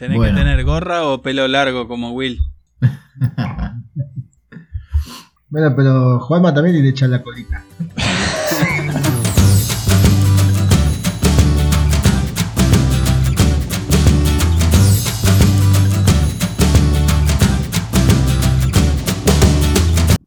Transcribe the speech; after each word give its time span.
Tenés 0.00 0.16
Bueno. 0.16 0.34
que 0.34 0.40
tener 0.40 0.64
gorra 0.64 1.04
o 1.04 1.20
pelo 1.20 1.46
largo 1.46 1.86
como 1.86 2.12
Will. 2.12 2.40
Bueno, 5.50 5.74
pero 5.76 6.20
Juanma 6.20 6.54
también 6.54 6.80
le 6.80 6.88
echa 6.88 7.08
la 7.08 7.20
colita. 7.24 7.64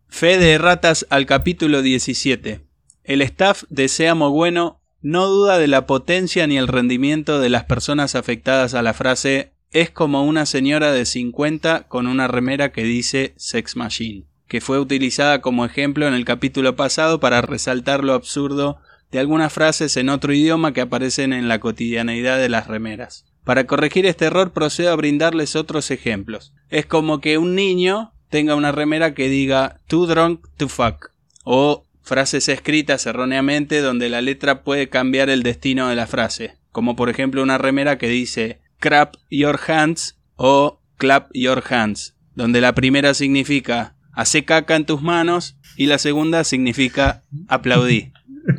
Fe 0.10 0.38
de 0.38 0.58
ratas 0.58 1.08
al 1.10 1.26
capítulo 1.26 1.82
17. 1.82 2.60
El 3.06 3.22
staff 3.22 3.64
de 3.70 3.88
Seamo 3.88 4.30
Bueno 4.30 4.82
no 5.02 5.26
duda 5.28 5.58
de 5.58 5.68
la 5.68 5.88
potencia 5.88 6.46
ni 6.48 6.58
el 6.58 6.68
rendimiento 6.68 7.40
de 7.40 7.50
las 7.50 7.64
personas 7.64 8.16
afectadas 8.16 8.74
a 8.74 8.82
la 8.82 8.94
frase 8.94 9.53
es 9.74 9.90
como 9.90 10.24
una 10.24 10.46
señora 10.46 10.92
de 10.92 11.06
50 11.06 11.88
con 11.88 12.06
una 12.06 12.28
remera 12.28 12.72
que 12.72 12.84
dice 12.84 13.34
Sex 13.38 13.76
Machine, 13.76 14.26
que 14.48 14.62
fue 14.62 14.80
utilizada 14.80 15.42
como 15.42 15.66
ejemplo 15.66 16.08
en 16.08 16.14
el 16.14 16.26
capítulo 16.26 16.76
pasado 16.76 17.20
para 17.20 17.42
resaltar 17.42 18.04
lo 18.04 18.14
absurdo 18.14 18.78
de 19.12 19.20
algunas 19.20 19.52
frases 19.52 19.98
en 19.98 20.10
otro 20.10 20.32
idioma 20.32 20.74
que 20.74 20.82
aparecen 20.82 21.34
en 21.34 21.48
la 21.48 21.60
cotidianeidad 21.60 22.38
de 22.38 22.50
las 22.50 22.68
remeras. 22.68 23.26
Para 23.44 23.66
corregir 23.66 24.06
este 24.06 24.26
error 24.26 24.54
procedo 24.54 24.92
a 24.92 24.96
brindarles 24.96 25.56
otros 25.56 25.92
ejemplos. 25.92 26.54
Es 26.70 26.86
como 26.86 27.20
que 27.20 27.38
un 27.40 27.56
niño 27.56 28.14
tenga 28.30 28.56
una 28.56 28.72
remera 28.72 29.14
que 29.14 29.28
diga 29.28 29.82
too 29.88 30.06
drunk 30.06 30.48
to 30.56 30.70
fuck 30.70 31.12
o 31.44 31.84
frases 32.04 32.48
escritas 32.48 33.06
erróneamente 33.06 33.82
donde 33.82 34.10
la 34.10 34.22
letra 34.22 34.64
puede 34.64 34.88
cambiar 34.88 35.30
el 35.30 35.44
destino 35.44 35.90
de 35.90 35.96
la 35.96 36.08
frase, 36.08 36.58
como 36.72 36.96
por 36.96 37.10
ejemplo 37.10 37.42
una 37.42 37.58
remera 37.58 37.98
que 37.98 38.08
dice 38.08 38.63
crap 38.84 39.16
your 39.30 39.58
hands 39.66 40.18
o 40.36 40.82
clap 40.98 41.30
your 41.34 41.64
hands, 41.70 42.18
donde 42.36 42.60
la 42.60 42.76
primera 42.76 43.14
significa 43.14 43.96
hace 44.12 44.44
caca 44.44 44.76
en 44.76 44.86
tus 44.86 45.02
manos 45.02 45.58
y 45.78 45.86
la 45.86 45.98
segunda 45.98 46.44
significa 46.44 47.24
aplaudí. 47.48 48.12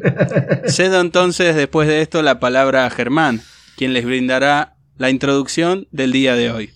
Cedo 0.66 1.02
entonces 1.02 1.54
después 1.54 1.88
de 1.88 2.00
esto 2.00 2.22
la 2.22 2.40
palabra 2.40 2.86
a 2.86 2.90
Germán, 2.90 3.42
quien 3.76 3.92
les 3.92 4.06
brindará 4.06 4.78
la 4.96 5.10
introducción 5.10 5.88
del 5.92 6.12
día 6.12 6.36
de 6.36 6.50
hoy. 6.50 6.70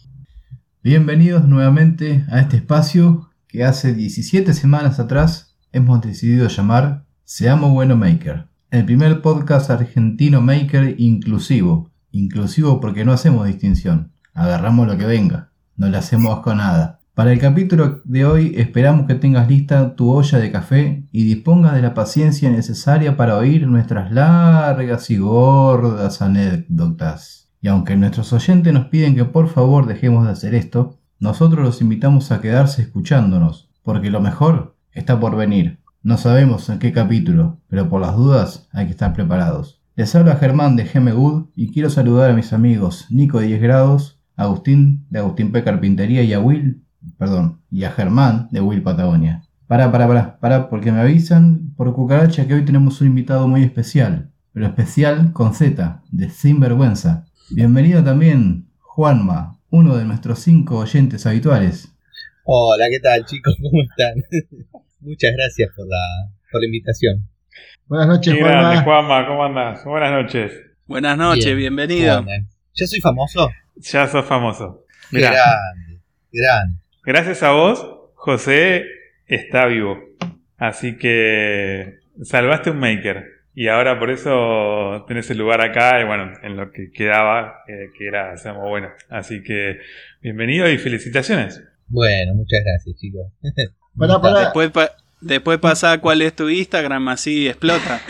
Bienvenidos 0.82 1.48
nuevamente 1.48 2.26
a 2.30 2.40
este 2.40 2.58
espacio 2.58 3.30
que 3.46 3.64
hace 3.64 3.94
17 3.94 4.52
semanas 4.52 5.00
atrás 5.00 5.56
hemos 5.72 6.02
decidido 6.02 6.48
llamar 6.48 7.06
Seamos 7.24 7.70
Bueno 7.70 7.96
Maker, 7.96 8.44
el 8.70 8.84
primer 8.84 9.22
podcast 9.22 9.70
argentino 9.70 10.42
maker 10.42 10.96
inclusivo. 10.98 11.90
Inclusivo 12.10 12.80
porque 12.80 13.04
no 13.04 13.12
hacemos 13.12 13.46
distinción, 13.46 14.12
agarramos 14.34 14.86
lo 14.86 14.96
que 14.96 15.06
venga, 15.06 15.50
no 15.76 15.88
le 15.88 15.98
hacemos 15.98 16.40
con 16.40 16.58
nada. 16.58 16.98
Para 17.14 17.32
el 17.32 17.40
capítulo 17.40 18.00
de 18.04 18.24
hoy 18.24 18.54
esperamos 18.56 19.06
que 19.06 19.16
tengas 19.16 19.48
lista 19.48 19.96
tu 19.96 20.10
olla 20.10 20.38
de 20.38 20.52
café 20.52 21.04
y 21.10 21.24
dispongas 21.24 21.74
de 21.74 21.82
la 21.82 21.92
paciencia 21.92 22.48
necesaria 22.48 23.16
para 23.16 23.36
oír 23.36 23.66
nuestras 23.66 24.12
largas 24.12 25.10
y 25.10 25.18
gordas 25.18 26.22
anécdotas. 26.22 27.50
Y 27.60 27.66
aunque 27.66 27.96
nuestros 27.96 28.32
oyentes 28.32 28.72
nos 28.72 28.86
piden 28.86 29.16
que 29.16 29.24
por 29.24 29.48
favor 29.48 29.86
dejemos 29.86 30.26
de 30.26 30.30
hacer 30.30 30.54
esto, 30.54 31.00
nosotros 31.18 31.64
los 31.64 31.82
invitamos 31.82 32.30
a 32.30 32.40
quedarse 32.40 32.82
escuchándonos, 32.82 33.68
porque 33.82 34.10
lo 34.10 34.20
mejor 34.20 34.76
está 34.92 35.18
por 35.18 35.36
venir. 35.36 35.80
No 36.04 36.16
sabemos 36.16 36.68
en 36.68 36.78
qué 36.78 36.92
capítulo, 36.92 37.58
pero 37.66 37.88
por 37.88 38.00
las 38.00 38.14
dudas 38.14 38.68
hay 38.72 38.86
que 38.86 38.92
estar 38.92 39.12
preparados. 39.12 39.77
Les 39.98 40.14
habla 40.14 40.36
Germán 40.36 40.76
de 40.76 40.84
GM 40.84 41.10
Good 41.10 41.46
y 41.56 41.72
quiero 41.72 41.90
saludar 41.90 42.30
a 42.30 42.32
mis 42.32 42.52
amigos 42.52 43.06
Nico 43.10 43.40
de 43.40 43.48
10 43.48 43.60
grados, 43.60 44.20
Agustín 44.36 45.04
de 45.10 45.18
Agustín 45.18 45.50
P. 45.50 45.64
Carpintería 45.64 46.22
y 46.22 46.32
a 46.34 46.38
Will, 46.38 46.84
perdón, 47.18 47.64
y 47.68 47.82
a 47.82 47.90
Germán 47.90 48.46
de 48.52 48.60
Will 48.60 48.84
Patagonia. 48.84 49.42
Para, 49.66 49.90
para, 49.90 50.06
para, 50.06 50.38
para, 50.38 50.70
porque 50.70 50.92
me 50.92 51.00
avisan 51.00 51.74
por 51.74 51.92
cucaracha 51.94 52.46
que 52.46 52.54
hoy 52.54 52.64
tenemos 52.64 53.00
un 53.00 53.08
invitado 53.08 53.48
muy 53.48 53.64
especial, 53.64 54.30
pero 54.52 54.66
especial 54.66 55.32
con 55.32 55.52
Z, 55.52 56.00
de 56.12 56.30
Sinvergüenza. 56.30 57.26
Bienvenido 57.50 58.04
también, 58.04 58.68
Juanma, 58.78 59.58
uno 59.68 59.96
de 59.96 60.04
nuestros 60.04 60.38
cinco 60.38 60.78
oyentes 60.78 61.26
habituales. 61.26 61.88
Hola, 62.44 62.84
¿qué 62.88 63.00
tal 63.00 63.24
chicos? 63.24 63.56
¿Cómo 63.60 63.82
están? 63.82 64.14
Muchas 65.00 65.32
gracias 65.36 65.70
por 65.74 65.88
la, 65.88 66.30
por 66.52 66.60
la 66.60 66.66
invitación. 66.66 67.28
Buenas 67.86 68.06
noches, 68.08 68.34
Qué 68.34 68.40
grande, 68.40 68.82
Juanma. 68.82 68.84
Juanma, 68.84 69.26
¿cómo 69.28 69.44
andás? 69.44 69.84
Buenas 69.84 70.12
noches. 70.12 70.52
Buenas 70.86 71.16
noches, 71.18 71.44
Bien. 71.44 71.56
bienvenido. 71.58 72.24
¿Ya 72.74 72.86
soy 72.86 73.00
famoso? 73.00 73.50
Ya 73.76 74.06
sos 74.08 74.24
famoso. 74.26 74.84
Mirá, 75.10 75.30
Grande, 75.32 76.00
grande. 76.32 76.78
gracias 77.04 77.42
a 77.42 77.52
vos, 77.52 77.86
José 78.14 78.84
está 79.26 79.66
vivo. 79.66 79.98
Así 80.58 80.96
que 80.98 81.98
salvaste 82.22 82.70
un 82.70 82.78
maker. 82.80 83.24
Y 83.54 83.68
ahora 83.68 83.98
por 83.98 84.10
eso 84.10 85.04
tenés 85.08 85.28
el 85.30 85.38
lugar 85.38 85.60
acá, 85.60 86.00
y 86.00 86.04
bueno, 86.04 86.32
en 86.42 86.56
lo 86.56 86.70
que 86.70 86.90
quedaba, 86.92 87.62
eh, 87.66 87.88
que 87.96 88.06
era 88.06 88.36
Seamos 88.36 88.68
Bueno. 88.68 88.88
Así 89.08 89.42
que 89.42 89.78
bienvenido 90.22 90.68
y 90.70 90.78
felicitaciones. 90.78 91.62
Bueno, 91.88 92.34
muchas 92.34 92.60
gracias 92.64 92.96
chicos. 93.00 93.26
Pará, 93.98 94.20
pará. 94.20 94.40
Después, 94.40 94.70
pa- 94.70 94.90
después 95.20 95.58
pasa 95.58 95.98
cuál 96.00 96.22
es 96.22 96.34
tu 96.34 96.48
Instagram, 96.48 97.08
así 97.08 97.48
explota. 97.48 98.00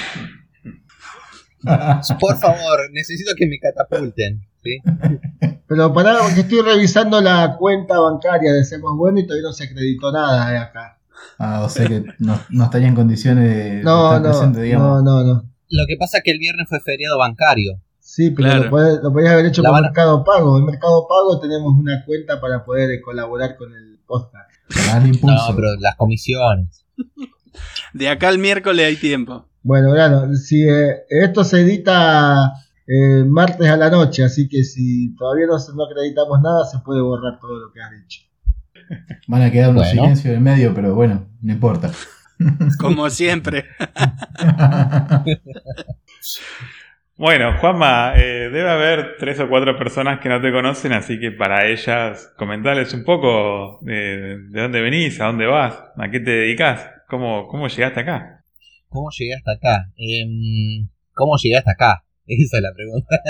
Por 2.20 2.36
favor, 2.38 2.78
necesito 2.92 3.32
que 3.36 3.46
me 3.46 3.58
catapulten. 3.58 4.42
¿sí? 4.62 4.78
Pero 5.66 5.92
pará, 5.92 6.18
porque 6.22 6.41
estoy 6.41 6.62
revisando 6.62 7.20
la 7.20 7.56
cuenta 7.58 7.98
bancaria 7.98 8.52
de 8.52 8.64
Semos 8.64 8.97
Bueno 8.97 9.18
y 9.20 9.26
todavía 9.26 9.48
no 9.48 9.52
se 9.52 9.64
acreditó 9.64 10.12
nada 10.12 10.50
de 10.50 10.58
acá. 10.58 10.98
Ah, 11.38 11.62
o 11.64 11.68
sea 11.68 11.86
que 11.86 12.04
no, 12.18 12.41
no 12.50 12.64
estaría 12.64 12.88
en 12.88 12.94
condiciones 12.94 13.44
de 13.54 13.82
No, 13.82 14.06
estar 14.14 14.22
no, 14.22 14.28
presente, 14.30 14.62
digamos. 14.62 15.02
no, 15.02 15.22
no, 15.22 15.34
no. 15.34 15.42
Lo 15.70 15.84
que 15.86 15.97
pasa 15.98 16.18
es 16.18 16.24
que 16.24 16.30
el 16.30 16.38
viernes 16.38 16.68
fue 16.68 16.80
feriado 16.80 17.18
bancario. 17.18 17.80
Sí, 18.00 18.30
pero 18.30 18.48
Claro. 18.48 18.64
lo, 18.64 18.70
podés- 18.70 19.02
lo 19.02 19.12
podías 19.12 19.32
haber 19.32 19.47
hecho 19.47 19.62
La 19.62 19.68
con 19.68 19.74
van 19.76 19.82
Mercado 19.91 20.24
Pago. 20.24 20.58
En 20.58 20.64
Mercado 20.64 21.06
Pago 21.08 21.38
tenemos 21.41 21.74
una 21.76 22.04
cuenta 22.06 22.41
para 22.41 22.64
poder 22.64 23.00
colaborar 23.02 23.56
con 23.56 23.74
el 23.74 23.98
podcast. 24.06 24.50
Impulso. 25.04 25.50
No, 25.50 25.56
pero 25.56 25.68
las 25.80 25.94
comisiones. 25.97 26.84
De 27.92 28.09
acá 28.09 28.28
al 28.28 28.38
miércoles 28.38 28.86
hay 28.86 28.97
tiempo. 28.97 29.47
Bueno, 29.62 29.92
claro, 29.92 30.34
si 30.34 30.62
eh, 30.69 31.04
esto 31.09 31.44
se 31.44 31.60
edita 31.60 32.53
eh, 32.86 33.25
martes 33.25 33.69
a 33.69 33.76
la 33.76 33.91
noche, 33.91 34.25
así 34.25 34.48
que 34.48 34.62
si 34.62 35.14
todavía 35.16 35.47
no, 35.47 35.56
acreditamos 35.84 36.41
nada, 36.41 36.64
se 36.64 36.78
puede 36.78 37.00
borrar 37.03 37.38
todo 37.41 37.59
lo 37.59 37.72
que 37.72 37.81
has 37.81 37.91
dicho. 37.91 38.22
Van 39.28 39.42
a 39.42 39.50
quedar 39.50 39.70
unos 39.70 39.82
Bueno. 39.84 40.03
silencios 40.03 40.26
en 40.26 40.34
el 40.34 40.41
medio, 40.41 40.75
pero 40.75 40.94
bueno, 40.94 41.28
no 41.42 41.53
importa. 41.53 41.91
Como 42.78 43.10
siempre. 43.10 43.65
Bueno, 47.18 47.58
Juanma, 47.58 48.12
eh, 48.16 48.48
debe 48.48 48.70
haber 48.70 49.16
tres 49.18 49.40
o 49.40 49.48
cuatro 49.48 49.76
personas 49.76 50.20
que 50.20 50.28
no 50.28 50.40
te 50.40 50.52
conocen, 50.52 50.92
así 50.92 51.18
que 51.18 51.32
para 51.32 51.66
ellas 51.68 52.32
comentarles 52.38 52.94
un 52.94 53.02
poco 53.02 53.80
de, 53.82 54.38
de 54.50 54.60
dónde 54.62 54.80
venís, 54.80 55.20
a 55.20 55.26
dónde 55.26 55.46
vas, 55.46 55.74
a 55.96 56.10
qué 56.12 56.20
te 56.20 56.30
dedicas, 56.30 56.88
cómo, 57.08 57.48
cómo 57.48 57.66
llegaste 57.66 58.00
acá. 58.00 58.44
¿Cómo 58.88 59.08
llegué 59.10 59.34
hasta 59.34 59.50
acá? 59.52 59.92
Em, 59.96 60.88
¿Cómo 61.12 61.36
llegué 61.42 61.56
hasta 61.56 61.72
acá? 61.72 62.04
Esa 62.26 62.58
es 62.58 62.62
la 62.62 62.72
pregunta. 62.74 63.20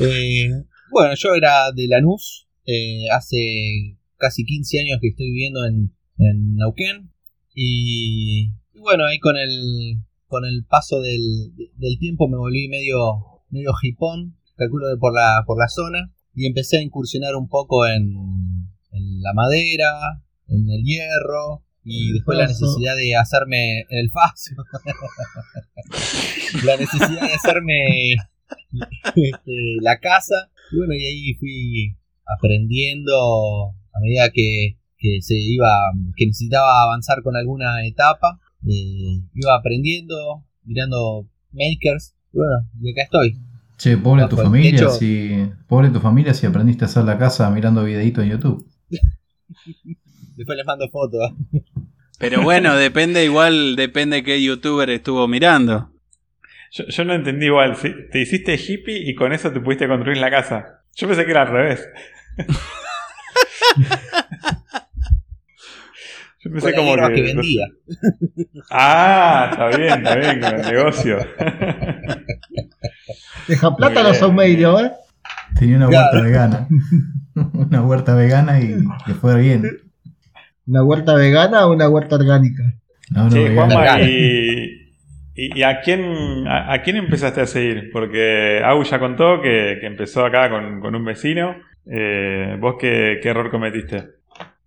Eh, 0.00 0.48
bueno, 0.90 1.12
yo 1.18 1.34
era 1.34 1.70
de 1.70 1.86
Lanús. 1.86 2.48
eh, 2.64 3.04
hace 3.12 3.98
casi 4.16 4.42
15 4.46 4.80
años 4.80 4.98
que 5.02 5.08
estoy 5.08 5.26
viviendo 5.26 5.66
en, 5.66 5.92
en 6.16 6.54
Neuquén. 6.56 7.10
Y, 7.54 8.52
y 8.72 8.78
bueno, 8.80 9.04
ahí 9.04 9.18
con 9.18 9.36
el, 9.36 9.98
con 10.32 10.46
el 10.46 10.64
paso 10.64 11.02
del, 11.02 11.52
del 11.76 11.98
tiempo 11.98 12.26
me 12.26 12.38
volví 12.38 12.66
medio, 12.66 13.42
medio 13.50 13.72
hipón, 13.82 14.38
calculo 14.56 14.86
que 14.90 14.98
por 14.98 15.14
la, 15.14 15.44
por 15.46 15.58
la 15.58 15.68
zona. 15.68 16.10
Y 16.34 16.46
empecé 16.46 16.78
a 16.78 16.82
incursionar 16.82 17.36
un 17.36 17.50
poco 17.50 17.86
en, 17.86 18.14
en 18.92 19.20
la 19.20 19.34
madera, 19.34 20.22
en 20.48 20.70
el 20.70 20.82
hierro. 20.82 21.62
Y 21.84 22.14
después 22.14 22.38
la 22.38 22.46
necesidad 22.46 22.96
de 22.96 23.14
hacerme 23.14 23.80
el 23.90 24.10
faso. 24.10 24.54
la 26.64 26.78
necesidad 26.78 27.28
de 27.28 27.34
hacerme 27.34 28.14
este, 29.14 29.76
la 29.82 29.98
casa. 29.98 30.50
Y 30.72 30.78
bueno, 30.78 30.94
y 30.94 31.04
ahí 31.04 31.34
fui 31.34 31.98
aprendiendo 32.24 33.74
a 33.92 34.00
medida 34.00 34.30
que, 34.30 34.78
que 34.96 35.20
se 35.20 35.34
iba, 35.36 35.68
que 36.16 36.24
necesitaba 36.24 36.84
avanzar 36.84 37.22
con 37.22 37.36
alguna 37.36 37.86
etapa. 37.86 38.40
Eh, 38.68 39.20
iba 39.34 39.56
aprendiendo, 39.58 40.44
mirando 40.64 41.26
makers. 41.52 42.14
Y 42.32 42.38
bueno, 42.38 42.68
y 42.80 42.90
acá 42.92 43.02
estoy. 43.02 43.38
Che, 43.76 43.96
pobre 43.96 44.26
tu 44.28 44.36
familia, 44.36 44.70
hecho- 44.80 44.90
si 44.90 45.50
pobre 45.66 45.90
tu 45.90 45.98
familia 46.00 46.34
si 46.34 46.46
aprendiste 46.46 46.84
a 46.84 46.86
hacer 46.86 47.04
la 47.04 47.18
casa 47.18 47.50
mirando 47.50 47.84
videitos 47.84 48.24
en 48.24 48.30
YouTube. 48.30 48.66
Después 50.36 50.56
les 50.56 50.66
mando 50.66 50.88
fotos. 50.88 51.32
Pero 52.18 52.42
bueno, 52.42 52.76
depende 52.76 53.24
igual, 53.24 53.74
depende 53.76 54.22
qué 54.22 54.40
youtuber 54.42 54.88
estuvo 54.90 55.26
mirando. 55.28 55.90
Yo, 56.70 56.84
yo 56.86 57.04
no 57.04 57.14
entendí 57.14 57.46
igual, 57.46 57.76
si- 57.76 57.92
te 58.10 58.20
hiciste 58.22 58.54
hippie 58.54 59.10
y 59.10 59.14
con 59.14 59.32
eso 59.32 59.50
te 59.52 59.60
pudiste 59.60 59.88
construir 59.88 60.18
la 60.18 60.30
casa. 60.30 60.84
Yo 60.94 61.08
pensé 61.08 61.24
que 61.24 61.30
era 61.32 61.42
al 61.42 61.48
revés. 61.48 61.86
Yo 66.44 66.50
pensé 66.50 66.74
como 66.74 66.96
que. 66.96 67.14
que 67.14 67.22
vendía. 67.22 67.66
Ah, 68.70 69.48
está 69.52 69.68
bien, 69.76 69.92
está 69.92 70.16
bien, 70.16 70.40
con 70.40 70.54
el 70.54 70.66
negocio. 70.72 71.18
Deja 73.48 73.76
plata 73.76 74.00
Muy 74.00 74.08
los. 74.08 74.16
Saumerio, 74.18 74.80
¿eh? 74.80 74.92
Tenía 75.58 75.76
una 75.76 75.88
Claro. 75.88 76.06
huerta 76.12 76.22
vegana. 76.26 76.68
una 77.54 77.82
huerta 77.82 78.14
vegana 78.14 78.60
y 78.60 78.68
le 79.06 79.14
fue 79.14 79.40
bien. 79.40 79.62
¿Una 80.66 80.84
huerta 80.84 81.14
vegana 81.14 81.66
o 81.66 81.72
una 81.72 81.88
huerta 81.88 82.16
orgánica? 82.16 82.62
No, 83.10 83.28
no, 83.28 83.34
vegana. 83.34 83.74
Juanma, 83.74 84.02
y, 84.02 84.92
y, 85.34 85.58
y 85.58 85.62
a 85.62 85.80
quién 85.80 86.46
a, 86.46 86.72
a 86.72 86.82
quién 86.82 86.96
empezaste 86.96 87.40
a 87.40 87.46
seguir? 87.46 87.90
Porque 87.92 88.60
Au 88.64 88.82
ya 88.84 88.98
contó 88.98 89.40
que, 89.42 89.78
que 89.80 89.86
empezó 89.86 90.24
acá 90.24 90.48
con, 90.50 90.80
con 90.80 90.94
un 90.94 91.04
vecino. 91.04 91.56
Eh, 91.90 92.56
¿Vos 92.60 92.76
qué, 92.80 93.18
qué 93.22 93.28
error 93.28 93.50
cometiste? 93.50 94.04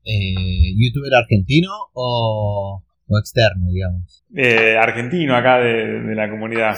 Eh, 0.05 0.73
¿Youtuber 0.77 1.13
argentino 1.15 1.71
o, 1.93 2.83
o 3.07 3.17
externo, 3.19 3.65
digamos? 3.71 4.23
Eh, 4.35 4.77
argentino 4.77 5.35
acá 5.35 5.57
de, 5.57 6.01
de 6.01 6.15
la 6.15 6.29
comunidad. 6.29 6.77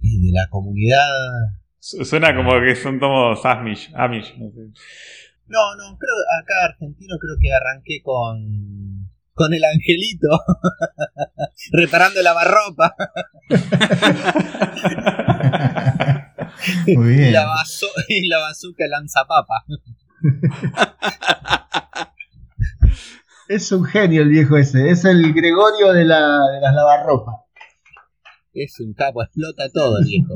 Y 0.00 0.26
de 0.26 0.32
la 0.32 0.46
comunidad. 0.50 1.08
Su- 1.78 2.04
Suena 2.04 2.34
como 2.36 2.50
que 2.60 2.76
son 2.76 3.00
todos 3.00 3.44
Amish. 3.46 3.90
Amish 3.94 4.36
no 4.38 4.50
sé. 4.50 4.60
No, 5.46 5.74
no, 5.76 5.98
creo 5.98 6.14
acá 6.42 6.64
argentino 6.72 7.16
creo 7.18 7.36
que 7.40 7.52
arranqué 7.52 8.00
con. 8.02 9.08
con 9.34 9.52
el 9.54 9.64
angelito. 9.64 10.28
reparando 11.72 12.20
la 12.22 12.32
barropa. 12.34 12.94
Muy 16.86 17.12
Y 17.14 17.16
bien. 17.16 17.28
y 18.08 18.28
la 18.28 18.38
bazooka 18.38 18.86
lanzapapa. 18.88 19.64
Es 23.48 23.70
un 23.72 23.84
genio 23.84 24.22
el 24.22 24.28
viejo 24.30 24.56
ese. 24.56 24.88
Es 24.90 25.04
el 25.04 25.32
Gregorio 25.34 25.92
de, 25.92 26.04
la, 26.04 26.38
de 26.54 26.60
las 26.60 26.74
lavarropas. 26.74 27.36
Es 28.54 28.78
un 28.80 28.94
capo, 28.94 29.22
explota 29.22 29.68
todo 29.72 29.98
el 29.98 30.04
viejo. 30.06 30.32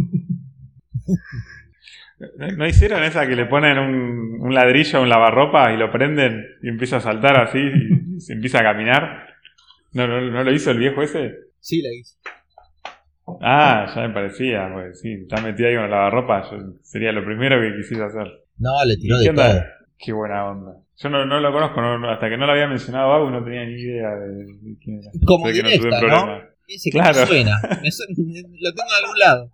¿No- 2.37 2.49
¿No 2.57 2.67
hicieron 2.67 3.03
esa 3.05 3.27
que 3.27 3.37
le 3.37 3.47
ponen 3.47 3.79
un, 3.79 4.41
un 4.41 4.55
ladrillo 4.55 4.99
a 4.99 5.03
un 5.03 5.09
lavarropa 5.09 5.73
y 5.73 5.77
lo 5.77 5.91
prenden 5.93 6.45
y 6.63 6.69
empieza 6.69 6.97
a 6.97 7.01
saltar 7.01 7.39
así 7.41 7.59
y 7.59 8.21
se 8.21 8.33
empieza 8.33 8.59
a 8.61 8.65
caminar? 8.65 9.29
¿No, 9.93 10.07
no, 10.07 10.21
no 10.21 10.43
lo 10.45 10.53
hizo 10.53 10.71
el 10.73 10.79
viejo 10.79 11.01
ese? 11.03 11.35
Sí, 11.61 11.81
la 11.81 11.89
hice. 11.95 12.17
Ah, 13.41 13.87
ya 13.95 14.09
me 14.09 14.15
parecía, 14.15 14.69
pues 14.73 15.01
sí, 15.01 15.13
está 15.13 15.41
metido 15.43 15.69
ahí 15.69 15.75
con 15.77 15.85
la 15.91 15.97
lavarropa, 15.97 16.51
yo- 16.51 16.73
sería 16.83 17.13
lo 17.13 17.25
primero 17.25 17.61
que 17.61 17.77
quisiera 17.77 18.07
hacer. 18.07 18.27
No, 18.59 18.85
le 18.85 18.97
tiró 18.97 19.17
¿Y 19.23 19.27
de 19.29 19.33
todo. 19.35 19.63
Qué 19.99 20.13
buena 20.13 20.47
onda. 20.47 20.73
Yo 20.97 21.09
no, 21.09 21.27
no 21.27 21.41
lo 21.41 21.53
conozco, 21.53 21.81
no- 21.81 21.99
no- 21.99 22.11
hasta 22.11 22.29
que 22.29 22.37
no 22.37 22.47
lo 22.47 22.53
había 22.53 22.67
mencionado 22.69 23.13
Agu 23.13 23.31
no 23.31 23.43
tenía 23.45 23.65
ni 23.65 23.73
idea 23.81 24.11
de, 24.11 24.47
quién 24.83 25.01
era. 25.01 25.11
Como 25.27 25.47
Sé 25.49 25.53
que 26.91 26.99
no 26.99 27.03
Claro. 27.05 27.21
me 27.21 27.27
suena. 27.27 27.57
Me 27.83 27.91
suena- 27.91 28.15
Lo 28.61 28.75
tengo 28.75 28.91
de 28.91 28.97
algún 29.03 29.19
lado. 29.19 29.51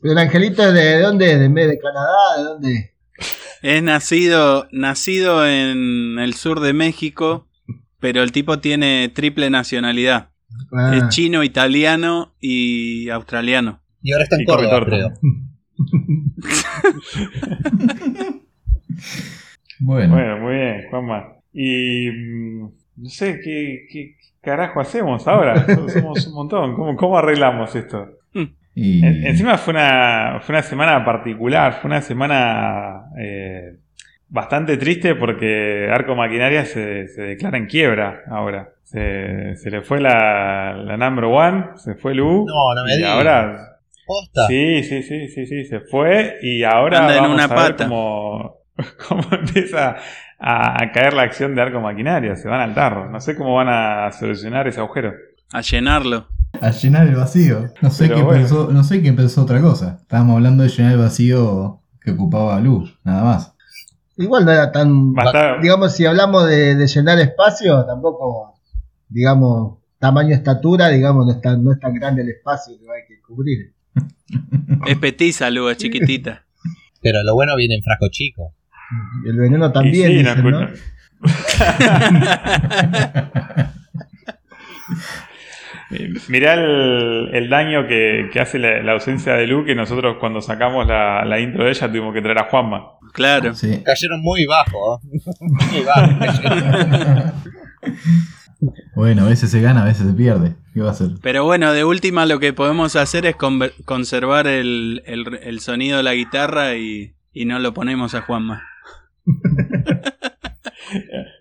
Pero 0.00 0.12
el 0.12 0.18
angelito 0.18 0.62
es 0.62 0.74
de, 0.74 0.80
de 0.80 1.00
dónde? 1.00 1.38
¿De, 1.38 1.48
de 1.48 1.78
Canadá? 1.78 2.36
¿De 2.38 2.42
dónde? 2.44 2.94
Es 3.62 3.82
nacido, 3.82 4.68
nacido 4.70 5.44
en 5.46 6.18
el 6.20 6.34
sur 6.34 6.60
de 6.60 6.72
México, 6.72 7.48
pero 7.98 8.22
el 8.22 8.30
tipo 8.32 8.60
tiene 8.60 9.10
triple 9.12 9.50
nacionalidad. 9.50 10.30
Ah, 10.72 10.92
Es 10.96 11.08
chino, 11.08 11.42
italiano 11.42 12.34
y 12.40 13.08
australiano. 13.10 13.82
Y 14.00 14.12
ahora 14.12 14.24
está 14.24 14.36
en 14.36 14.44
Córdoba, 14.44 14.84
creo. 14.86 15.12
Bueno, 19.80 20.14
Bueno, 20.14 20.38
muy 20.38 20.54
bien, 20.54 20.84
Juanma. 20.90 21.28
Y 21.52 22.10
mm, 22.10 22.62
no 22.96 23.08
sé, 23.08 23.40
¿qué, 23.42 23.86
qué 23.90 24.16
carajo 24.40 24.80
hacemos 24.80 25.26
ahora? 25.28 25.64
Somos 25.88 26.26
un 26.26 26.34
montón. 26.34 26.74
¿Cómo, 26.74 26.96
cómo 26.96 27.18
arreglamos 27.18 27.74
esto? 27.74 28.08
y 28.74 29.04
En- 29.04 29.26
encima 29.26 29.58
fue 29.58 29.72
una, 29.74 30.38
fue 30.42 30.54
una 30.54 30.62
semana 30.62 31.04
particular, 31.04 31.78
fue 31.80 31.88
una 31.90 32.00
semana 32.00 33.04
eh, 33.18 33.76
bastante 34.28 34.76
triste 34.76 35.14
porque 35.16 35.88
Arco 35.92 36.14
Maquinaria 36.14 36.64
se, 36.64 37.08
se 37.08 37.22
declara 37.22 37.58
en 37.58 37.66
quiebra 37.66 38.22
ahora. 38.30 38.70
Se, 38.84 39.54
se 39.56 39.70
le 39.70 39.82
fue 39.82 40.00
la, 40.00 40.74
la 40.74 40.96
number 40.96 41.24
one, 41.24 41.64
se 41.76 41.94
fue 41.94 42.14
Lu. 42.14 42.46
No, 42.46 42.74
no 42.74 42.84
me 42.84 42.94
y 42.94 42.96
digas. 42.98 43.10
ahora 43.12 43.77
Posta. 44.08 44.46
Sí, 44.48 44.82
sí, 44.82 45.02
sí, 45.04 45.28
sí, 45.28 45.46
sí, 45.46 45.64
se 45.66 45.80
fue 45.80 46.38
y 46.42 46.64
ahora 46.64 47.00
Anda 47.02 47.16
en 47.18 47.22
vamos 47.22 47.34
una 47.36 47.44
a 47.44 47.62
ver 47.62 47.76
cómo, 47.76 48.56
cómo 49.08 49.22
empieza 49.30 49.96
a, 50.40 50.82
a 50.82 50.92
caer 50.92 51.12
la 51.12 51.22
acción 51.22 51.54
de 51.54 51.62
Arco 51.62 51.80
Maquinaria, 51.80 52.34
se 52.34 52.48
van 52.48 52.60
al 52.60 52.74
tarro. 52.74 53.10
No 53.10 53.20
sé 53.20 53.36
cómo 53.36 53.54
van 53.54 53.68
a 53.68 54.10
solucionar 54.12 54.66
ese 54.66 54.80
agujero. 54.80 55.12
A 55.52 55.60
llenarlo. 55.60 56.26
a 56.60 56.70
llenar 56.70 57.06
el 57.06 57.14
vacío. 57.16 57.66
No 57.82 57.90
sé, 57.90 58.08
Pero 58.08 58.24
bueno. 58.24 58.40
pensó, 58.40 58.68
no 58.72 58.82
sé 58.82 59.00
quién 59.02 59.14
pensó 59.14 59.42
otra 59.42 59.60
cosa. 59.60 59.98
Estábamos 60.00 60.36
hablando 60.36 60.62
de 60.62 60.70
llenar 60.70 60.92
el 60.92 60.98
vacío 60.98 61.82
que 62.00 62.12
ocupaba 62.12 62.58
luz, 62.60 62.98
nada 63.04 63.22
más. 63.22 63.54
Igual 64.16 64.44
no 64.46 64.52
era 64.52 64.72
tan. 64.72 65.12
Digamos, 65.62 65.92
si 65.94 66.04
hablamos 66.06 66.48
de, 66.48 66.74
de 66.74 66.86
llenar 66.86 67.18
espacio, 67.20 67.84
tampoco. 67.86 68.54
Digamos, 69.08 69.78
tamaño 69.98 70.34
estatura, 70.34 70.88
digamos, 70.88 71.26
no 71.26 71.32
es 71.32 71.40
tan, 71.40 71.62
no 71.62 71.72
es 71.72 71.80
tan 71.80 71.94
grande 71.94 72.22
el 72.22 72.30
espacio 72.30 72.74
que 72.78 72.84
hay 72.90 73.06
que 73.06 73.20
cubrir. 73.20 73.74
Es 74.86 74.98
petiza, 74.98 75.50
Lu, 75.50 75.68
es 75.68 75.78
chiquitita. 75.78 76.44
Pero 77.00 77.22
lo 77.22 77.34
bueno 77.34 77.54
viene 77.56 77.76
en 77.76 77.82
frasco 77.82 78.08
chico. 78.10 78.54
El 79.26 79.36
veneno 79.36 79.72
también, 79.72 80.24
sí. 80.24 80.30
Mirá 86.28 86.54
el, 86.54 87.30
el 87.32 87.48
daño 87.48 87.86
que, 87.86 88.28
que 88.32 88.40
hace 88.40 88.58
la, 88.58 88.82
la 88.82 88.92
ausencia 88.92 89.34
de 89.34 89.46
Lu, 89.46 89.64
que 89.64 89.74
nosotros 89.74 90.16
cuando 90.20 90.42
sacamos 90.42 90.86
la, 90.86 91.24
la 91.24 91.40
intro 91.40 91.64
de 91.64 91.70
ella 91.70 91.88
tuvimos 91.88 92.12
que 92.12 92.20
traer 92.20 92.38
a 92.38 92.44
Juanma. 92.44 92.92
Claro. 93.14 93.54
Sí. 93.54 93.82
Cayeron 93.84 94.20
muy 94.20 94.44
bajo. 94.44 95.00
¿eh? 95.00 95.08
muy 95.40 95.80
bajo. 95.82 96.18
cayeron. 96.18 97.32
bueno, 98.94 99.24
a 99.24 99.28
veces 99.28 99.50
se 99.50 99.60
gana, 99.62 99.82
a 99.82 99.86
veces 99.86 100.06
se 100.06 100.12
pierde. 100.12 100.54
¿Qué 100.78 100.82
va 100.82 100.90
a 100.90 100.92
hacer? 100.92 101.08
Pero 101.22 101.44
bueno, 101.44 101.72
de 101.72 101.84
última 101.84 102.24
lo 102.24 102.38
que 102.38 102.52
podemos 102.52 102.94
hacer 102.94 103.26
es 103.26 103.34
conservar 103.84 104.46
el, 104.46 105.02
el- 105.06 105.40
el 105.42 105.58
sonido 105.58 105.96
de 105.96 106.04
la 106.04 106.14
guitarra 106.14 106.76
y, 106.76 107.14
y 107.32 107.46
no 107.46 107.58
lo 107.58 107.74
ponemos 107.74 108.14
a 108.14 108.20
Juanma. 108.22 108.62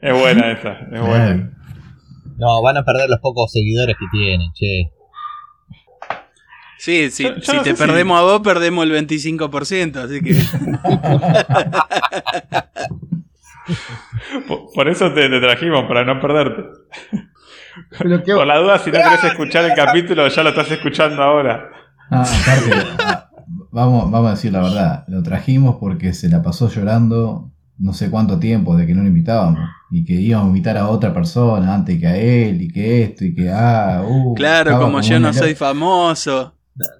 Es 0.01 0.13
buena 0.19 0.51
esa, 0.51 0.73
es 0.91 1.00
buena. 1.00 1.53
No, 2.38 2.62
van 2.63 2.77
a 2.77 2.83
perder 2.83 3.09
los 3.09 3.19
pocos 3.19 3.51
seguidores 3.51 3.95
que 3.97 4.05
tienen, 4.12 4.51
che. 4.53 4.91
Sí, 6.79 7.09
sí 7.12 7.23
Yo- 7.23 7.35
yo 7.35 7.41
si 7.41 7.55
no 7.55 7.62
te 7.63 7.71
si- 7.75 7.77
perdemos 7.77 8.19
a 8.19 8.23
vos, 8.23 8.41
perdemos 8.41 8.83
el 8.85 8.91
25%, 9.07 9.95
así 9.97 10.19
que... 10.21 10.33
Por, 14.47 14.71
por 14.73 14.88
eso 14.89 15.12
te, 15.13 15.29
te 15.29 15.39
trajimos, 15.39 15.85
para 15.88 16.03
no 16.05 16.19
perderte. 16.21 16.63
Por 17.98 18.48
la 18.48 18.57
duda, 18.57 18.79
si 18.79 18.91
no 18.91 18.98
querés 18.98 19.24
escuchar 19.24 19.65
el 19.65 19.74
capítulo, 19.75 20.27
ya 20.27 20.43
lo 20.43 20.50
estás 20.50 20.72
escuchando 20.72 21.22
ahora. 21.22 21.69
Ah, 22.10 22.22
aparte, 22.22 22.72
ah, 23.00 23.29
vamos, 23.72 24.10
vamos 24.12 24.27
a 24.27 24.31
decir 24.31 24.51
la 24.53 24.62
verdad. 24.62 25.03
Lo 25.07 25.22
trajimos 25.24 25.77
porque 25.79 26.13
se 26.13 26.29
la 26.29 26.41
pasó 26.41 26.69
llorando 26.69 27.51
no 27.79 27.93
sé 27.93 28.10
cuánto 28.10 28.39
tiempo 28.39 28.75
de 28.75 28.88
que 28.88 28.96
no 28.96 29.01
lo 29.03 29.07
invitábamos. 29.07 29.60
Y 29.91 30.03
que 30.03 30.13
íbamos 30.13 30.46
a 30.46 30.50
invitar 30.50 30.77
a 30.77 30.88
otra 30.89 31.13
persona 31.13 31.74
antes 31.74 32.00
que 32.00 32.07
a 32.07 32.17
él, 32.17 32.62
y 32.62 32.67
que 32.69 33.03
esto, 33.03 33.24
y 33.24 33.34
que 33.36 33.50
ah, 33.51 34.03
uh, 34.05 34.34
Claro, 34.34 34.79
como 34.79 35.00
yo 35.01 35.19
no 35.19 35.31
soy 35.34 35.55
famoso. 35.55 36.53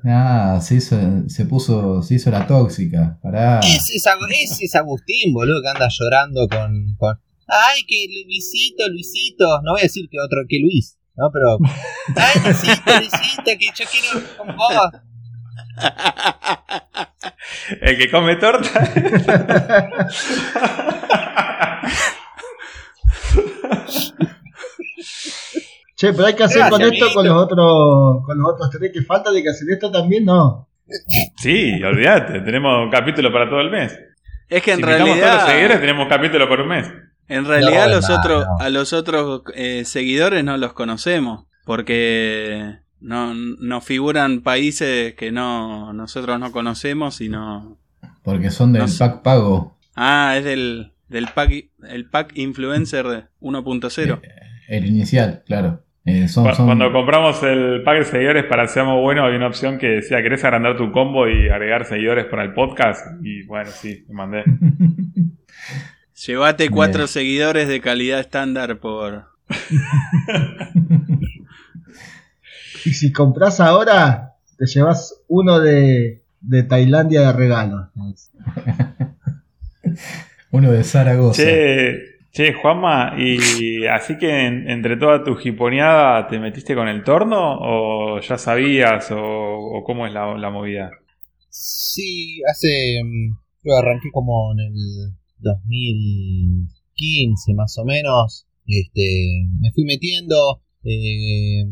Ah, 0.06 0.58
se 0.62 0.76
hizo, 0.76 0.98
se 1.28 1.46
puso, 1.46 2.02
se 2.02 2.16
hizo 2.16 2.32
la 2.32 2.48
tóxica. 2.48 3.20
Pará. 3.22 3.60
Ese, 3.60 3.96
es, 3.96 4.06
Agu- 4.08 4.28
ese 4.30 4.66
es 4.66 4.76
Agustín, 4.76 5.34
boludo, 5.34 5.62
que 5.62 5.70
anda 5.70 5.88
llorando 5.90 6.48
con, 6.48 6.96
con. 6.98 7.20
Ay, 7.48 7.84
que 7.88 8.08
Luisito, 8.26 8.88
Luisito. 8.90 9.46
No 9.64 9.72
voy 9.74 9.82
a 9.82 9.84
decir 9.84 10.10
que 10.10 10.20
otro 10.20 10.42
que 10.48 10.60
Luis, 10.60 10.98
¿no? 11.16 11.30
Pero. 11.32 11.58
Ay, 12.16 12.42
Luisito, 12.44 12.92
Luisito, 12.98 13.52
que 13.58 13.68
yo 13.74 13.86
quiero 13.90 14.38
con 14.38 14.56
vos. 14.56 14.92
El 17.82 17.98
que 17.98 18.12
come 18.12 18.36
torta. 18.36 18.70
che, 25.96 26.14
pero 26.14 26.26
hay 26.26 26.36
que 26.36 26.44
hacer 26.44 26.60
Gracias, 26.60 26.70
con 26.70 26.82
esto 26.82 27.14
con 27.14 27.26
los 27.26 27.36
otros 27.36 28.24
con 28.26 28.38
los 28.38 28.54
otros 28.54 28.70
tres 28.72 28.92
que 28.94 29.02
faltan 29.04 29.34
de 29.34 29.44
que 29.44 29.50
hacer 29.50 29.68
esto 29.72 29.92
también, 29.92 30.26
no. 30.26 30.70
sí, 31.38 31.82
olvídate, 31.84 32.42
tenemos 32.42 32.84
un 32.84 32.90
capítulo 32.90 33.32
para 33.32 33.50
todo 33.50 33.62
el 33.62 33.72
mes. 33.72 33.98
Es 34.50 34.64
que 34.64 34.72
en 34.72 34.78
si 34.78 34.84
a 34.84 34.98
todos 34.98 35.00
los 35.00 35.18
seguidores, 35.18 35.46
realidad, 35.48 35.80
tenemos 35.80 36.04
un 36.04 36.10
capítulo 36.10 36.48
por 36.48 36.62
un 36.62 36.68
mes. 36.70 36.88
En 37.28 37.46
realidad 37.46 37.88
No, 37.88 37.96
los 37.96 38.10
otros, 38.10 38.46
no. 38.46 38.58
a 38.60 38.70
los 38.70 38.94
otros 38.94 39.42
eh, 39.56 39.84
seguidores 39.86 40.44
no 40.44 40.58
los 40.58 40.74
conocemos. 40.74 41.46
Porque 41.66 42.78
no, 43.02 43.34
no 43.34 43.82
figuran 43.82 44.42
países 44.42 45.16
que 45.16 45.32
no 45.32 45.92
nosotros 45.94 46.40
no 46.40 46.52
conocemos 46.52 47.20
y 47.22 47.30
no... 47.30 47.78
Porque 48.24 48.50
son 48.52 48.72
del 48.74 48.84
pack 48.98 49.22
pago. 49.22 49.78
Ah, 49.96 50.36
es 50.38 50.44
del, 50.46 50.94
del 51.10 51.28
pack, 51.28 51.52
el 51.90 52.10
pack 52.10 52.38
influencer 52.38 53.06
de 53.08 53.24
1.0. 53.42 54.22
El 54.70 54.86
inicial, 54.86 55.44
claro. 55.46 55.84
Eh, 56.06 56.30
son, 56.30 56.46
Cu- 56.48 56.56
son- 56.56 56.66
Cuando 56.68 56.92
compramos 56.94 57.44
el 57.44 57.84
pack 57.84 57.98
de 58.00 58.06
seguidores 58.06 58.46
para 58.46 58.68
Seamos 58.70 59.02
Bueno, 59.02 59.24
había 59.26 59.38
una 59.38 59.48
opción 59.48 59.78
que 59.78 59.88
decía: 59.88 60.22
¿Querés 60.24 60.44
agrandar 60.46 60.78
tu 60.78 60.92
combo 60.94 61.28
y 61.28 61.50
agregar 61.50 61.84
seguidores 61.86 62.26
para 62.28 62.44
el 62.44 62.54
podcast? 62.54 63.06
Y 63.24 63.44
bueno, 63.44 63.70
sí, 63.72 64.06
me 64.08 64.14
mandé. 64.16 64.44
Llévate 66.26 66.70
cuatro 66.70 67.00
Bien. 67.02 67.08
seguidores 67.08 67.68
de 67.68 67.82
calidad 67.82 68.20
estándar 68.20 68.80
por... 68.80 69.26
Y 72.86 72.94
si 72.94 73.12
compras 73.12 73.60
ahora, 73.60 74.36
te 74.58 74.66
llevas 74.66 75.22
uno 75.28 75.60
de, 75.60 76.22
de 76.42 76.64
Tailandia 76.64 77.22
de 77.22 77.34
regalo. 77.34 77.90
Uno 80.52 80.72
de 80.72 80.84
Zaragoza. 80.84 81.44
Che, 81.44 81.98
che, 82.32 82.54
Juanma, 82.54 83.16
y 83.18 83.86
así 83.88 84.18
que 84.18 84.46
en- 84.48 84.70
entre 84.70 84.96
toda 84.96 85.24
tu 85.24 85.36
jiponeada, 85.36 86.28
¿te 86.28 86.40
metiste 86.40 86.76
con 86.76 86.88
el 86.88 87.04
torno? 87.04 87.58
¿O 87.60 88.20
ya 88.22 88.38
sabías? 88.38 89.12
¿O, 89.12 89.18
o 89.20 89.84
cómo 89.84 90.08
es 90.08 90.14
la, 90.14 90.38
la 90.38 90.50
movida? 90.50 90.92
Sí, 91.50 92.42
hace. 92.50 93.02
mm, 93.04 93.36
Yo 93.64 93.76
arranqué 93.78 94.10
como 94.12 94.54
en 94.54 94.60
el 94.60 95.14
2015, 95.40 97.54
más 97.54 97.78
o 97.78 97.86
menos. 97.86 98.46
Este, 98.66 99.48
me 99.60 99.72
fui 99.72 99.84
metiendo. 99.86 100.62
eh, 100.84 101.66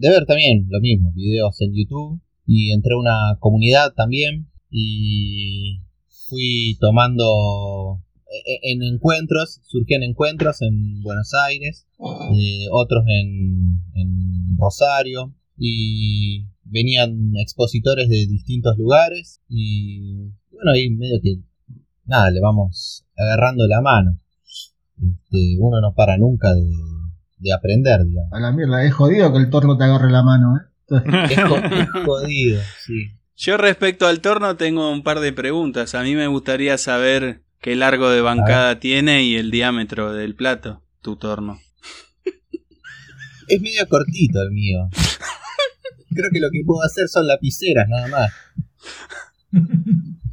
de 0.00 0.10
ver 0.10 0.26
también 0.26 0.66
lo 0.68 0.80
mismo, 0.80 1.12
videos 1.12 1.60
en 1.60 1.74
YouTube. 1.74 2.20
Y 2.46 2.70
entré 2.72 2.94
a 2.94 2.98
una 2.98 3.36
comunidad 3.40 3.92
también. 3.94 4.48
Y 4.70 5.80
fui 6.28 6.76
tomando. 6.80 8.02
e- 8.46 8.72
En 8.72 8.82
encuentros, 8.82 9.60
surgían 9.66 10.02
encuentros 10.02 10.60
en 10.62 11.02
Buenos 11.02 11.32
Aires, 11.46 11.86
eh, 12.36 12.66
otros 12.70 13.04
en, 13.08 13.80
en 13.94 14.56
Rosario, 14.58 15.34
y 15.56 16.44
venían 16.64 17.32
expositores 17.36 18.08
de 18.10 18.26
distintos 18.26 18.76
lugares 18.76 19.40
y 19.48 20.28
bueno 20.52 20.72
ahí 20.74 20.90
medio 20.90 21.18
que 21.22 21.38
nada 22.08 22.30
le 22.30 22.40
vamos 22.40 23.04
agarrando 23.16 23.66
la 23.68 23.80
mano 23.80 24.18
este, 24.96 25.56
uno 25.60 25.80
no 25.80 25.94
para 25.94 26.16
nunca 26.18 26.52
de, 26.54 26.66
de 27.38 27.52
aprender 27.52 28.04
digamos 28.04 28.32
A 28.32 28.40
la 28.40 28.50
mierda, 28.52 28.82
es 28.84 28.92
jodido 28.94 29.32
que 29.32 29.38
el 29.38 29.50
torno 29.50 29.76
te 29.78 29.84
agarre 29.84 30.10
la 30.10 30.22
mano, 30.24 30.56
¿eh? 30.56 30.64
es, 31.30 31.40
jo- 31.44 31.56
es 31.58 31.88
jodido 32.04 32.60
sí 32.84 33.12
Yo 33.36 33.56
respecto 33.58 34.06
al 34.08 34.20
torno 34.20 34.56
tengo 34.56 34.90
un 34.90 35.02
par 35.04 35.20
de 35.20 35.32
preguntas. 35.32 35.94
A 35.94 36.02
mí 36.02 36.14
me 36.16 36.26
gustaría 36.26 36.76
saber 36.78 37.42
qué 37.60 37.76
largo 37.76 38.08
de 38.10 38.20
bancada 38.22 38.80
tiene 38.80 39.22
y 39.22 39.36
el 39.36 39.50
diámetro 39.52 40.12
del 40.12 40.34
plato, 40.34 40.82
tu 41.02 41.14
torno. 41.16 41.58
es 43.48 43.60
medio 43.60 43.86
cortito 43.88 44.42
el 44.42 44.50
mío 44.50 44.88
creo 46.10 46.30
que 46.32 46.40
lo 46.40 46.48
que 46.50 46.62
puedo 46.66 46.82
hacer 46.82 47.06
son 47.08 47.26
lapiceras 47.26 47.88
nada 47.88 48.08
más 48.08 48.30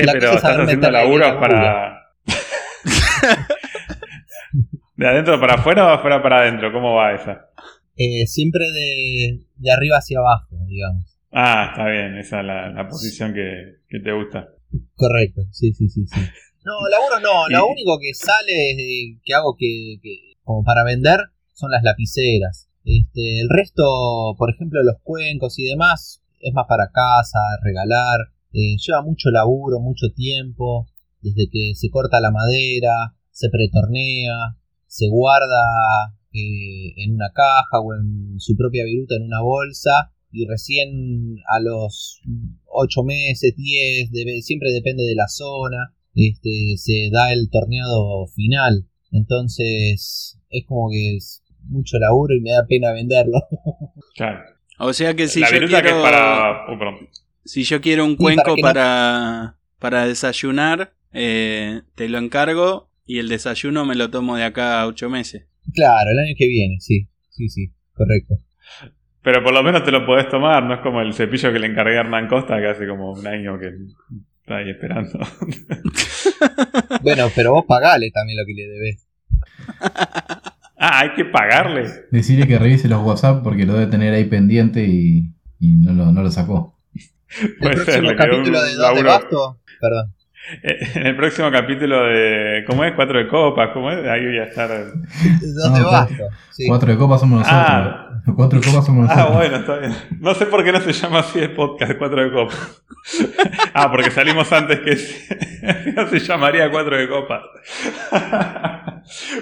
Che, 0.00 0.06
La 0.06 0.12
pero 0.12 0.32
estás 0.34 0.58
haciendo 0.58 0.90
laburos 0.90 1.32
para. 1.36 2.12
¿De 4.96 5.06
adentro 5.06 5.38
para 5.40 5.54
afuera 5.54 5.84
o 5.86 5.88
de 5.88 5.94
afuera 5.94 6.22
para 6.22 6.40
adentro? 6.40 6.72
¿Cómo 6.72 6.94
va 6.94 7.12
esa? 7.14 7.50
Eh, 7.96 8.26
siempre 8.26 8.64
de, 8.70 9.40
de 9.56 9.70
arriba 9.72 9.98
hacia 9.98 10.18
abajo 10.20 10.56
digamos 10.66 11.16
Ah, 11.32 11.68
está 11.70 11.86
bien, 11.88 12.16
esa 12.16 12.40
es 12.40 12.46
la, 12.46 12.70
la 12.70 12.88
posición 12.88 13.34
que, 13.34 13.80
que 13.88 14.00
te 14.00 14.12
gusta. 14.12 14.48
Correcto, 14.94 15.42
sí, 15.52 15.72
sí, 15.74 15.88
sí, 15.88 16.06
sí. 16.06 16.20
No, 16.64 16.88
laburo 16.88 17.20
no, 17.20 17.48
lo 17.50 17.66
único 17.68 17.98
que 18.00 18.14
sale 18.14 19.18
que 19.24 19.34
hago 19.34 19.54
que, 19.58 19.98
que- 20.02 20.34
como 20.42 20.64
para 20.64 20.84
vender 20.84 21.20
son 21.52 21.70
las 21.70 21.82
lapiceras. 21.82 22.68
Este, 22.84 23.40
el 23.40 23.48
resto, 23.50 24.34
por 24.38 24.50
ejemplo, 24.50 24.82
los 24.82 24.96
cuencos 25.02 25.58
y 25.58 25.64
demás, 25.68 26.22
es 26.40 26.54
más 26.54 26.64
para 26.66 26.90
casa, 26.90 27.38
regalar. 27.62 28.30
Eh, 28.52 28.76
lleva 28.78 29.02
mucho 29.02 29.30
laburo, 29.30 29.80
mucho 29.80 30.06
tiempo, 30.14 30.88
desde 31.20 31.48
que 31.50 31.72
se 31.74 31.90
corta 31.90 32.20
la 32.20 32.30
madera, 32.30 33.14
se 33.30 33.48
pretornea, 33.50 34.56
se 34.86 35.08
guarda 35.08 36.14
eh, 36.32 36.94
en 36.96 37.14
una 37.14 37.30
caja 37.34 37.80
o 37.82 37.94
en 37.94 38.38
su 38.38 38.56
propia 38.56 38.84
viruta 38.84 39.16
en 39.16 39.24
una 39.24 39.40
bolsa 39.42 40.12
y 40.30 40.46
recién 40.46 41.36
a 41.48 41.60
los 41.60 42.20
8 42.66 43.02
meses, 43.02 43.54
10, 43.56 44.10
debe- 44.12 44.42
siempre 44.42 44.70
depende 44.72 45.02
de 45.04 45.14
la 45.14 45.26
zona, 45.28 45.94
este, 46.14 46.76
se 46.76 47.08
da 47.10 47.32
el 47.32 47.48
torneado 47.50 48.26
final. 48.34 48.86
Entonces 49.10 50.38
es 50.50 50.64
como 50.66 50.90
que 50.90 51.16
es 51.16 51.42
mucho 51.64 51.98
laburo 51.98 52.34
y 52.34 52.40
me 52.40 52.50
da 52.52 52.66
pena 52.66 52.92
venderlo. 52.92 53.40
Claro. 54.14 54.40
O 54.80 54.92
sea 54.92 55.14
que 55.14 55.28
si 55.28 55.40
la 55.40 55.48
yo 55.48 55.54
viruta 55.54 55.80
quiero, 55.82 55.96
que 55.96 55.98
es 55.98 56.10
para. 56.10 56.66
oh, 56.72 56.78
perdón. 56.78 57.08
Si 57.48 57.64
yo 57.64 57.80
quiero 57.80 58.04
un 58.04 58.12
Sí, 58.12 58.16
para 58.18 58.34
cuenco 58.36 58.50
no- 58.56 58.62
para, 58.62 59.56
para 59.78 60.06
desayunar, 60.06 60.92
eh, 61.12 61.82
te 61.94 62.08
lo 62.08 62.18
encargo 62.18 62.90
y 63.06 63.18
el 63.18 63.28
desayuno 63.28 63.84
me 63.86 63.94
lo 63.94 64.10
tomo 64.10 64.36
de 64.36 64.44
acá 64.44 64.80
a 64.80 64.86
ocho 64.86 65.08
meses. 65.08 65.46
claro, 65.74 66.10
el 66.12 66.18
año 66.18 66.34
que 66.36 66.46
viene, 66.46 66.76
sí, 66.80 67.08
sí, 67.30 67.48
sí, 67.48 67.72
correcto. 67.94 68.34
Pero 69.22 69.42
por 69.42 69.52
lo 69.52 69.62
menos 69.62 69.82
te 69.84 69.90
lo 69.90 70.04
podés 70.06 70.28
tomar, 70.28 70.62
no 70.62 70.74
es 70.74 70.80
como 70.80 71.00
el 71.00 71.12
cepillo 71.14 71.52
que 71.52 71.58
le 71.58 71.66
encargué 71.66 71.96
a 71.98 72.00
Hernán 72.00 72.28
Costa, 72.28 72.58
que 72.60 72.68
hace 72.68 72.86
como 72.86 73.12
un 73.12 73.26
año 73.26 73.58
que 73.58 73.72
está 74.42 74.56
ahí 74.58 74.70
esperando. 74.70 75.18
Bueno, 77.02 77.28
pero 77.34 77.52
vos 77.52 77.64
pagale 77.66 78.10
también 78.10 78.38
lo 78.38 78.46
que 78.46 78.54
le 78.54 78.68
debes. 78.68 79.08
ah, 80.78 81.00
hay 81.00 81.14
que 81.14 81.24
pagarle. 81.24 81.88
Decirle 82.10 82.46
que 82.46 82.58
revise 82.58 82.88
los 82.88 83.02
WhatsApp 83.04 83.42
porque 83.42 83.66
lo 83.66 83.74
debe 83.74 83.90
tener 83.90 84.14
ahí 84.14 84.24
pendiente 84.24 84.84
y, 84.84 85.32
y 85.58 85.76
no, 85.76 85.92
lo, 85.92 86.12
no 86.12 86.22
lo 86.22 86.30
sacó. 86.30 86.77
El 87.40 87.54
próximo 87.56 88.10
capítulo 88.16 88.62
de 88.62 88.74
Dos 88.74 88.94
de. 88.96 89.02
Basto, 89.02 89.58
perdón. 89.80 90.14
Eh, 90.62 90.78
En 90.94 91.06
el 91.08 91.16
próximo 91.16 91.50
capítulo 91.50 92.04
de. 92.04 92.64
¿Cómo 92.66 92.84
es? 92.84 92.94
Cuatro 92.94 93.18
de 93.18 93.28
copas, 93.28 93.70
¿cómo 93.74 93.90
es? 93.90 93.98
Ahí 94.08 94.24
voy 94.24 94.38
a 94.38 94.44
estar. 94.44 94.68
Dos 94.70 95.70
No, 95.70 95.76
de 95.76 95.82
Basto, 95.82 96.24
sí. 96.50 96.66
Cuatro 96.66 96.90
de 96.90 96.96
copas 96.98 97.20
somos 97.20 97.40
nosotros. 97.40 97.64
Ah. 97.68 98.04
Cuatro 98.34 98.60
de 98.60 98.66
copas 98.66 98.86
somos 98.86 99.06
nosotros. 99.08 99.26
Ah, 99.30 99.36
bueno, 99.36 99.56
está 99.56 99.76
bien. 99.78 99.92
No 100.20 100.34
sé 100.34 100.46
por 100.46 100.64
qué 100.64 100.72
no 100.72 100.80
se 100.80 100.92
llama 100.92 101.18
así 101.20 101.38
el 101.38 101.54
podcast, 101.54 101.92
Cuatro 101.98 102.22
de 102.24 102.32
Copas. 102.32 102.82
ah, 103.74 103.90
porque 103.90 104.10
salimos 104.10 104.50
antes 104.52 104.80
que 104.80 104.90
ese. 104.90 105.38
No 105.94 106.06
se 106.08 106.20
llamaría 106.20 106.70
Cuatro 106.70 106.96
de 106.96 107.08
Copas. 107.08 107.42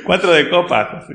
Cuatro 0.05 0.33
de 0.33 0.49
Copas, 0.51 0.89
así. 1.05 1.15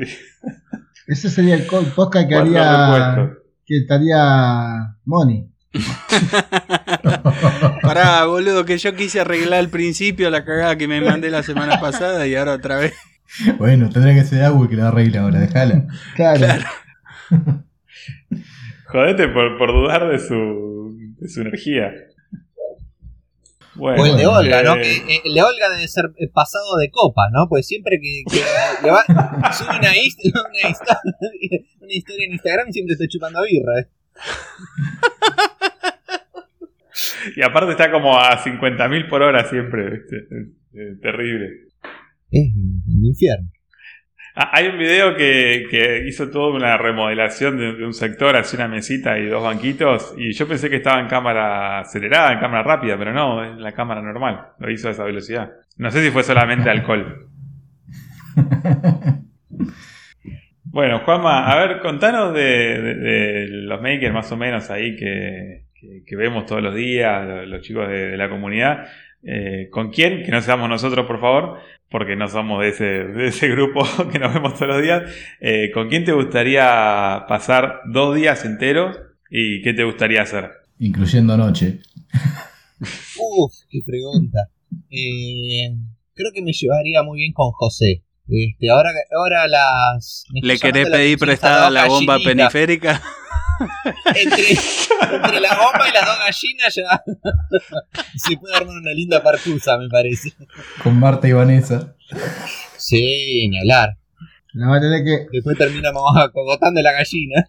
Ese 1.08 1.30
sería 1.30 1.56
el 1.56 1.64
podcast 1.66 2.30
que 2.30 2.36
Cuatro 2.36 2.60
haría. 2.60 3.32
Que 3.66 3.78
estaría 3.78 4.96
Moni. 5.06 5.50
Pará, 7.82 8.26
boludo, 8.26 8.66
que 8.66 8.78
yo 8.78 8.96
quise 8.96 9.20
arreglar 9.22 9.60
al 9.60 9.70
principio 9.70 10.30
la 10.30 10.44
cagada 10.46 10.78
que 10.78 10.88
me 10.88 11.02
mandé 11.02 11.30
la 11.30 11.44
semana 11.44 11.80
pasada 11.80 12.28
y 12.28 12.36
ahora 12.36 12.54
otra 12.56 12.78
vez. 12.78 12.94
Bueno, 13.58 13.90
tendrá 13.90 14.14
que 14.14 14.24
ser 14.24 14.44
agua 14.44 14.70
que 14.70 14.76
lo 14.76 14.86
arregle 14.88 15.18
ahora, 15.18 15.40
déjala. 15.40 15.88
Claro. 16.16 16.48
Jodete 18.88 19.28
por, 19.30 19.58
por 19.58 19.72
dudar 19.72 20.10
de 20.10 20.20
su, 20.20 20.94
de 21.18 21.30
su 21.30 21.42
energía. 21.42 21.92
Bueno, 23.76 24.04
O 24.04 24.06
el 24.06 24.18
de 24.18 24.26
Bueno, 24.26 24.40
Olga, 24.40 24.64
¿no? 24.64 24.76
eh, 24.76 24.82
Que, 24.82 25.16
eh, 25.16 25.22
el 25.24 25.34
de 25.34 25.42
Olga 25.42 25.70
debe 25.70 25.88
ser 25.88 26.12
eh, 26.18 26.28
pasado 26.28 26.76
de 26.78 26.92
copa, 26.92 27.30
¿no? 27.32 27.48
Pues 27.48 27.66
siempre 27.66 28.00
que, 28.02 28.24
que 28.30 28.44
le 28.84 28.92
va, 28.92 29.06
sube 29.58 29.78
una, 29.80 29.96
hist- 29.96 30.20
una, 30.26 30.70
historia, 30.70 31.00
una 31.80 31.94
historia 31.94 32.26
en 32.26 32.32
Instagram 32.34 32.68
y 32.68 32.74
siempre 32.74 32.94
estoy 32.94 33.08
chupando 33.08 33.40
birra. 33.44 33.80
¿eh? 33.80 33.88
Y 37.36 37.42
aparte 37.42 37.72
está 37.72 37.92
como 37.92 38.18
a 38.18 38.38
50.000 38.44 39.08
por 39.08 39.22
hora 39.22 39.44
siempre, 39.46 39.90
¿viste? 39.90 40.28
Terrible. 41.02 41.50
Es 42.32 42.54
un 42.56 43.06
infierno. 43.06 43.50
Ah, 44.36 44.52
hay 44.54 44.68
un 44.70 44.78
video 44.80 45.16
que, 45.16 45.66
que 45.70 46.06
hizo 46.08 46.30
toda 46.30 46.56
una 46.56 46.78
remodelación 46.78 47.58
de, 47.58 47.74
de 47.76 47.86
un 47.86 47.94
sector, 47.94 48.36
así 48.38 48.56
una 48.56 48.70
mesita 48.70 49.20
y 49.20 49.28
dos 49.28 49.44
banquitos, 49.44 50.14
y 50.18 50.34
yo 50.34 50.48
pensé 50.48 50.70
que 50.70 50.78
estaba 50.78 51.02
en 51.02 51.08
cámara 51.08 51.80
acelerada, 51.82 52.34
en 52.34 52.40
cámara 52.40 52.64
rápida, 52.64 52.98
pero 52.98 53.14
no, 53.14 53.44
es 53.44 53.58
la 53.60 53.74
cámara 53.74 54.02
normal, 54.02 54.50
lo 54.60 54.72
hizo 54.72 54.88
a 54.88 54.92
esa 54.92 55.04
velocidad. 55.04 55.52
No 55.78 55.92
sé 55.92 56.04
si 56.04 56.12
fue 56.12 56.24
solamente 56.24 56.70
alcohol. 56.70 57.28
Bueno, 60.64 61.00
Juanma, 61.04 61.48
a 61.52 61.56
ver, 61.68 61.80
contanos 61.82 62.34
de, 62.34 62.42
de- 62.82 62.96
de 62.96 63.48
los 63.50 63.82
makers 63.82 64.14
más 64.14 64.32
o 64.32 64.38
menos 64.38 64.70
ahí 64.70 64.96
que, 64.96 65.66
que- 65.82 66.04
que 66.06 66.16
vemos 66.16 66.46
todos 66.46 66.62
los 66.62 66.76
días, 66.76 67.28
lo- 67.28 67.46
los, 67.46 67.62
chicos 67.62 67.88
de, 67.90 68.12
de 68.12 68.18
la 68.18 68.30
comunidad. 68.30 68.86
Eh, 69.24 69.68
¿Con 69.72 69.92
quién? 69.92 70.24
Que 70.24 70.32
no 70.32 70.42
seamos 70.42 70.70
nosotros, 70.70 71.06
por 71.06 71.20
favor, 71.20 71.60
porque 71.90 72.16
no 72.16 72.28
somos 72.28 72.62
de 72.62 72.70
ese, 72.70 72.84
de 72.86 73.28
ese 73.28 73.48
grupo 73.50 73.82
que 74.12 74.20
nos 74.20 74.34
vemos 74.34 74.54
todos 74.56 74.68
los 74.76 74.82
días. 74.82 75.04
Eh, 75.40 75.72
¿Con 75.74 75.90
quién 75.90 76.06
te 76.06 76.12
gustaría 76.14 77.26
pasar 77.28 77.82
dos 77.92 78.16
días 78.16 78.46
enteros 78.46 78.98
y 79.30 79.62
qué 79.62 79.74
te 79.74 79.84
gustaría 79.84 80.22
hacer? 80.22 80.52
Incluyendo 80.80 81.36
noche. 81.38 81.80
Uf, 83.18 83.54
qué 83.70 83.80
pregunta. 83.86 84.50
Eh, 84.90 85.76
creo 86.14 86.32
que 86.34 86.42
me 86.42 86.52
llevaría 86.54 87.04
muy 87.04 87.20
bien 87.20 87.34
con 87.34 87.52
José. 87.52 88.04
Este, 88.28 88.70
ahora, 88.70 88.90
ahora 89.16 89.48
las. 89.48 90.26
¿Le 90.34 90.58
querés 90.58 90.90
pedir 90.90 91.18
prestada 91.20 91.70
la 91.70 91.86
bomba 91.88 92.18
gallinitas. 92.18 93.02
Entre, 94.16 94.44
entre 95.16 95.40
la 95.40 95.56
bomba 95.56 95.88
y 95.90 95.94
las 95.94 96.06
dos 96.06 96.18
gallinas 96.20 96.76
ya 96.76 97.04
se 98.18 98.38
puede 98.38 98.56
armar 98.56 98.76
una 98.78 98.92
linda 98.92 99.22
partusa, 99.24 99.78
me 99.78 99.90
parece. 99.90 100.34
Con 100.84 101.00
Marta 101.00 101.28
y 101.28 101.34
Vanessa. 101.34 101.96
Sí, 102.78 103.48
ni 103.50 103.60
hablar. 103.60 103.98
La 104.54 104.68
va 104.68 104.78
a 104.78 104.82
tener 104.82 105.04
que. 105.04 105.28
Después 105.32 105.58
terminamos 105.58 106.04
acogotando 106.18 106.82
la 106.82 106.92
gallina. 106.92 107.46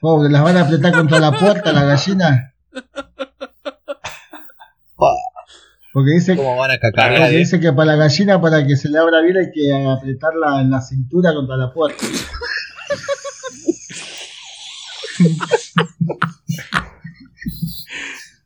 Pobre, 0.00 0.30
las 0.30 0.42
van 0.42 0.56
a 0.58 0.60
apretar 0.62 0.92
contra 0.92 1.18
la 1.18 1.32
puerta 1.32 1.72
la 1.72 1.84
gallina. 1.84 2.54
Porque 5.92 6.10
dice, 6.10 6.34
¿Cómo 6.36 6.56
van 6.56 6.72
a 6.72 6.74
porque 6.74 6.90
cacarear? 6.92 7.32
eh? 7.32 7.36
dice 7.36 7.60
que 7.60 7.72
para 7.72 7.92
la 7.92 7.96
gallina, 7.96 8.40
para 8.40 8.66
que 8.66 8.76
se 8.76 8.88
le 8.88 8.98
abra 8.98 9.20
bien, 9.20 9.36
hay 9.36 9.52
que 9.52 9.72
apretarla 9.88 10.60
en 10.60 10.70
la 10.70 10.80
cintura 10.80 11.32
contra 11.32 11.56
la 11.56 11.72
puerta. 11.72 12.04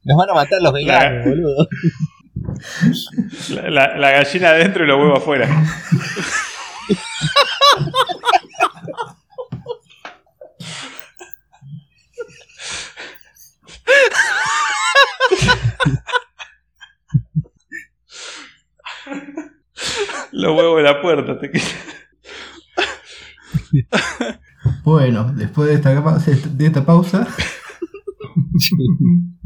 Nos 0.05 0.17
van 0.17 0.31
a 0.31 0.35
matar 0.35 0.61
los 0.63 0.73
veganos, 0.73 1.25
Claro. 1.25 1.31
boludo. 1.31 1.69
La, 3.51 3.71
la- 3.71 3.97
la 3.99 4.11
gallina 4.13 4.51
adentro 4.51 4.85
y 4.85 4.87
los 4.87 4.99
huevos 4.99 5.19
afuera. 5.19 5.49
Los 20.33 20.57
huevos 20.57 20.77
de 20.79 20.83
la 20.83 21.01
puerta. 21.01 21.39
Te... 21.39 21.51
Bueno, 24.89 25.31
después 25.35 25.69
de 25.69 25.75
esta, 25.75 25.91
de 26.49 26.67
esta 26.67 26.87
pausa, 26.87 27.27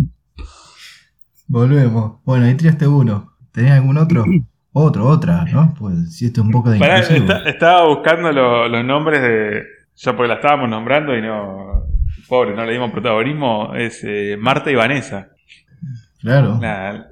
volvemos. 1.48 2.20
Bueno, 2.24 2.46
ahí 2.46 2.54
tiraste 2.54 2.86
uno. 2.86 3.32
¿Tenés 3.52 3.72
algún 3.72 3.98
otro? 3.98 4.24
Otro, 4.72 5.06
otra, 5.06 5.44
¿no? 5.46 5.74
Pues 5.78 6.16
si 6.16 6.26
esto 6.26 6.40
es 6.40 6.46
un 6.46 6.52
poco 6.52 6.70
de 6.70 6.78
Pará, 6.78 7.00
está- 7.00 7.42
estaba 7.48 7.86
buscando 7.88 8.30
lo- 8.32 8.68
los 8.68 8.84
nombres 8.84 9.20
de. 9.20 9.62
Ya 9.96 10.16
porque 10.16 10.28
la 10.28 10.34
estábamos 10.36 10.70
nombrando 10.70 11.14
y 11.16 11.20
no. 11.22 11.86
Pobre, 12.28 12.54
no 12.54 12.64
le 12.64 12.72
dimos 12.72 12.90
protagonismo. 12.92 13.74
Es 13.74 14.02
eh, 14.04 14.36
Marta 14.40 14.70
y 14.70 14.74
Vanessa. 14.76 15.28
Claro. 16.20 16.58
La- 16.62 17.08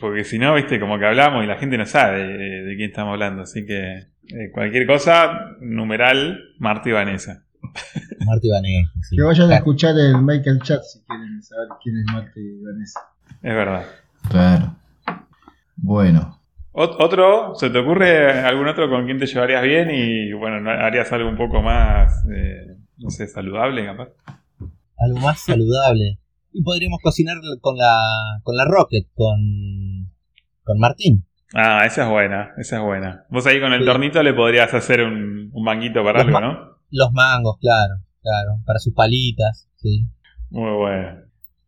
porque 0.00 0.24
si 0.24 0.38
no, 0.38 0.54
viste, 0.54 0.78
como 0.80 0.98
que 0.98 1.04
hablamos 1.06 1.44
y 1.44 1.46
la 1.46 1.58
gente 1.58 1.76
no 1.76 1.84
sabe 1.86 2.26
de, 2.26 2.62
de 2.62 2.76
quién 2.76 2.90
estamos 2.90 3.12
hablando. 3.14 3.42
Así 3.42 3.66
que 3.66 4.06
eh, 4.28 4.50
cualquier 4.52 4.86
cosa, 4.86 5.56
numeral, 5.60 6.38
Marta 6.58 6.88
y 6.88 6.92
Vanessa. 6.92 7.44
Marta 8.26 8.46
Ibanez. 8.46 8.88
sí. 9.08 9.16
Que 9.16 9.22
vayan 9.22 9.50
a 9.52 9.56
escuchar 9.56 9.94
el 9.98 10.20
Michael 10.22 10.60
Chat 10.62 10.82
si 10.82 11.00
quieren 11.04 11.42
saber 11.42 11.68
quién 11.82 11.96
es 11.98 12.04
Marta 12.12 12.32
y 12.36 12.60
Vanessa. 12.62 13.00
Es 13.42 13.54
verdad. 13.54 13.84
Claro. 14.28 14.76
Bueno, 15.76 16.38
Ot- 16.72 16.96
¿Otro? 17.00 17.54
¿Se 17.56 17.68
te 17.70 17.78
ocurre 17.78 18.40
algún 18.40 18.66
otro 18.68 18.88
con 18.88 19.04
quien 19.04 19.18
te 19.18 19.26
llevarías 19.26 19.62
bien 19.62 19.90
y 19.90 20.32
bueno, 20.32 20.60
no- 20.60 20.70
harías 20.70 21.12
algo 21.12 21.28
un 21.28 21.36
poco 21.36 21.60
más, 21.60 22.24
eh, 22.34 22.66
no 22.98 23.10
sé, 23.10 23.26
saludable 23.26 23.84
capaz? 23.84 24.08
Algo 24.98 25.18
más 25.20 25.40
saludable. 25.40 26.18
Y 26.52 26.62
podríamos 26.62 26.98
cocinar 27.02 27.36
con 27.60 27.76
la, 27.76 28.40
con 28.42 28.56
la 28.56 28.64
Rocket, 28.64 29.06
con, 29.14 30.10
con 30.62 30.78
Martín. 30.78 31.26
Ah, 31.54 31.84
esa 31.86 32.04
es 32.04 32.08
buena, 32.08 32.50
esa 32.56 32.76
es 32.76 32.82
buena. 32.82 33.24
Vos 33.30 33.46
ahí 33.46 33.60
con 33.60 33.72
el 33.72 33.80
Sí. 33.80 33.86
tornito 33.86 34.22
le 34.22 34.32
podrías 34.34 34.72
hacer 34.72 35.02
un, 35.02 35.50
un 35.52 35.64
manguito 35.64 36.02
para 36.02 36.18
Los 36.24 36.26
algo, 36.28 36.40
ma- 36.40 36.46
¿no? 36.46 36.76
Los 36.90 37.12
mangos, 37.12 37.58
claro, 37.60 37.94
claro. 38.22 38.58
Para 38.64 38.78
sus 38.78 38.94
palitas, 38.94 39.68
sí. 39.76 40.06
Muy 40.50 40.70
bueno. 40.76 41.18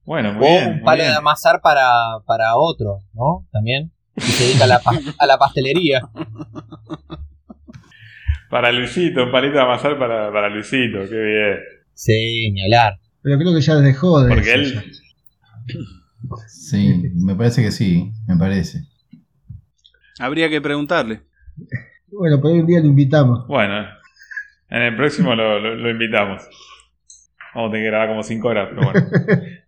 Bueno, 0.05 0.33
muy 0.35 0.45
O 0.47 0.49
bien. 0.49 0.65
un 0.69 0.75
muy 0.77 0.85
palo 0.85 1.03
bien. 1.03 1.11
de 1.13 1.17
amasar 1.19 1.61
para, 1.63 1.91
para 2.27 2.57
otro, 2.57 3.01
¿no? 3.15 3.47
También. 3.53 3.91
Y 4.17 4.21
se 4.23 4.45
dedica 4.45 4.65
a 4.65 4.69
la, 4.69 4.79
pa- 4.81 4.99
a 5.19 5.27
la 5.27 5.39
pastelería. 5.39 6.03
Para 8.51 8.71
Luisito, 8.73 9.25
un 9.25 9.33
palito 9.33 9.55
de 9.55 9.63
amasar 9.63 9.99
para, 9.99 10.31
para 10.33 10.49
Luisito, 10.49 10.99
qué 11.09 11.17
bien. 11.17 11.57
Sí, 11.95 12.51
ni 12.53 12.63
hablar. 12.63 12.99
Pero 13.23 13.39
creo 13.39 13.55
que 13.55 13.61
ya 13.61 13.75
dejó 13.77 14.23
de 14.23 14.29
Porque 14.29 14.55
eso, 14.55 14.79
él, 14.79 14.93
sí, 16.49 17.03
me 17.15 17.35
parece 17.35 17.63
que 17.63 17.71
sí, 17.71 18.13
me 18.29 18.37
parece. 18.37 18.83
Habría 20.19 20.49
que 20.49 20.61
preguntarle. 20.61 21.21
Bueno, 22.09 22.41
por 22.41 22.53
ahí 22.53 22.61
un 22.61 22.67
día 22.67 22.81
lo 22.81 22.87
invitamos. 22.87 23.47
bueno, 23.49 23.87
en 24.71 24.83
el 24.83 24.97
próximo 24.97 25.35
lo, 25.35 25.59
lo- 25.61 25.75
lo 25.75 25.91
invitamos. 25.91 26.43
Vamos 27.55 27.69
a 27.69 27.73
tener 27.73 27.87
que 27.87 27.91
grabar 27.91 28.09
como 28.09 28.23
5 28.23 28.49
horas, 28.49 28.69
pero 28.71 28.83
bueno. 28.85 29.07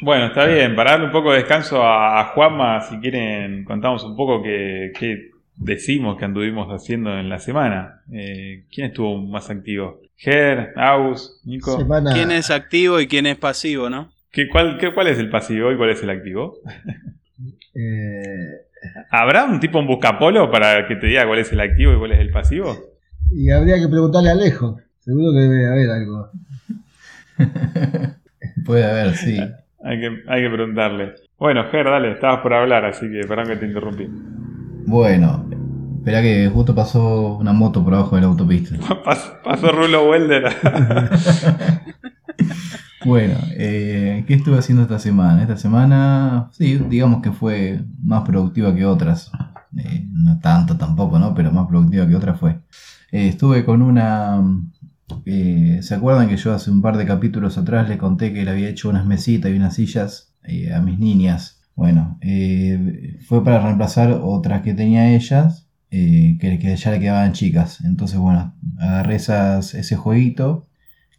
Bueno, 0.00 0.26
está 0.26 0.46
bien, 0.46 0.76
para 0.76 0.92
darle 0.92 1.06
un 1.06 1.12
poco 1.12 1.32
de 1.32 1.38
descanso 1.38 1.82
a, 1.82 2.20
a 2.20 2.24
Juanma, 2.26 2.80
si 2.82 2.98
quieren, 2.98 3.64
contamos 3.64 4.04
un 4.04 4.14
poco 4.16 4.40
qué, 4.44 4.92
qué 4.96 5.30
decimos 5.56 6.16
que 6.16 6.24
anduvimos 6.24 6.68
haciendo 6.68 7.18
en 7.18 7.28
la 7.28 7.40
semana. 7.40 8.02
Eh, 8.12 8.64
¿Quién 8.72 8.86
estuvo 8.88 9.18
más 9.20 9.50
activo? 9.50 10.00
Ger, 10.16 10.72
Aus, 10.76 11.40
Nico. 11.44 11.76
Semana. 11.76 12.12
¿Quién 12.12 12.30
es 12.30 12.48
activo 12.52 13.00
y 13.00 13.08
quién 13.08 13.26
es 13.26 13.38
pasivo, 13.38 13.90
no? 13.90 14.12
¿Qué, 14.30 14.48
cuál, 14.48 14.78
qué- 14.78 14.94
¿Cuál 14.94 15.08
es 15.08 15.18
el 15.18 15.30
pasivo 15.30 15.72
y 15.72 15.76
cuál 15.76 15.90
es 15.90 16.00
el 16.00 16.10
activo? 16.10 16.58
eh, 17.74 18.67
¿Habrá 19.10 19.44
un 19.44 19.60
tipo 19.60 19.78
en 19.80 19.86
buscapolo 19.86 20.50
para 20.50 20.86
que 20.86 20.96
te 20.96 21.06
diga 21.06 21.26
cuál 21.26 21.38
es 21.40 21.52
el 21.52 21.60
activo 21.60 21.92
y 21.94 21.98
cuál 21.98 22.12
es 22.12 22.20
el 22.20 22.30
pasivo? 22.30 22.76
y 23.30 23.50
habría 23.50 23.76
que 23.78 23.88
preguntarle 23.88 24.30
a 24.30 24.32
Alejo. 24.32 24.78
Seguro 25.00 25.32
que 25.32 25.40
debe 25.40 25.66
haber 25.68 25.90
algo. 25.90 26.30
Puede 28.64 28.84
haber, 28.84 29.14
sí. 29.14 29.38
Hay 29.84 30.00
que, 30.00 30.22
hay 30.28 30.42
que 30.42 30.50
preguntarle. 30.50 31.14
Bueno, 31.38 31.64
Ger, 31.70 31.84
dale, 31.86 32.12
estabas 32.12 32.40
por 32.40 32.52
hablar, 32.54 32.84
así 32.84 33.06
que 33.10 33.26
perdón 33.26 33.46
que 33.48 33.56
te 33.56 33.66
interrumpí. 33.66 34.06
Bueno, 34.86 35.48
espera 35.98 36.20
que 36.22 36.48
justo 36.52 36.74
pasó 36.74 37.36
una 37.36 37.52
moto 37.52 37.84
por 37.84 37.94
abajo 37.94 38.16
de 38.16 38.22
la 38.22 38.28
autopista. 38.28 38.76
Pas- 39.04 39.40
pasó 39.44 39.70
Rulo 39.72 40.10
Welder. 40.10 40.44
Bueno, 43.08 43.38
eh, 43.56 44.22
¿qué 44.26 44.34
estuve 44.34 44.58
haciendo 44.58 44.82
esta 44.82 44.98
semana? 44.98 45.40
Esta 45.40 45.56
semana, 45.56 46.50
sí, 46.52 46.78
digamos 46.90 47.22
que 47.22 47.32
fue 47.32 47.80
más 48.02 48.22
productiva 48.22 48.74
que 48.74 48.84
otras. 48.84 49.32
Eh, 49.78 50.06
no 50.12 50.38
tanto 50.40 50.76
tampoco, 50.76 51.18
¿no? 51.18 51.34
Pero 51.34 51.50
más 51.50 51.66
productiva 51.68 52.06
que 52.06 52.14
otras 52.14 52.38
fue. 52.38 52.60
Eh, 53.10 53.28
estuve 53.28 53.64
con 53.64 53.80
una... 53.80 54.42
eh, 55.24 55.78
¿Se 55.80 55.94
acuerdan 55.94 56.28
que 56.28 56.36
yo 56.36 56.52
hace 56.52 56.70
un 56.70 56.82
par 56.82 56.98
de 56.98 57.06
capítulos 57.06 57.56
atrás 57.56 57.88
les 57.88 57.96
conté 57.96 58.34
que 58.34 58.44
le 58.44 58.50
había 58.50 58.68
hecho 58.68 58.90
unas 58.90 59.06
mesitas 59.06 59.50
y 59.50 59.56
unas 59.56 59.74
sillas 59.74 60.34
a 60.74 60.80
mis 60.82 60.98
niñas? 60.98 61.62
Bueno, 61.74 62.18
fue 63.26 63.42
para 63.42 63.60
reemplazar 63.60 64.20
otras 64.22 64.60
que 64.60 64.74
tenía 64.74 65.14
ellas, 65.14 65.66
que, 65.88 66.58
que 66.60 66.76
ya 66.76 66.90
le 66.90 67.00
quedaban 67.00 67.32
chicas. 67.32 67.80
Entonces, 67.84 68.18
bueno, 68.18 68.54
agarré 68.78 69.14
esas, 69.14 69.72
ese 69.72 69.96
jueguito 69.96 70.67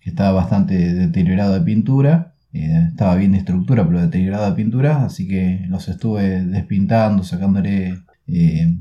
que 0.02 0.10
estaba 0.10 0.32
bastante 0.32 0.76
deteriorado 0.94 1.54
de 1.54 1.62
pintura. 1.62 2.34
eh, 2.54 2.88
estaba 2.90 3.16
bien 3.16 3.34
de 3.34 3.38
estructura, 3.40 3.86
pero 3.86 4.02
deteriorado 4.02 4.46
de 4.50 4.56
pintura. 4.56 5.06
Así 5.06 5.28
que 5.28 5.66
los 5.70 5.88
estuve 5.88 6.44
despintando, 6.44 7.24
sacándole, 7.24 8.00
eh, 8.28 8.76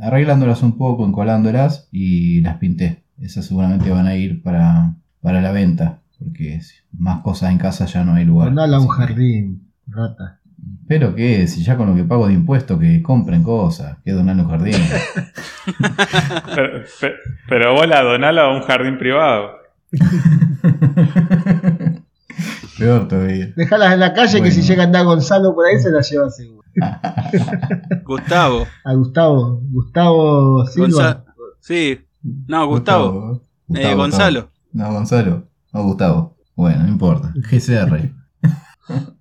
arreglándolas 0.00 0.62
un 0.62 0.76
poco, 0.76 1.06
encolándolas 1.06 1.88
y 1.92 2.40
las 2.40 2.56
pinté. 2.56 3.02
Esas 3.20 3.44
seguramente 3.46 3.90
van 3.90 4.06
a 4.06 4.16
ir 4.16 4.42
para, 4.42 4.94
para 5.20 5.40
la 5.42 5.52
venta, 5.52 5.98
porque 6.18 6.60
más 6.96 7.20
cosas 7.20 7.52
en 7.52 7.58
casa 7.58 7.84
ya 7.86 8.02
no 8.02 8.14
hay 8.14 8.24
lugar. 8.24 8.48
Donala 8.48 8.78
a 8.78 8.80
un 8.80 8.86
que- 8.88 8.94
jardín, 8.94 9.62
rata. 9.86 10.38
Pero 10.88 11.14
qué, 11.14 11.46
si 11.46 11.62
ya 11.62 11.76
con 11.76 11.88
lo 11.88 11.94
que 11.94 12.04
pago 12.04 12.26
de 12.26 12.34
impuestos 12.34 12.78
que 12.80 13.00
compren 13.02 13.42
cosas, 13.42 13.98
que 14.04 14.10
donar 14.12 14.36
un 14.36 14.48
jardín. 14.48 14.74
pero, 16.54 16.82
pe- 17.00 17.14
pero 17.48 17.72
vos 17.74 17.86
la 17.86 18.02
donala 18.02 18.42
a 18.42 18.54
un 18.54 18.62
jardín 18.62 18.98
privado. 18.98 19.59
Peor 22.78 23.08
todavía. 23.08 23.52
Dejalas 23.56 23.92
en 23.94 24.00
la 24.00 24.12
calle 24.14 24.42
que 24.42 24.50
si 24.50 24.62
llega 24.62 24.84
a 24.84 24.86
andar 24.86 25.04
Gonzalo 25.04 25.54
por 25.54 25.66
ahí 25.66 25.78
se 25.80 25.90
la 25.90 26.00
lleva 26.00 26.30
seguro. 26.30 26.60
Gustavo. 28.04 28.66
A 28.84 28.94
Gustavo. 28.94 29.60
Gustavo 29.70 30.66
Silva. 30.66 30.88
Gonza- 30.88 31.24
Sí. 31.60 32.00
No, 32.46 32.66
Gustavo. 32.68 33.42
Eh, 33.74 33.94
Gonzalo. 33.94 34.50
No, 34.72 34.92
Gonzalo. 34.92 35.46
No, 35.72 35.82
Gustavo. 35.84 36.36
Bueno, 36.56 36.82
no 36.84 36.88
importa. 36.88 37.32
GCR. 37.36 38.12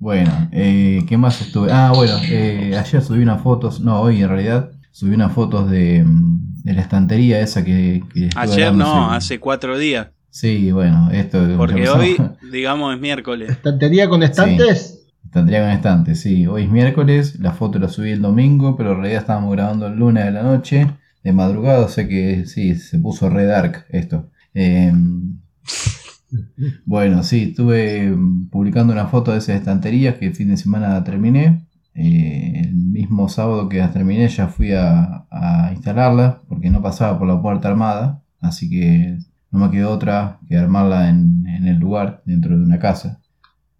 Bueno, 0.00 0.30
eh, 0.52 1.04
¿qué 1.08 1.16
más 1.18 1.40
estuve? 1.40 1.72
Ah, 1.72 1.90
bueno, 1.92 2.14
eh, 2.22 2.76
ayer 2.78 3.02
subí 3.02 3.20
unas 3.20 3.42
fotos, 3.42 3.80
no, 3.80 4.00
hoy 4.00 4.22
en 4.22 4.28
realidad, 4.28 4.70
subí 4.92 5.12
unas 5.16 5.32
fotos 5.32 5.68
de, 5.68 6.04
mm, 6.04 6.47
de 6.64 6.72
la 6.72 6.82
estantería 6.82 7.40
esa 7.40 7.64
que... 7.64 8.02
que 8.12 8.30
Ayer 8.36 8.72
no, 8.72 9.10
hace 9.10 9.38
cuatro 9.38 9.78
días. 9.78 10.08
Sí, 10.30 10.70
bueno, 10.72 11.10
esto... 11.10 11.44
Porque 11.56 11.88
hoy, 11.88 12.16
digamos, 12.52 12.94
es 12.94 13.00
miércoles. 13.00 13.50
¿Estantería 13.50 14.08
con 14.08 14.22
estantes? 14.22 15.06
Estantería 15.24 15.62
con 15.62 15.70
estante, 15.70 16.14
sí. 16.14 16.46
Hoy 16.46 16.64
es 16.64 16.70
miércoles, 16.70 17.38
la 17.38 17.52
foto 17.52 17.78
la 17.78 17.88
subí 17.88 18.10
el 18.10 18.22
domingo, 18.22 18.76
pero 18.76 18.92
en 18.92 18.98
realidad 18.98 19.20
estábamos 19.20 19.52
grabando 19.52 19.86
el 19.86 19.96
lunes 19.96 20.24
de 20.24 20.30
la 20.30 20.42
noche, 20.42 20.86
de 21.22 21.32
madrugada, 21.32 21.84
o 21.84 21.88
sea 21.88 22.08
que 22.08 22.46
sí, 22.46 22.74
se 22.76 22.98
puso 22.98 23.28
re 23.28 23.44
dark 23.44 23.86
esto. 23.90 24.30
Eh, 24.54 24.92
bueno, 26.84 27.22
sí, 27.22 27.48
estuve 27.50 28.10
mm, 28.10 28.48
publicando 28.48 28.92
una 28.92 29.06
foto 29.06 29.32
de 29.32 29.38
esas 29.38 29.56
estanterías 29.56 30.16
que 30.16 30.26
el 30.26 30.34
fin 30.34 30.48
de 30.48 30.56
semana 30.56 31.02
terminé. 31.04 31.66
Eh, 32.00 32.60
el 32.64 32.74
mismo 32.74 33.28
sábado 33.28 33.68
que 33.68 33.78
las 33.78 33.92
terminé 33.92 34.28
ya 34.28 34.46
fui 34.46 34.72
a, 34.72 35.26
a 35.30 35.72
instalarla 35.72 36.42
porque 36.48 36.70
no 36.70 36.80
pasaba 36.80 37.18
por 37.18 37.26
la 37.26 37.42
puerta 37.42 37.68
armada, 37.68 38.22
así 38.40 38.70
que 38.70 39.18
no 39.50 39.58
me 39.58 39.70
quedó 39.70 39.90
otra 39.90 40.38
que 40.48 40.56
armarla 40.56 41.08
en, 41.08 41.44
en 41.46 41.66
el 41.66 41.78
lugar, 41.78 42.22
dentro 42.24 42.56
de 42.56 42.62
una 42.62 42.78
casa. 42.78 43.20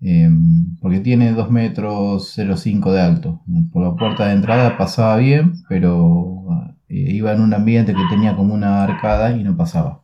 Eh, 0.01 0.31
porque 0.81 1.01
tiene 1.01 1.33
2 1.33 1.51
metros 1.51 2.35
05 2.37 2.93
de 2.93 3.01
alto. 3.01 3.41
Por 3.73 3.83
la 3.85 3.95
puerta 3.95 4.27
de 4.27 4.35
entrada 4.35 4.77
pasaba 4.77 5.17
bien, 5.19 5.55
pero 5.69 6.45
eh, 6.89 7.13
iba 7.15 7.33
en 7.33 7.41
un 7.41 7.55
ambiente 7.55 7.95
que 7.95 8.03
tenía 8.11 8.35
como 8.35 8.55
una 8.55 8.83
arcada 8.85 9.37
y 9.37 9.45
no 9.45 9.57
pasaba. 9.57 10.03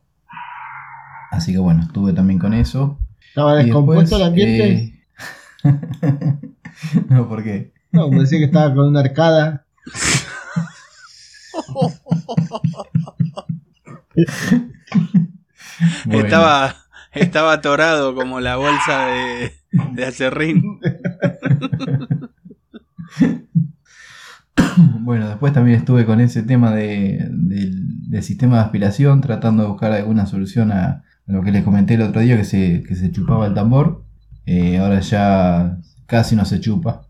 Así 1.31 1.51
que 1.51 1.59
bueno, 1.59 1.81
estuve 1.81 2.13
también 2.13 2.39
con 2.39 2.53
eso. 2.53 2.97
¿Estaba 3.27 3.55
descompuesto 3.55 4.17
después, 4.17 4.21
el 4.21 4.27
ambiente? 4.27 4.73
eh, 4.73 4.99
no, 7.09 7.27
¿por 7.27 7.43
qué? 7.43 7.74
No, 7.95 8.09
me 8.09 8.19
decía 8.21 8.39
que 8.39 8.45
estaba 8.45 8.73
con 8.75 8.87
una 8.87 8.99
arcada. 8.99 9.65
Bueno, 16.05 16.23
Estaba, 16.25 16.75
estaba 17.13 17.53
atorado 17.53 18.15
como 18.15 18.39
la 18.39 18.55
bolsa 18.57 19.07
de, 19.07 19.51
de 19.93 20.05
acerrín. 20.05 20.79
Bueno, 24.99 25.27
después 25.29 25.53
también 25.53 25.77
estuve 25.77 26.05
con 26.05 26.19
ese 26.19 26.43
tema 26.43 26.73
de- 26.73 27.27
del, 27.31 28.09
del 28.09 28.23
sistema 28.23 28.57
de 28.57 28.63
aspiración, 28.63 29.21
tratando 29.21 29.63
de 29.63 29.69
buscar 29.69 29.91
alguna 29.91 30.25
solución 30.25 30.71
a, 30.71 30.85
a 30.87 31.03
lo 31.27 31.41
que 31.43 31.51
les 31.51 31.63
comenté 31.63 31.93
el 31.95 32.01
otro 32.01 32.21
día, 32.21 32.37
que 32.37 32.43
se, 32.45 32.83
que 32.83 32.95
se 32.95 33.11
chupaba 33.11 33.47
el 33.47 33.53
tambor. 33.53 34.03
Eh, 34.45 34.77
ahora 34.77 34.99
ya 35.01 35.77
casi 36.05 36.35
no 36.35 36.45
se 36.45 36.59
chupa. 36.59 37.04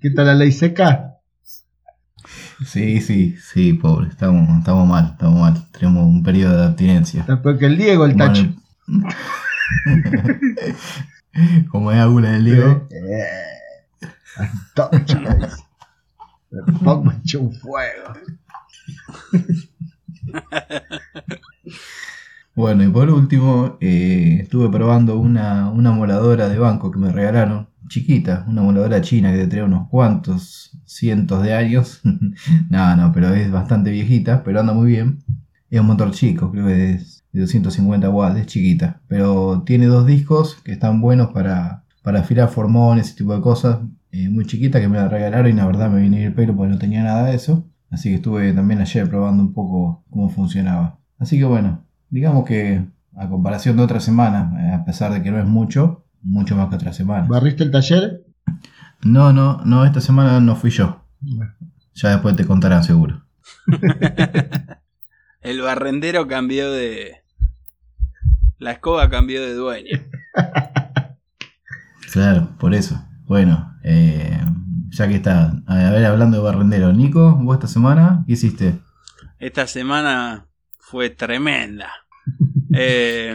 ¿Qué 0.00 0.10
tal 0.10 0.26
la 0.26 0.34
ley 0.34 0.52
seca? 0.52 1.14
Sí, 2.64 3.00
sí, 3.00 3.36
sí, 3.36 3.72
pobre, 3.72 4.08
estamos, 4.08 4.58
estamos 4.58 4.88
mal, 4.88 5.10
estamos 5.12 5.40
mal. 5.40 5.66
Tenemos 5.72 6.04
un 6.04 6.22
periodo 6.22 6.58
de 6.58 6.66
abstinencia. 6.66 7.20
Está 7.20 7.40
peor 7.40 7.58
que 7.58 7.66
el 7.66 7.78
Diego, 7.78 8.04
el 8.04 8.16
tacho. 8.16 8.46
Como 11.70 11.92
es 11.92 11.98
Agula 11.98 12.32
del 12.32 12.44
Diego. 12.44 12.88
Eh, 12.90 13.24
Antorcha, 14.36 15.20
me 15.20 15.36
dice. 15.36 15.62
Me 16.50 16.62
pongo 16.78 17.12
hecho 17.12 17.40
un 17.40 17.52
fuego. 17.52 18.14
Bueno, 22.58 22.82
y 22.82 22.88
por 22.88 23.08
último, 23.08 23.76
eh, 23.80 24.40
estuve 24.42 24.68
probando 24.68 25.16
una, 25.16 25.70
una 25.70 25.92
moladora 25.92 26.48
de 26.48 26.58
banco 26.58 26.90
que 26.90 26.98
me 26.98 27.12
regalaron, 27.12 27.68
chiquita, 27.88 28.44
una 28.48 28.62
moladora 28.62 29.00
china 29.00 29.30
que 29.30 29.38
tendría 29.38 29.64
unos 29.64 29.88
cuantos 29.88 30.76
cientos 30.84 31.40
de 31.44 31.54
años. 31.54 32.00
no, 32.68 32.96
no, 32.96 33.12
pero 33.12 33.32
es 33.32 33.48
bastante 33.52 33.92
viejita, 33.92 34.42
pero 34.42 34.58
anda 34.58 34.72
muy 34.72 34.88
bien. 34.88 35.20
Es 35.70 35.78
un 35.80 35.86
motor 35.86 36.10
chico, 36.10 36.50
creo 36.50 36.66
que 36.66 36.94
es 36.94 37.24
de 37.32 37.42
250 37.42 38.10
watts, 38.10 38.40
es 38.40 38.46
chiquita. 38.46 39.02
Pero 39.06 39.62
tiene 39.64 39.86
dos 39.86 40.04
discos 40.04 40.56
que 40.64 40.72
están 40.72 41.00
buenos 41.00 41.28
para, 41.30 41.84
para 42.02 42.20
afilar 42.22 42.48
formones, 42.48 43.06
ese 43.06 43.18
tipo 43.18 43.36
de 43.36 43.40
cosas. 43.40 43.78
eh, 44.10 44.28
muy 44.30 44.46
chiquita 44.46 44.80
que 44.80 44.88
me 44.88 44.96
la 44.96 45.08
regalaron 45.08 45.48
y 45.52 45.54
la 45.54 45.64
verdad 45.64 45.90
me 45.90 46.00
vine 46.00 46.24
el 46.26 46.34
pelo 46.34 46.56
porque 46.56 46.72
no 46.72 46.78
tenía 46.80 47.04
nada 47.04 47.26
de 47.26 47.36
eso. 47.36 47.68
Así 47.88 48.08
que 48.08 48.16
estuve 48.16 48.52
también 48.52 48.80
ayer 48.80 49.08
probando 49.08 49.44
un 49.44 49.52
poco 49.52 50.04
cómo 50.10 50.28
funcionaba. 50.28 50.98
Así 51.18 51.38
que 51.38 51.44
bueno, 51.44 51.87
digamos 52.10 52.44
que 52.44 52.84
a 53.16 53.28
comparación 53.28 53.76
de 53.76 53.82
otra 53.82 54.00
semana, 54.00 54.52
eh, 54.60 54.74
a 54.74 54.84
pesar 54.84 55.12
de 55.12 55.22
que 55.22 55.30
no 55.30 55.38
es 55.38 55.46
mucho, 55.46 56.04
mucho 56.22 56.56
más 56.56 56.68
que 56.68 56.76
otra 56.76 56.92
semana. 56.92 57.26
¿Barriste 57.28 57.64
el 57.64 57.70
taller? 57.70 58.24
No, 59.02 59.32
no, 59.32 59.60
no, 59.64 59.84
esta 59.84 60.00
semana 60.00 60.40
no 60.40 60.56
fui 60.56 60.70
yo. 60.70 61.04
Ya 61.94 62.10
después 62.10 62.36
te 62.36 62.46
contarán 62.46 62.84
seguro. 62.84 63.24
El 65.40 65.62
barrendero 65.62 66.26
cambió 66.26 66.70
de. 66.70 67.22
La 68.58 68.72
escoba 68.72 69.08
cambió 69.08 69.40
de 69.42 69.54
dueño. 69.54 69.98
Claro, 72.10 72.48
por 72.58 72.74
eso. 72.74 73.04
Bueno, 73.26 73.76
eh, 73.84 74.40
ya 74.88 75.06
que 75.08 75.16
está, 75.16 75.52
a 75.66 75.90
ver, 75.90 76.06
hablando 76.06 76.38
de 76.38 76.42
barrendero, 76.42 76.90
Nico, 76.94 77.36
vos 77.36 77.56
esta 77.56 77.66
semana, 77.66 78.24
¿qué 78.26 78.32
hiciste? 78.32 78.80
Esta 79.38 79.66
semana 79.66 80.47
fue 80.90 81.10
tremenda. 81.10 81.90
Eh, 82.74 83.34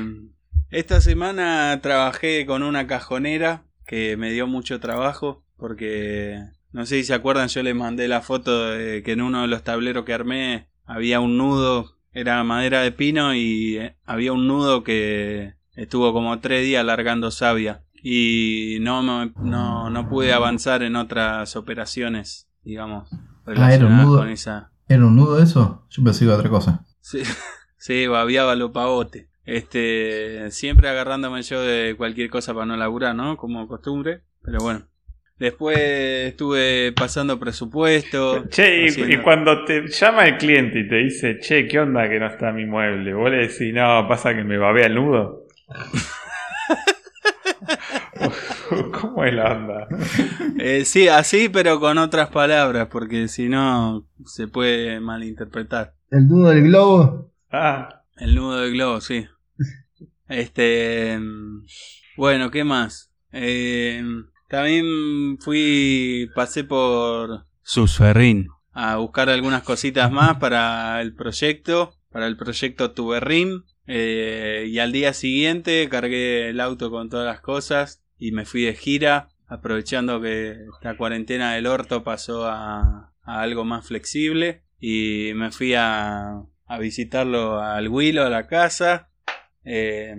esta 0.69 1.01
semana 1.01 1.79
trabajé 1.81 2.45
con 2.45 2.61
una 2.61 2.85
cajonera 2.85 3.63
que 3.87 4.15
me 4.15 4.31
dio 4.31 4.45
mucho 4.45 4.79
trabajo 4.79 5.43
porque 5.57 6.37
no 6.71 6.85
sé 6.85 6.97
si 6.97 7.03
se 7.05 7.13
acuerdan, 7.15 7.47
yo 7.47 7.63
les 7.63 7.75
mandé 7.75 8.07
la 8.07 8.21
foto 8.21 8.65
de 8.69 9.01
que 9.03 9.13
en 9.13 9.21
uno 9.21 9.41
de 9.41 9.47
los 9.47 9.63
tableros 9.63 10.05
que 10.05 10.13
armé 10.13 10.67
había 10.85 11.19
un 11.19 11.37
nudo, 11.37 11.97
era 12.11 12.43
madera 12.43 12.81
de 12.81 12.91
pino 12.91 13.33
y 13.33 13.77
eh, 13.77 13.95
había 14.05 14.33
un 14.33 14.47
nudo 14.47 14.83
que 14.83 15.55
estuvo 15.75 16.13
como 16.13 16.39
tres 16.39 16.63
días 16.63 16.85
largando 16.85 17.31
savia 17.31 17.83
y 18.03 18.77
no, 18.81 19.01
me- 19.01 19.33
no, 19.41 19.89
no 19.89 20.09
pude 20.09 20.31
avanzar 20.31 20.83
en 20.83 20.95
otras 20.95 21.55
operaciones, 21.55 22.47
digamos, 22.63 23.09
Ah, 23.47 23.73
era 23.73 23.87
un 23.87 23.97
nudo. 23.97 24.19
con 24.19 24.29
esa... 24.29 24.71
¿Era 24.87 25.05
un 25.05 25.15
nudo 25.15 25.41
eso? 25.41 25.87
Yo 25.89 26.03
pensé 26.03 26.25
que 26.25 26.31
otra 26.31 26.49
cosa. 26.49 26.85
Sí, 27.03 27.21
sí, 27.77 28.07
babiaba 28.07 28.55
lo 28.55 28.71
pavote. 28.71 29.27
Este, 29.45 30.49
siempre 30.51 30.87
agarrándome 30.87 31.41
yo 31.41 31.61
de 31.61 31.95
cualquier 31.97 32.29
cosa 32.29 32.53
para 32.53 32.65
no 32.65 32.77
laburar, 32.77 33.13
¿no? 33.13 33.35
Como 33.35 33.67
costumbre. 33.67 34.21
Pero 34.41 34.59
bueno. 34.59 34.87
Después 35.37 35.77
estuve 36.29 36.93
pasando 36.93 37.37
presupuesto. 37.39 38.47
Che, 38.49 38.83
y, 38.83 38.87
haciendo- 38.87 39.13
y 39.13 39.17
cuando 39.17 39.65
te 39.65 39.87
llama 39.87 40.25
el 40.27 40.37
cliente 40.37 40.79
y 40.79 40.87
te 40.87 40.95
dice, 40.95 41.39
che, 41.39 41.67
¿qué 41.67 41.79
onda 41.79 42.07
que 42.07 42.19
no 42.19 42.27
está 42.27 42.53
mi 42.53 42.65
mueble? 42.65 43.13
Vos 43.13 43.29
le 43.29 43.47
decís, 43.47 43.73
no, 43.73 44.07
pasa 44.07 44.33
que 44.33 44.45
me 44.45 44.57
babea 44.57 44.85
el 44.85 44.95
nudo. 44.95 45.47
¿Cómo 49.01 49.23
es 49.23 49.33
la 49.33 49.53
onda? 49.53 49.87
Eh, 50.59 50.85
sí, 50.85 51.07
así, 51.07 51.49
pero 51.49 51.79
con 51.79 51.97
otras 51.97 52.29
palabras, 52.29 52.87
porque 52.91 53.27
si 53.27 53.49
no 53.49 54.07
se 54.25 54.47
puede 54.47 54.99
malinterpretar. 54.99 55.95
¿El 56.11 56.27
nudo 56.27 56.49
del 56.49 56.63
globo? 56.63 57.31
Ah, 57.51 58.03
El 58.17 58.35
nudo 58.35 58.61
del 58.61 58.73
globo, 58.73 59.01
sí. 59.01 59.25
Este. 60.27 61.17
mm, 61.19 61.65
Bueno, 62.17 62.51
¿qué 62.51 62.63
más? 62.63 63.11
Eh, 63.31 64.03
también 64.47 65.37
fui. 65.39 66.29
Pasé 66.35 66.63
por. 66.63 67.45
Susferrín. 67.63 68.47
A 68.71 68.97
buscar 68.97 69.29
algunas 69.29 69.63
cositas 69.63 70.11
más 70.11 70.37
para 70.37 71.01
el 71.01 71.15
proyecto. 71.15 71.93
Para 72.11 72.27
el 72.27 72.37
proyecto 72.37 72.91
Tuberrim. 72.91 73.63
Eh, 73.87 74.65
y 74.69 74.79
al 74.79 74.91
día 74.91 75.13
siguiente 75.13 75.89
cargué 75.89 76.49
el 76.49 76.59
auto 76.61 76.89
con 76.91 77.09
todas 77.09 77.25
las 77.25 77.41
cosas. 77.41 78.02
Y 78.23 78.31
me 78.31 78.45
fui 78.45 78.63
de 78.63 78.73
gira. 78.73 79.27
Aprovechando 79.47 80.21
que 80.21 80.55
la 80.81 80.95
cuarentena 80.95 81.55
del 81.55 81.67
orto 81.67 82.05
pasó 82.05 82.45
a, 82.47 83.13
a 83.21 83.41
algo 83.41 83.65
más 83.65 83.85
flexible. 83.85 84.63
Y 84.79 85.33
me 85.35 85.51
fui 85.51 85.73
a, 85.73 86.41
a 86.65 86.79
visitarlo 86.79 87.59
al 87.59 87.89
Willow, 87.89 88.25
a 88.25 88.29
la 88.29 88.47
casa. 88.47 89.09
Eh, 89.65 90.15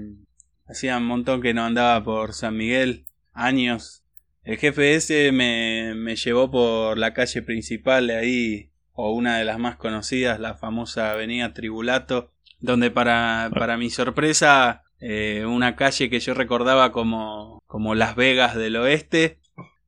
hacía 0.66 0.98
un 0.98 1.06
montón 1.06 1.40
que 1.40 1.54
no 1.54 1.64
andaba 1.64 2.04
por 2.04 2.34
San 2.34 2.58
Miguel, 2.58 3.06
años. 3.32 4.04
El 4.42 4.58
jefe 4.58 4.94
ese 4.94 5.32
me, 5.32 5.94
me 5.94 6.16
llevó 6.16 6.50
por 6.50 6.98
la 6.98 7.14
calle 7.14 7.40
principal 7.40 8.08
de 8.08 8.16
ahí, 8.16 8.70
o 8.92 9.14
una 9.14 9.38
de 9.38 9.46
las 9.46 9.58
más 9.58 9.76
conocidas, 9.76 10.38
la 10.38 10.56
famosa 10.56 11.12
Avenida 11.12 11.54
Tribulato, 11.54 12.32
donde 12.60 12.90
para, 12.90 13.50
para 13.54 13.78
mi 13.78 13.88
sorpresa, 13.88 14.83
eh, 15.06 15.44
una 15.44 15.76
calle 15.76 16.08
que 16.08 16.18
yo 16.18 16.32
recordaba 16.32 16.90
como, 16.90 17.62
como 17.66 17.94
Las 17.94 18.16
Vegas 18.16 18.56
del 18.56 18.76
Oeste, 18.76 19.38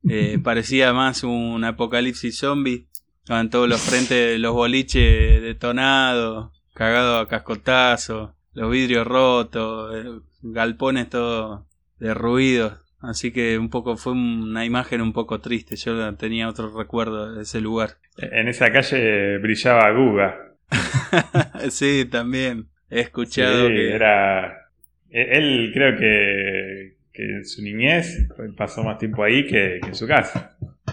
eh, 0.07 0.37
parecía 0.43 0.93
más 0.93 1.23
un 1.23 1.63
apocalipsis 1.63 2.37
zombie. 2.37 2.85
Estaban 3.23 3.49
todos 3.49 3.67
los 3.67 3.81
frentes 3.81 4.39
los 4.39 4.53
boliches 4.53 5.41
detonados, 5.41 6.51
cagados 6.75 7.25
a 7.25 7.27
cascotazo, 7.27 8.35
los 8.53 8.69
vidrios 8.69 9.07
rotos, 9.07 9.95
eh, 9.95 10.21
galpones 10.43 11.09
todo 11.09 11.65
derruidos. 11.99 12.73
Así 13.01 13.31
que 13.31 13.57
un 13.57 13.71
poco 13.71 13.97
fue 13.97 14.13
una 14.13 14.65
imagen 14.65 15.01
un 15.01 15.13
poco 15.13 15.39
triste. 15.39 15.77
Yo 15.77 16.13
tenía 16.15 16.47
otro 16.47 16.77
recuerdo 16.77 17.33
de 17.33 17.41
ese 17.41 17.59
lugar. 17.59 17.97
En 18.17 18.47
esa 18.47 18.71
calle 18.71 19.39
brillaba 19.39 19.89
Guga. 19.93 20.35
sí, 21.71 22.05
también. 22.05 22.67
He 22.89 22.99
escuchado 22.99 23.67
Sí, 23.67 23.73
que 23.73 23.93
era. 23.93 24.66
E- 25.11 25.37
Él 25.37 25.71
creo 25.73 25.95
que, 25.97 26.95
que 27.13 27.23
en 27.23 27.45
su 27.45 27.61
niñez 27.63 28.27
pasó 28.57 28.83
más 28.83 28.97
tiempo 28.97 29.23
ahí 29.23 29.45
que, 29.47 29.79
que 29.81 29.87
en 29.89 29.95
su 29.95 30.07
casa. 30.07 30.57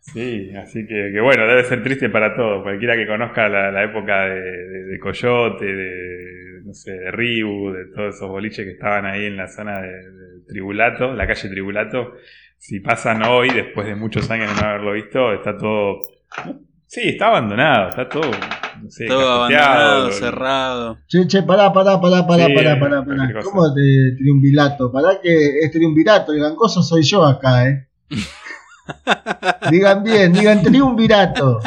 Sí, 0.00 0.52
así 0.56 0.86
que, 0.86 1.10
que 1.12 1.20
bueno, 1.20 1.46
debe 1.46 1.64
ser 1.64 1.82
triste 1.82 2.08
para 2.10 2.36
todos. 2.36 2.62
Cualquiera 2.62 2.94
que 2.94 3.06
conozca 3.06 3.48
la, 3.48 3.72
la 3.72 3.84
época 3.84 4.26
de, 4.26 4.40
de- 4.40 4.84
de 4.84 4.98
Coyote, 4.98 5.64
de, 5.64 6.60
no 6.64 6.72
sé, 6.74 6.92
de 6.92 7.10
Ribu, 7.10 7.72
de 7.72 7.86
todos 7.86 8.14
esos 8.14 8.28
boliches 8.28 8.64
que 8.64 8.72
estaban 8.72 9.06
ahí 9.06 9.24
en 9.26 9.36
la 9.36 9.48
zona 9.48 9.80
de, 9.82 9.88
de 9.88 10.40
Tribulato, 10.46 11.12
la 11.14 11.26
calle 11.26 11.48
Tribulato, 11.48 12.14
si 12.58 12.80
pasan 12.80 13.22
hoy, 13.24 13.48
después 13.50 13.86
de 13.86 13.94
muchos 13.96 14.30
años 14.30 14.54
de 14.54 14.60
no 14.62 14.68
haberlo 14.68 14.92
visto, 14.92 15.32
está 15.34 15.56
todo... 15.56 16.00
Sí, 16.86 17.00
está 17.04 17.28
abandonado, 17.28 17.88
está 17.88 18.08
todo... 18.08 18.30
No 18.82 18.90
sé, 18.90 19.06
todo 19.06 19.32
abandonado, 19.32 20.10
cerrado. 20.10 20.98
Che, 21.08 21.26
che, 21.26 21.42
pará, 21.42 21.72
pará, 21.72 22.00
pará, 22.00 22.26
pará, 22.26 22.46
Sí, 22.46 22.54
pará, 22.54 22.78
pará, 22.78 23.04
pará. 23.04 23.42
¿Cómo 23.42 23.70
de 23.70 24.14
triunvirato? 24.18 24.92
Pará 24.92 25.20
que 25.22 25.60
es 25.60 25.70
triunvirato, 25.70 26.32
el 26.32 26.40
gangoso 26.40 26.82
soy 26.82 27.02
yo 27.02 27.24
acá, 27.24 27.66
eh. 27.68 27.88
digan 29.70 30.02
bien, 30.02 30.32
digan 30.32 30.62
triunvirato. 30.62 31.60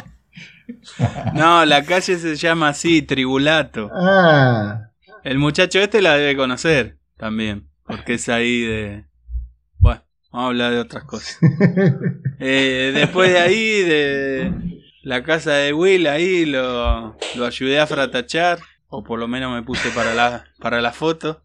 No, 1.33 1.65
la 1.65 1.83
calle 1.83 2.17
se 2.17 2.35
llama 2.35 2.69
así, 2.69 3.01
Tribulato. 3.01 3.89
Ah, 3.93 4.91
El 5.23 5.39
muchacho 5.39 5.79
este 5.79 6.01
la 6.01 6.17
debe 6.17 6.35
conocer 6.35 6.97
también, 7.17 7.67
porque 7.85 8.15
es 8.15 8.29
ahí 8.29 8.61
de... 8.61 9.05
Bueno, 9.79 10.03
vamos 10.31 10.45
a 10.45 10.47
hablar 10.49 10.71
de 10.73 10.79
otras 10.79 11.03
cosas. 11.05 11.39
Eh, 12.39 12.91
después 12.93 13.31
de 13.33 13.39
ahí, 13.39 13.81
de 13.81 14.76
la 15.07 15.23
casa 15.23 15.53
de 15.53 15.71
Will, 15.71 16.05
ahí 16.05 16.45
lo, 16.45 17.15
lo 17.37 17.45
ayudé 17.45 17.79
a 17.79 17.87
fratachar, 17.87 18.59
o 18.89 19.05
por 19.05 19.17
lo 19.19 19.29
menos 19.29 19.53
me 19.55 19.63
puse 19.63 19.89
para 19.91 20.13
la, 20.13 20.43
para 20.59 20.81
la 20.81 20.91
foto. 20.91 21.41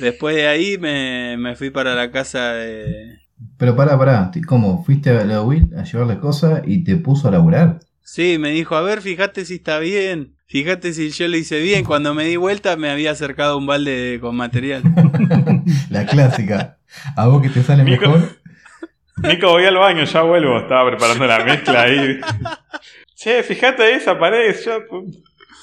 Después 0.00 0.34
de 0.34 0.48
ahí 0.48 0.78
me, 0.78 1.36
me 1.38 1.54
fui 1.54 1.70
para 1.70 1.94
la 1.94 2.10
casa 2.10 2.54
de... 2.54 3.20
Pero 3.56 3.76
pará, 3.76 3.96
pará. 3.96 4.32
¿Cómo? 4.48 4.82
¿Fuiste 4.82 5.10
a 5.10 5.24
la 5.24 5.42
Will 5.42 5.70
a 5.76 5.84
llevarle 5.84 6.18
cosas 6.18 6.62
y 6.66 6.82
te 6.82 6.96
puso 6.96 7.28
a 7.28 7.30
laburar? 7.30 7.78
Sí, 8.00 8.36
me 8.40 8.50
dijo, 8.50 8.74
a 8.74 8.80
ver, 8.80 9.00
fíjate 9.00 9.44
si 9.44 9.54
está 9.54 9.78
bien, 9.78 10.34
fíjate 10.46 10.92
si 10.92 11.10
yo 11.10 11.28
lo 11.28 11.36
hice 11.36 11.60
bien. 11.60 11.84
Cuando 11.84 12.14
me 12.14 12.24
di 12.24 12.34
vuelta 12.34 12.76
me 12.76 12.90
había 12.90 13.12
acercado 13.12 13.58
un 13.58 13.66
balde 13.66 14.18
con 14.20 14.34
material. 14.34 14.82
La 15.88 16.04
clásica. 16.06 16.78
¿A 17.14 17.28
vos 17.28 17.42
que 17.42 17.48
te 17.48 17.62
sale 17.62 17.84
mejor? 17.84 18.41
Nico, 19.16 19.50
voy 19.50 19.64
al 19.64 19.76
baño, 19.76 20.04
ya 20.04 20.22
vuelvo. 20.22 20.58
Estaba 20.58 20.90
preparando 20.90 21.26
la 21.26 21.44
mezcla 21.44 21.82
ahí. 21.82 22.20
Che, 23.14 23.42
fíjate 23.42 23.94
esa 23.94 24.18
pared. 24.18 24.54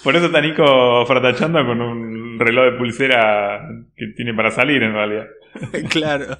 Por 0.03 0.15
eso 0.15 0.27
está 0.27 0.39
Nico 0.39 1.05
fratachando 1.05 1.65
con 1.65 1.81
un 1.81 2.39
reloj 2.39 2.71
de 2.71 2.77
pulsera 2.77 3.67
que 3.95 4.07
tiene 4.15 4.33
para 4.33 4.51
salir 4.51 4.81
en 4.83 4.93
realidad. 4.93 5.27
claro. 5.89 6.37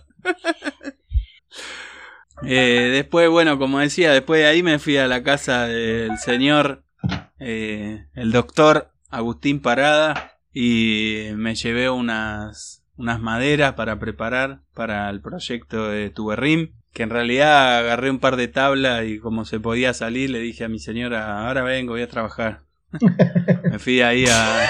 Eh, 2.44 2.90
después, 2.94 3.30
bueno, 3.30 3.60
como 3.60 3.80
decía, 3.80 4.14
después 4.14 4.40
de 4.40 4.48
ahí 4.48 4.64
me 4.64 4.80
fui 4.80 4.96
a 4.98 5.08
la 5.08 5.24
casa 5.24 5.68
del 5.68 6.18
señor, 6.20 6.84
eh, 7.38 8.06
el 8.16 8.32
doctor 8.32 8.92
Agustín 9.10 9.60
Parada, 9.62 10.38
y 10.54 11.28
me 11.36 11.56
llevé 11.56 11.90
unas, 11.90 12.84
unas 12.96 13.20
maderas 13.20 13.74
para 13.74 14.00
preparar 14.00 14.62
para 14.74 15.10
el 15.10 15.22
proyecto 15.22 15.90
de 15.90 16.10
Tuberrim, 16.12 16.72
que 16.94 17.04
en 17.04 17.10
realidad 17.10 17.78
agarré 17.80 18.10
un 18.12 18.20
par 18.20 18.36
de 18.36 18.48
tablas 18.48 19.06
y 19.06 19.20
como 19.20 19.46
se 19.46 19.60
podía 19.60 19.94
salir, 19.94 20.30
le 20.30 20.40
dije 20.40 20.64
a 20.66 20.70
mi 20.70 20.80
señora, 20.80 21.48
ahora 21.48 21.64
vengo, 21.64 21.94
voy 21.94 22.02
a 22.02 22.08
trabajar. 22.10 22.62
me 23.72 23.80
fui 23.80 24.02
ahí 24.02 24.26
a, 24.28 24.66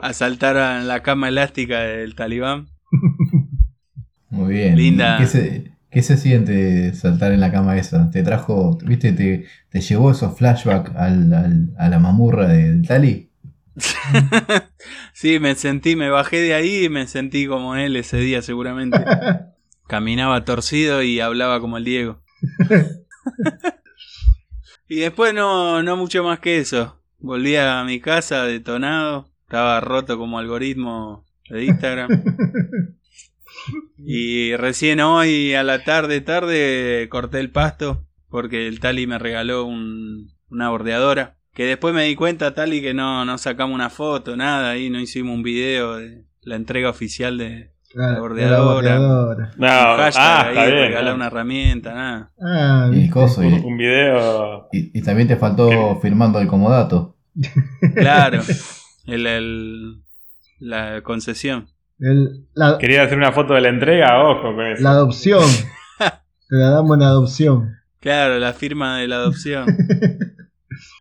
a 0.00 0.12
saltar 0.12 0.56
a 0.56 0.80
la 0.82 1.02
cama 1.02 1.28
elástica 1.28 1.80
del 1.80 2.14
talibán. 2.14 2.68
Muy 4.30 4.54
bien. 4.54 4.76
Linda. 4.76 5.16
¿Y 5.16 5.22
¿Qué 5.24 5.26
se, 5.28 5.72
qué 5.90 6.02
se 6.02 6.16
siente 6.16 6.92
saltar 6.94 7.32
en 7.32 7.40
la 7.40 7.52
cama 7.52 7.76
esa? 7.76 8.10
¿Te 8.10 8.22
trajo, 8.22 8.78
viste, 8.84 9.12
te, 9.12 9.46
te 9.70 9.80
llevó 9.80 10.10
esos 10.10 10.36
flashbacks 10.36 10.94
al, 10.96 11.32
al- 11.32 11.74
a 11.78 11.88
la 11.88 11.98
mamurra 11.98 12.48
del 12.48 12.86
Tali? 12.86 13.30
sí, 15.12 15.38
me 15.38 15.54
sentí, 15.54 15.96
me 15.96 16.08
bajé 16.08 16.40
de 16.40 16.54
ahí 16.54 16.84
y 16.84 16.88
me 16.88 17.06
sentí 17.06 17.46
como 17.46 17.76
él 17.76 17.96
ese 17.96 18.18
día 18.18 18.42
seguramente. 18.42 18.98
Caminaba 19.88 20.44
torcido 20.44 21.02
y 21.02 21.20
hablaba 21.20 21.60
como 21.60 21.76
el 21.76 21.84
Diego. 21.84 22.22
y 24.88 24.96
después 24.96 25.34
no, 25.34 25.82
no 25.82 25.96
mucho 25.96 26.22
más 26.24 26.40
que 26.40 26.58
eso. 26.58 27.00
Volví 27.18 27.56
a 27.56 27.82
mi 27.84 28.00
casa 28.00 28.44
detonado. 28.44 29.30
Estaba 29.44 29.80
roto 29.80 30.18
como 30.18 30.38
algoritmo 30.38 31.24
de 31.48 31.64
Instagram. 31.64 32.10
Y 33.98 34.54
recién 34.56 35.00
hoy 35.00 35.54
a 35.54 35.64
la 35.64 35.82
tarde, 35.82 36.20
tarde, 36.20 37.08
corté 37.10 37.40
el 37.40 37.50
pasto 37.50 38.06
porque 38.28 38.68
el 38.68 38.78
Tali 38.78 39.06
me 39.08 39.18
regaló 39.18 39.64
un- 39.64 40.30
una 40.50 40.68
bordeadora. 40.68 41.38
Que 41.52 41.64
después 41.64 41.92
me 41.94 42.04
di 42.04 42.14
cuenta, 42.14 42.54
Tali, 42.54 42.80
que 42.82 42.94
no, 42.94 43.24
no 43.24 43.38
sacamos 43.38 43.74
una 43.74 43.90
foto, 43.90 44.36
nada, 44.36 44.70
ahí 44.70 44.90
no 44.90 45.00
hicimos 45.00 45.34
un 45.34 45.42
video 45.42 45.96
de 45.96 46.26
la 46.42 46.54
entrega 46.56 46.90
oficial 46.90 47.38
de 47.38 47.72
La 47.98 48.18
bordeadora. 48.20 49.50
No, 49.56 49.66
un 49.66 49.96
hashtag 49.98 50.22
ah, 50.24 50.40
ahí, 50.42 50.48
está 50.50 50.64
bien. 50.66 50.76
regalar 50.88 51.04
¿no? 51.10 51.14
una 51.14 51.26
herramienta, 51.28 51.94
nada. 51.94 52.30
Ah, 52.40 52.84
Y 52.90 52.94
el 52.94 53.00
viste. 53.00 53.10
coso, 53.10 53.40
Un, 53.40 53.46
y, 53.46 53.58
un 53.64 53.76
video. 53.78 54.68
y- 54.72 54.98
y 54.98 55.02
también 55.02 55.28
te 55.28 55.36
faltó 55.36 55.98
firmando 56.00 56.38
el 56.40 56.46
comodato. 56.46 57.16
Claro, 57.94 58.42
el, 59.06 59.26
el- 59.26 60.02
la 60.58 61.00
concesión. 61.02 61.68
El- 61.98 62.46
la, 62.54 62.76
Quería 62.78 63.04
hacer 63.04 63.16
una 63.16 63.32
foto 63.32 63.54
de 63.54 63.62
la 63.62 63.68
entrega, 63.70 64.22
ojo 64.22 64.54
con 64.54 64.66
eso. 64.66 64.82
la 64.82 64.90
adopción. 64.90 65.44
Te 65.98 66.56
la 66.56 66.70
damos 66.70 66.96
en 66.98 67.02
adopción. 67.02 67.76
Claro, 68.00 68.38
la 68.38 68.52
firma 68.52 68.98
de 68.98 69.08
la 69.08 69.16
adopción. 69.16 69.66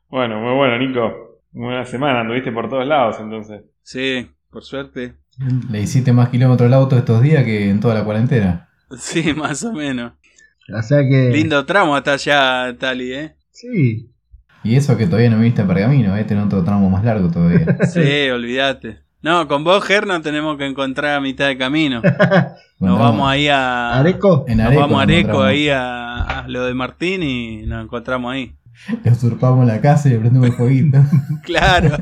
Bueno, 0.07 0.39
muy 0.39 0.55
bueno, 0.55 0.77
Nico. 0.77 1.41
Muy 1.51 1.65
buena 1.65 1.85
semana, 1.85 2.21
anduviste 2.21 2.51
por 2.51 2.69
todos 2.69 2.85
lados 2.87 3.17
entonces. 3.19 3.63
Sí, 3.83 4.29
por 4.49 4.63
suerte. 4.63 5.15
Le 5.69 5.81
hiciste 5.81 6.13
más 6.13 6.29
kilómetros 6.29 6.67
al 6.67 6.73
auto 6.73 6.97
estos 6.97 7.21
días 7.21 7.43
que 7.43 7.69
en 7.69 7.79
toda 7.79 7.93
la 7.93 8.03
cuarentena. 8.03 8.69
Sí, 8.97 9.33
más 9.37 9.63
o 9.63 9.73
menos. 9.73 10.13
O 10.73 10.81
sea 10.81 10.99
que. 11.07 11.29
Lindo 11.31 11.65
tramo 11.65 11.95
hasta 11.95 12.13
allá, 12.13 12.75
Tali, 12.77 13.13
¿eh? 13.13 13.35
Sí. 13.51 14.11
Y 14.63 14.75
eso 14.75 14.97
que 14.97 15.05
todavía 15.05 15.29
no 15.29 15.37
viniste 15.37 15.61
a 15.61 15.67
Pergamino, 15.67 16.15
¿eh? 16.17 16.23
Tenés 16.23 16.45
otro 16.45 16.63
tramo 16.63 16.89
más 16.89 17.03
largo 17.03 17.29
todavía. 17.29 17.77
Sí, 17.93 18.29
olvídate. 18.29 18.99
No, 19.21 19.47
con 19.47 19.63
vos, 19.63 19.83
Ger, 19.83 20.05
nos 20.07 20.21
tenemos 20.21 20.57
que 20.57 20.65
encontrar 20.65 21.15
a 21.15 21.21
mitad 21.21 21.47
de 21.47 21.57
camino. 21.57 22.01
Nos 22.79 22.99
vamos 22.99 23.27
ahí 23.27 23.47
a... 23.47 23.97
Areco. 23.97 24.45
En 24.47 24.57
Nos 24.57 24.67
Areco 24.67 24.81
vamos 24.81 25.01
a 25.01 25.05
nos 25.05 25.15
Areco 25.15 25.41
ahí 25.41 25.69
a, 25.69 26.21
a 26.21 26.47
lo 26.47 26.65
de 26.65 26.73
Martín 26.73 27.23
y 27.23 27.65
nos 27.65 27.85
encontramos 27.85 28.33
ahí. 28.33 28.53
Le 29.03 29.11
usurpamos 29.11 29.65
la 29.65 29.79
casa 29.81 30.09
y 30.09 30.11
le 30.11 30.19
prendemos 30.19 30.49
el 30.49 30.55
fueguito. 30.55 30.99
Claro. 31.43 31.97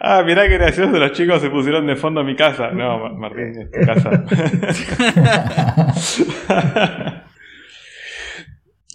Ah, 0.00 0.22
mirá 0.24 0.46
qué 0.48 0.58
gracioso, 0.58 0.98
los 0.98 1.12
chicos 1.12 1.40
se 1.40 1.50
pusieron 1.50 1.86
de 1.86 1.96
fondo 1.96 2.20
a 2.20 2.24
mi 2.24 2.36
casa. 2.36 2.70
No, 2.70 2.98
Ma- 2.98 3.12
Martín, 3.28 3.54
es 3.60 3.70
tu 3.70 3.80
casa. 3.86 4.24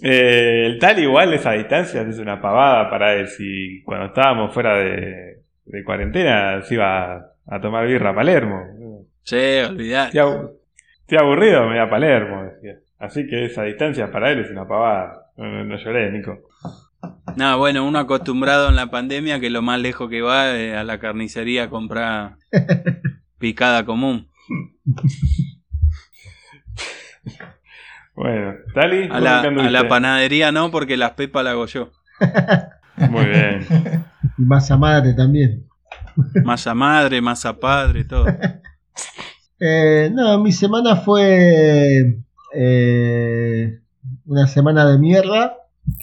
Eh, 0.02 0.64
el 0.66 0.78
tal 0.78 0.98
igual 0.98 1.34
esa 1.34 1.52
distancia 1.52 2.00
es 2.00 2.18
una 2.18 2.40
pavada 2.40 2.88
para 2.88 3.14
él. 3.14 3.28
Si 3.28 3.82
cuando 3.82 4.06
estábamos 4.06 4.52
fuera 4.54 4.76
de, 4.78 5.40
de 5.66 5.84
cuarentena 5.84 6.62
se 6.62 6.74
iba 6.74 7.16
a, 7.16 7.32
a 7.46 7.60
tomar 7.60 7.86
birra 7.86 8.10
a 8.10 8.14
Palermo. 8.14 9.06
Sí, 9.22 9.36
olvidate. 9.68 10.06
Estoy, 10.18 10.20
abu- 10.20 10.50
estoy 11.02 11.18
aburrido, 11.18 11.60
me 11.64 11.72
voy 11.72 11.78
a 11.80 11.90
Palermo. 11.90 12.44
decía. 12.44 12.76
Así 12.98 13.26
que 13.26 13.44
esa 13.46 13.64
distancia 13.64 14.10
para 14.10 14.30
él 14.30 14.40
es 14.40 14.50
una 14.50 14.66
pavada. 14.66 15.26
No, 15.36 15.44
no- 15.46 15.64
no 15.64 15.76
lloré, 15.76 16.10
Nico. 16.10 16.48
No, 17.36 17.58
bueno, 17.58 17.84
uno 17.86 17.98
acostumbrado 17.98 18.68
en 18.68 18.76
la 18.76 18.90
pandemia 18.90 19.40
que 19.40 19.50
lo 19.50 19.62
más 19.62 19.80
lejos 19.80 20.08
que 20.10 20.22
va 20.22 20.50
es 20.52 20.76
a 20.76 20.84
la 20.84 20.98
carnicería 20.98 21.64
a 21.64 21.70
comprar 21.70 22.36
picada 23.38 23.84
común. 23.84 24.28
Bueno, 28.14 28.54
Tali, 28.74 29.08
a 29.10 29.20
la 29.20 29.88
panadería 29.88 30.52
no, 30.52 30.70
porque 30.70 30.96
las 30.96 31.12
pepas 31.12 31.44
la 31.44 31.52
hago 31.52 31.66
yo. 31.66 31.90
Muy 32.96 33.24
bien. 33.24 33.66
Y 34.36 34.42
masa 34.42 34.76
madre 34.76 35.14
también. 35.14 35.66
Masa 36.44 36.74
madre, 36.74 37.20
masa 37.20 37.58
padre, 37.58 38.04
todo. 38.04 38.26
Eh, 39.62 40.10
no, 40.14 40.38
mi 40.38 40.52
semana 40.52 40.96
fue 40.96 42.22
eh, 42.54 43.80
una 44.24 44.46
semana 44.46 44.86
de 44.86 44.98
mierda 44.98 45.54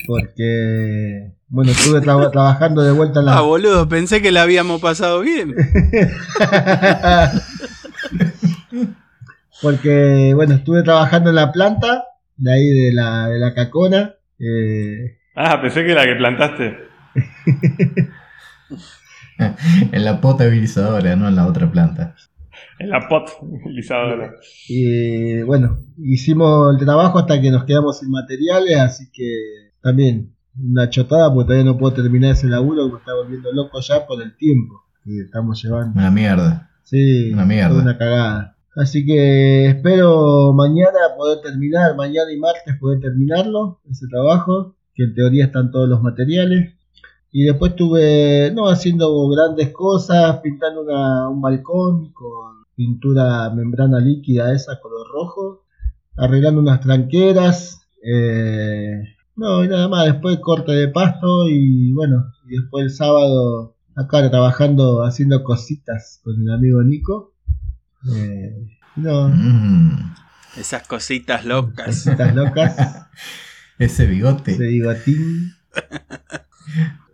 porque 0.08 1.32
Bueno, 1.50 1.72
estuve 1.72 2.02
tra- 2.02 2.32
trabajando 2.32 2.82
de 2.82 2.92
vuelta 2.92 3.22
en 3.22 3.30
Ah, 3.30 3.36
la... 3.36 3.42
boludo, 3.42 3.88
pensé 3.90 4.22
que 4.22 4.32
la 4.32 4.44
habíamos 4.44 4.82
pasado 4.82 5.22
bien. 5.22 5.56
Porque, 9.62 10.34
bueno, 10.36 10.54
estuve 10.56 10.84
trabajando 10.84 11.30
en 11.32 11.36
la 11.36 11.52
planta, 11.52 12.04
de 12.36 12.54
ahí 12.54 12.68
de 12.68 12.94
la, 12.94 13.28
de 13.28 13.40
la 13.40 13.54
cacona. 13.54 14.14
eh, 14.40 15.18
Ah, 15.36 15.60
pensé 15.62 15.84
que 15.86 15.94
la 15.94 16.06
que 16.06 16.16
plantaste. 16.16 16.78
En 19.92 20.04
la 20.04 20.20
potabilizadora, 20.20 21.16
no 21.16 21.28
en 21.28 21.36
la 21.36 21.46
otra 21.46 21.72
planta. 21.72 22.16
En 22.80 22.90
la 22.90 23.08
pot 23.08 23.30
utilizadora. 23.42 24.32
y 24.68 25.44
bueno, 25.44 25.78
hicimos 26.00 26.74
el 26.76 26.84
trabajo 26.84 27.20
hasta 27.20 27.40
que 27.40 27.52
nos 27.52 27.64
quedamos 27.66 28.00
sin 28.00 28.10
materiales, 28.10 28.78
así 28.80 29.12
que 29.14 29.74
también 29.82 30.34
una 30.60 30.90
chotada 30.90 31.32
porque 31.34 31.48
todavía 31.48 31.72
no 31.72 31.78
puedo 31.78 31.94
terminar 31.94 32.32
ese 32.32 32.48
laburo 32.48 32.88
que 32.88 32.94
me 32.94 33.00
está 33.00 33.14
volviendo 33.14 33.52
loco 33.54 33.80
ya 33.80 34.06
por 34.08 34.22
el 34.22 34.36
tiempo 34.38 34.82
que 35.04 35.20
estamos 35.20 35.62
llevando. 35.62 36.00
Una 36.00 36.12
mierda. 36.12 36.70
Sí, 36.84 37.32
Una 37.34 37.46
mierda. 37.46 37.82
una 37.82 37.98
cagada. 37.98 38.56
Así 38.76 39.06
que 39.06 39.68
espero 39.68 40.54
mañana 40.54 40.98
poder 41.18 41.40
terminar, 41.42 41.96
mañana 41.96 42.32
y 42.32 42.38
martes 42.38 42.76
poder 42.80 43.00
terminarlo, 43.02 43.80
ese 43.90 44.08
trabajo, 44.08 44.76
que 44.94 45.04
en 45.04 45.14
teoría 45.16 45.46
están 45.46 45.72
todos 45.72 45.88
los 45.90 46.02
materiales. 46.02 46.74
Y 47.32 47.44
después 47.44 47.72
estuve 47.72 48.52
no 48.56 48.68
haciendo 48.70 49.28
grandes 49.30 49.70
cosas, 49.74 50.38
pintando 50.42 50.82
una- 50.82 51.30
un 51.30 51.42
balcón 51.42 52.12
con 52.14 52.64
pintura 52.76 53.50
membrana 53.54 54.00
líquida 54.00 54.54
esa 54.54 54.80
color 54.80 55.08
rojo, 55.12 55.64
arreglando 56.16 56.62
unas 56.62 56.80
tranqueras, 56.80 57.82
eh, 58.04 59.02
no, 59.38 59.64
y 59.64 59.68
nada 59.68 59.88
más, 59.88 60.06
después 60.06 60.38
corte 60.42 60.72
de 60.74 60.88
pasto 60.90 61.48
y 61.50 61.94
bueno, 61.94 62.34
y 62.48 62.58
después 62.58 62.84
el 62.86 62.92
sábado 62.92 63.76
acá 63.96 64.30
trabajando, 64.30 65.04
haciendo 65.06 65.44
cositas 65.44 66.20
con 66.24 66.36
el 66.42 66.52
amigo 66.54 66.84
Nico. 66.84 67.34
Eh, 68.14 68.78
no, 68.98 69.30
Mm, 69.30 70.14
Esas 70.58 70.88
cositas 70.88 71.46
locas. 71.46 71.86
cositas 71.86 72.36
locas, 72.36 73.08
ese 73.80 74.06
bigote. 74.08 74.52
ese 74.54 74.68
bigotín. 74.68 75.52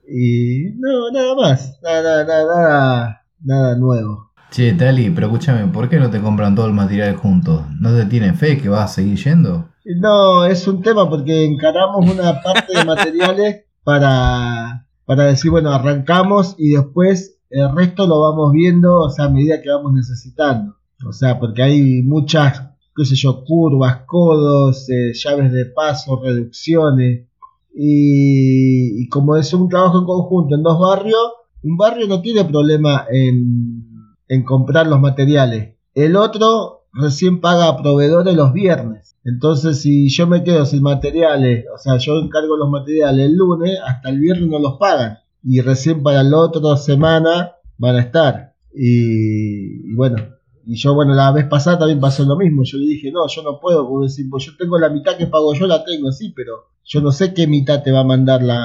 Y 0.08 0.72
no, 0.78 1.10
nada 1.12 1.36
más, 1.36 1.80
nada, 1.82 2.24
nada, 2.26 2.46
nada, 2.46 3.26
nada 3.44 3.76
nuevo. 3.78 4.33
Che, 4.54 4.72
Tali, 4.74 5.10
pero 5.10 5.26
escúchame, 5.26 5.66
¿por 5.74 5.90
qué 5.90 5.98
no 5.98 6.12
te 6.12 6.22
compran 6.22 6.54
todo 6.54 6.68
el 6.68 6.74
material 6.74 7.16
juntos? 7.16 7.64
¿No 7.80 7.90
te 7.96 8.06
tienen 8.06 8.36
fe 8.36 8.62
que 8.62 8.70
vas 8.70 8.84
a 8.84 8.94
seguir 8.94 9.18
yendo? 9.18 9.70
No, 9.84 10.46
es 10.46 10.68
un 10.68 10.84
tema 10.84 11.10
porque 11.10 11.44
encaramos 11.44 12.08
una 12.08 12.40
parte 12.40 12.78
de 12.78 12.86
materiales 12.86 13.66
para, 13.84 14.86
para 15.06 15.24
decir, 15.24 15.50
bueno, 15.50 15.72
arrancamos 15.72 16.54
y 16.60 16.74
después 16.74 17.40
el 17.50 17.76
resto 17.76 18.06
lo 18.06 18.22
vamos 18.22 18.52
viendo, 18.52 19.00
o 19.00 19.10
sea, 19.10 19.26
a 19.26 19.30
medida 19.30 19.60
que 19.60 19.72
vamos 19.72 19.92
necesitando. 19.94 20.76
O 21.04 21.14
sea, 21.14 21.40
porque 21.40 21.64
hay 21.64 22.04
muchas, 22.04 22.62
qué 22.96 23.06
sé 23.06 23.16
yo, 23.16 23.44
curvas, 23.46 24.02
codos, 24.06 24.88
eh, 24.88 25.14
llaves 25.16 25.52
de 25.52 25.66
paso, 25.66 26.22
reducciones. 26.24 27.28
Y, 27.74 29.02
y 29.02 29.10
como 29.10 29.36
es 29.36 29.52
un 29.52 29.68
trabajo 29.68 29.98
en 29.98 30.06
conjunto 30.06 30.54
en 30.54 30.62
dos 30.62 30.80
barrios, 30.80 31.32
un 31.64 31.76
barrio 31.76 32.06
no 32.06 32.22
tiene 32.22 32.46
problema 32.46 33.08
en, 33.10 33.93
en 34.34 34.44
comprar 34.44 34.88
los 34.88 35.00
materiales. 35.00 35.76
El 35.94 36.16
otro 36.16 36.88
recién 36.92 37.40
paga 37.42 37.68
a 37.68 37.78
proveedores 37.78 38.36
los 38.36 38.54
viernes. 38.54 39.16
Entonces, 39.24 39.82
si 39.82 40.10
yo 40.10 40.28
me 40.28 40.44
quedo 40.44 40.66
sin 40.66 40.84
materiales, 40.84 41.66
o 41.74 41.78
sea, 41.78 41.98
yo 41.98 42.20
encargo 42.20 42.58
los 42.58 42.70
materiales 42.70 43.28
el 43.28 43.36
lunes, 43.36 43.80
hasta 43.86 44.10
el 44.10 44.20
viernes 44.20 44.50
no 44.50 44.60
los 44.60 44.78
pagan. 44.78 45.20
Y 45.44 45.62
recién 45.62 46.04
para 46.04 46.24
la 46.24 46.38
otra 46.38 46.78
semana 46.78 47.54
van 47.78 47.96
a 47.96 48.02
estar. 48.02 48.56
Y, 48.74 49.92
y 49.92 49.96
bueno, 49.96 50.18
y 50.66 50.76
yo, 50.76 50.94
bueno, 50.94 51.14
la 51.14 51.32
vez 51.32 51.46
pasada 51.46 51.80
también 51.80 52.00
pasó 52.00 52.24
lo 52.24 52.38
mismo. 52.38 52.64
Yo 52.64 52.78
le 52.78 52.86
dije, 52.86 53.12
no, 53.12 53.28
yo 53.28 53.44
no 53.44 53.60
puedo, 53.60 53.88
porque 53.88 54.08
decir, 54.08 54.30
pues 54.30 54.46
yo 54.46 54.54
tengo 54.58 54.80
la 54.80 54.90
mitad 54.90 55.18
que 55.18 55.28
pago 55.28 55.54
yo, 55.54 55.68
la 55.68 55.84
tengo, 55.84 56.12
sí, 56.12 56.34
pero 56.36 56.54
yo 56.84 57.02
no 57.02 57.12
sé 57.12 57.34
qué 57.34 57.48
mitad 57.48 57.84
te 57.84 57.92
va 57.92 58.00
a 58.00 58.06
mandar 58.06 58.42
la, 58.42 58.64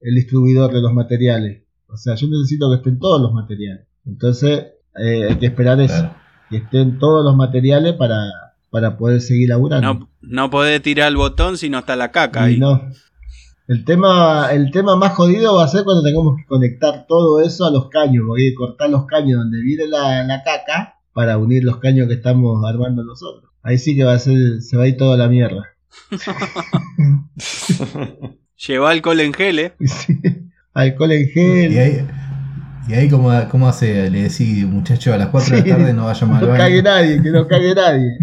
el 0.00 0.14
distribuidor 0.14 0.72
de 0.72 0.80
los 0.80 0.92
materiales. 0.92 1.64
O 1.88 1.96
sea, 1.96 2.14
yo 2.14 2.28
necesito 2.28 2.70
que 2.70 2.76
estén 2.76 2.98
todos 2.98 3.20
los 3.20 3.32
materiales. 3.32 3.86
Entonces, 4.06 4.66
eh, 4.96 5.26
hay 5.30 5.36
que 5.38 5.46
esperar 5.46 5.80
eso 5.80 5.94
Claro. 5.94 6.14
que 6.48 6.56
estén 6.58 6.98
todos 6.98 7.24
los 7.24 7.36
materiales 7.36 7.94
para, 7.94 8.18
para 8.70 8.96
poder 8.96 9.20
seguir 9.20 9.48
laburando. 9.50 9.94
No, 9.94 10.08
no 10.20 10.50
podés 10.50 10.82
tirar 10.82 11.08
el 11.08 11.16
botón 11.16 11.56
si 11.58 11.68
no 11.70 11.78
está 11.80 11.96
la 11.96 12.10
caca 12.10 12.48
Y 12.50 12.54
ahí. 12.54 12.58
no. 12.60 12.80
El 13.68 13.84
tema, 13.84 14.48
el 14.50 14.72
tema 14.72 14.96
más 14.96 15.12
jodido 15.12 15.54
va 15.54 15.62
a 15.64 15.68
ser 15.68 15.84
cuando 15.84 16.02
tengamos 16.02 16.36
que 16.36 16.44
conectar 16.46 17.06
todo 17.06 17.40
eso 17.40 17.64
a 17.66 17.70
los 17.70 17.88
caños, 17.88 18.24
porque 18.26 18.42
hay 18.42 18.48
que 18.50 18.54
cortar 18.56 18.90
los 18.90 19.06
caños 19.06 19.38
donde 19.38 19.62
viene 19.62 19.86
la, 19.86 20.24
la 20.24 20.42
caca 20.42 20.96
para 21.12 21.38
unir 21.38 21.62
los 21.62 21.76
caños 21.76 22.08
que 22.08 22.14
estamos 22.14 22.64
armando 22.68 23.04
nosotros. 23.04 23.48
Ahí 23.62 23.78
sí 23.78 23.94
que 23.94 24.02
va 24.02 24.14
a 24.14 24.18
ser, 24.18 24.60
se 24.60 24.76
va 24.76 24.82
a 24.84 24.88
ir 24.88 24.96
toda 24.96 25.16
la 25.16 25.28
mierda. 25.28 25.66
Lleva 28.66 28.90
alcohol 28.90 29.20
en 29.20 29.32
gel, 29.32 29.58
¿eh? 29.58 29.72
Sí. 29.86 30.18
Alcohol 30.74 31.12
en 31.12 31.22
Y 31.22 31.26
gel. 31.28 31.78
ahí, 31.78 32.06
y 32.88 32.94
ahí 32.94 33.08
¿cómo, 33.08 33.30
cómo 33.50 33.68
hace? 33.68 34.10
Le 34.10 34.22
decís, 34.22 34.64
muchacho, 34.66 35.12
a 35.14 35.16
las 35.16 35.28
4 35.28 35.56
de 35.56 35.62
la 35.62 35.76
tarde 35.76 35.92
no 35.94 36.06
vaya 36.06 36.26
mal 36.26 36.40
No 36.48 36.56
cague 36.56 36.82
nadie, 36.82 37.22
que 37.22 37.30
no 37.30 37.46
cague 37.46 37.74
nadie. 37.74 38.18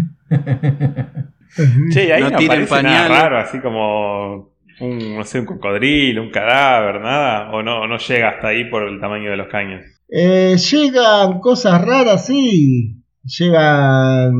Che, 1.90 2.06
y 2.06 2.10
ahí 2.10 2.22
No 2.22 2.30
no, 2.30 2.38
nada 2.40 2.66
pañales. 2.68 3.08
raro, 3.10 3.38
así 3.38 3.58
como 3.60 4.52
un, 4.80 5.16
no 5.16 5.24
sé, 5.24 5.40
un 5.40 5.46
cocodrilo, 5.46 6.22
un 6.22 6.30
cadáver, 6.30 7.00
nada. 7.00 7.50
O 7.52 7.62
no, 7.62 7.86
no 7.86 7.96
llega 7.98 8.28
hasta 8.30 8.48
ahí 8.48 8.64
por 8.70 8.82
el 8.88 9.00
tamaño 9.00 9.30
de 9.30 9.36
los 9.36 9.48
caños. 9.48 9.82
Eh, 10.10 10.56
llegan 10.56 11.40
cosas 11.40 11.80
raras, 11.82 12.26
sí. 12.26 13.02
Llegan, 13.24 14.32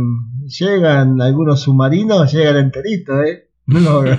llegan 0.47 1.21
algunos 1.21 1.63
submarinos, 1.63 2.33
llegan 2.33 2.57
enteritos, 2.57 3.17
¿eh? 3.27 3.49
No 3.67 3.81
lo- 3.81 4.05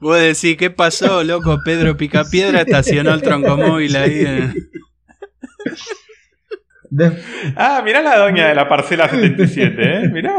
Vos 0.00 0.18
decís, 0.18 0.56
¿qué 0.56 0.70
pasó, 0.70 1.22
loco? 1.24 1.58
Pedro 1.64 1.96
Picapiedra 1.96 2.60
estacionó 2.62 3.12
el 3.14 3.22
troncomóvil 3.22 3.96
ahí. 3.96 4.22
eh. 4.26 4.52
De- 6.90 7.16
Ah, 7.56 7.82
mirá 7.84 8.02
la 8.02 8.18
doña 8.18 8.48
de 8.48 8.54
la 8.54 8.68
parcela 8.68 9.08
77, 9.08 9.74
¿eh? 10.04 10.08
Mirá. 10.08 10.32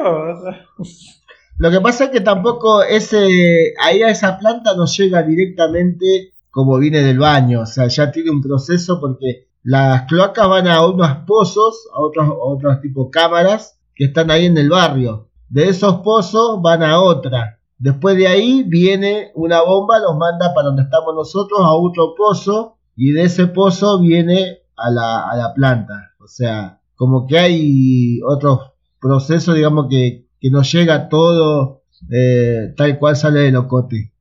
Lo 1.57 1.71
que 1.71 1.79
pasa 1.79 2.05
es 2.05 2.09
que 2.09 2.21
tampoco 2.21 2.83
ese, 2.83 3.73
ahí 3.81 4.01
a 4.03 4.09
esa 4.09 4.37
planta 4.37 4.75
no 4.75 4.85
llega 4.85 5.23
directamente 5.23 6.33
como 6.49 6.77
viene 6.79 7.01
del 7.01 7.19
baño, 7.19 7.61
o 7.61 7.65
sea, 7.65 7.87
ya 7.87 8.11
tiene 8.11 8.29
un 8.31 8.41
proceso 8.41 8.99
porque 8.99 9.47
las 9.63 10.01
cloacas 10.03 10.49
van 10.49 10.67
a 10.67 10.85
unos 10.85 11.19
pozos, 11.25 11.87
a 11.93 12.01
otros, 12.01 12.27
a 12.27 12.33
otros 12.33 12.81
tipo 12.81 13.09
cámaras 13.09 13.79
que 13.95 14.05
están 14.05 14.29
ahí 14.31 14.47
en 14.47 14.57
el 14.57 14.69
barrio. 14.69 15.29
De 15.47 15.69
esos 15.69 16.01
pozos 16.01 16.61
van 16.61 16.83
a 16.83 16.99
otra. 16.99 17.59
Después 17.81 18.15
de 18.15 18.27
ahí 18.27 18.63
viene 18.67 19.31
una 19.33 19.61
bomba, 19.63 19.97
los 19.99 20.15
manda 20.15 20.53
para 20.53 20.67
donde 20.67 20.83
estamos 20.83 21.15
nosotros 21.15 21.59
a 21.61 21.73
otro 21.73 22.13
pozo 22.15 22.77
y 22.95 23.11
de 23.11 23.23
ese 23.23 23.47
pozo 23.47 23.99
viene 23.99 24.59
a 24.77 24.91
la, 24.91 25.27
a 25.27 25.35
la 25.35 25.51
planta. 25.55 26.11
O 26.23 26.27
sea, 26.27 26.79
como 26.95 27.25
que 27.25 27.39
hay 27.39 28.19
otros 28.23 28.71
procesos, 28.99 29.55
digamos, 29.55 29.87
que, 29.89 30.27
que 30.39 30.51
no 30.51 30.61
llega 30.61 31.09
todo 31.09 31.81
eh, 32.11 32.71
tal 32.77 32.99
cual 32.99 33.15
sale 33.15 33.39
de 33.41 33.51
locote. 33.51 34.13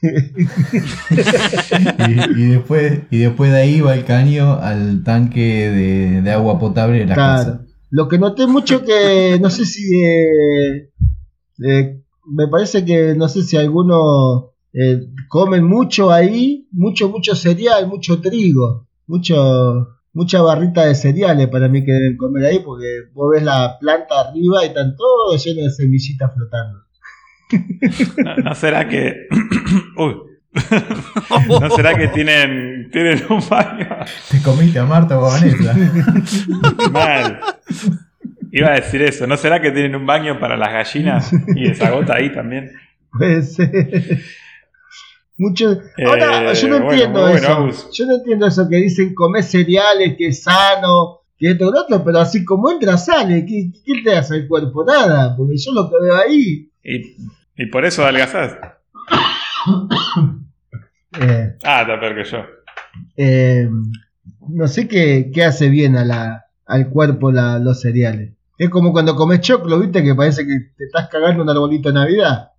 y, 2.08 2.40
y 2.42 2.44
después, 2.50 3.00
y 3.10 3.18
después 3.18 3.50
de 3.50 3.58
ahí 3.58 3.80
va 3.80 3.94
el 3.94 4.04
caño 4.04 4.54
al 4.60 5.02
tanque 5.02 5.68
de, 5.70 6.22
de 6.22 6.30
agua 6.30 6.58
potable 6.58 7.00
de 7.00 7.06
la 7.06 7.14
Claro. 7.14 7.38
casa. 7.44 7.64
Lo 7.90 8.06
que 8.08 8.18
noté 8.18 8.46
mucho 8.46 8.84
que, 8.84 9.38
no 9.40 9.50
sé 9.50 9.64
si, 9.64 9.82
eh, 10.04 10.90
eh, 11.66 12.02
me 12.30 12.48
parece 12.48 12.84
que, 12.84 13.14
no 13.14 13.28
sé 13.28 13.42
si 13.42 13.56
algunos 13.56 14.50
eh, 14.72 15.08
comen 15.28 15.64
mucho 15.64 16.10
ahí, 16.10 16.68
mucho, 16.72 17.08
mucho 17.08 17.34
cereal, 17.34 17.86
mucho 17.86 18.20
trigo, 18.20 18.88
mucho, 19.06 19.88
mucha 20.12 20.42
barrita 20.42 20.84
de 20.84 20.94
cereales 20.94 21.48
para 21.48 21.68
mí 21.68 21.84
que 21.84 21.92
deben 21.92 22.16
comer 22.16 22.44
ahí, 22.44 22.58
porque 22.60 23.04
vos 23.14 23.30
ves 23.32 23.42
la 23.42 23.78
planta 23.80 24.20
arriba 24.20 24.64
y 24.64 24.68
están 24.68 24.96
todos 24.96 25.42
llenos 25.44 25.64
de 25.64 25.70
semillitas 25.70 26.32
flotando. 26.34 26.80
¿No, 28.24 28.36
no 28.36 28.54
será 28.54 28.88
que. 28.88 29.26
Uy. 29.96 30.16
¿No 31.48 31.70
será 31.70 31.94
que 31.94 32.08
tienen, 32.08 32.90
tienen 32.90 33.22
un 33.28 33.42
baño? 33.48 33.86
¿Te 34.30 34.42
comiste 34.42 34.78
a 34.78 34.86
Marta 34.86 35.18
o 35.18 35.26
a 35.26 35.32
Vanessa? 35.34 35.76
Mal. 36.90 37.40
Iba 38.58 38.68
a 38.72 38.74
decir 38.74 39.02
eso. 39.02 39.26
¿No 39.26 39.36
será 39.36 39.60
que 39.60 39.70
tienen 39.70 39.94
un 39.96 40.06
baño 40.06 40.38
para 40.40 40.56
las 40.56 40.72
gallinas 40.72 41.30
y 41.54 41.68
esa 41.70 41.90
gota 41.90 42.14
ahí 42.16 42.32
también? 42.32 42.72
Puede 43.12 43.42
ser. 43.42 44.20
Mucho. 45.36 45.80
Ahora, 46.06 46.50
Eh, 46.50 46.54
yo 46.56 46.68
no 46.68 46.76
bueno, 46.80 46.90
entiendo 46.92 47.20
bueno, 47.20 47.36
eso. 47.36 47.52
Agus. 47.52 47.88
Yo 47.92 48.06
no 48.06 48.14
entiendo 48.16 48.46
eso 48.46 48.68
que 48.68 48.76
dicen 48.76 49.14
comer 49.14 49.44
cereales, 49.44 50.16
que 50.18 50.28
es 50.28 50.42
sano, 50.42 51.20
que 51.38 51.52
esto, 51.52 51.66
que 51.66 51.70
lo 51.76 51.80
otro, 51.82 52.04
pero 52.04 52.18
así 52.18 52.44
como 52.44 52.70
entra, 52.70 52.96
sale. 52.98 53.46
¿Qué, 53.46 53.70
qué 53.84 54.02
te 54.02 54.16
hace 54.16 54.34
el 54.36 54.48
cuerpo? 54.48 54.84
Nada, 54.84 55.36
porque 55.36 55.56
yo 55.56 55.72
lo 55.72 55.88
que 55.88 55.96
veo 56.02 56.16
ahí. 56.16 56.70
Y, 56.82 57.16
y 57.56 57.66
por 57.66 57.84
eso 57.84 58.02
adelgazás. 58.04 58.56
Eh, 61.20 61.56
Ah, 61.64 61.80
está 61.82 61.98
peor 61.98 62.14
que 62.14 62.24
yo. 62.24 62.38
eh, 63.16 63.68
no 64.48 64.68
sé 64.68 64.86
qué, 64.88 65.30
qué 65.32 65.44
hace 65.44 65.68
bien 65.68 65.96
a 65.96 66.04
la, 66.04 66.46
al 66.66 66.90
cuerpo 66.90 67.32
la- 67.32 67.58
los 67.58 67.80
cereales. 67.80 68.32
Es 68.58 68.68
como 68.70 68.92
cuando 68.92 69.14
comes 69.14 69.40
choclo, 69.40 69.78
¿viste? 69.80 70.02
Que 70.02 70.14
parece 70.14 70.44
que 70.44 70.58
te 70.76 70.84
estás 70.84 71.08
cagando 71.08 71.42
un 71.44 71.48
arbolito 71.50 71.88
de 71.90 71.94
Navidad. 71.94 72.50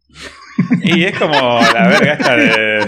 Y 0.82 1.04
es 1.04 1.18
como 1.18 1.60
la 1.74 1.88
verga 1.89 2.14
esta 2.14 2.36
de. 2.36 2.88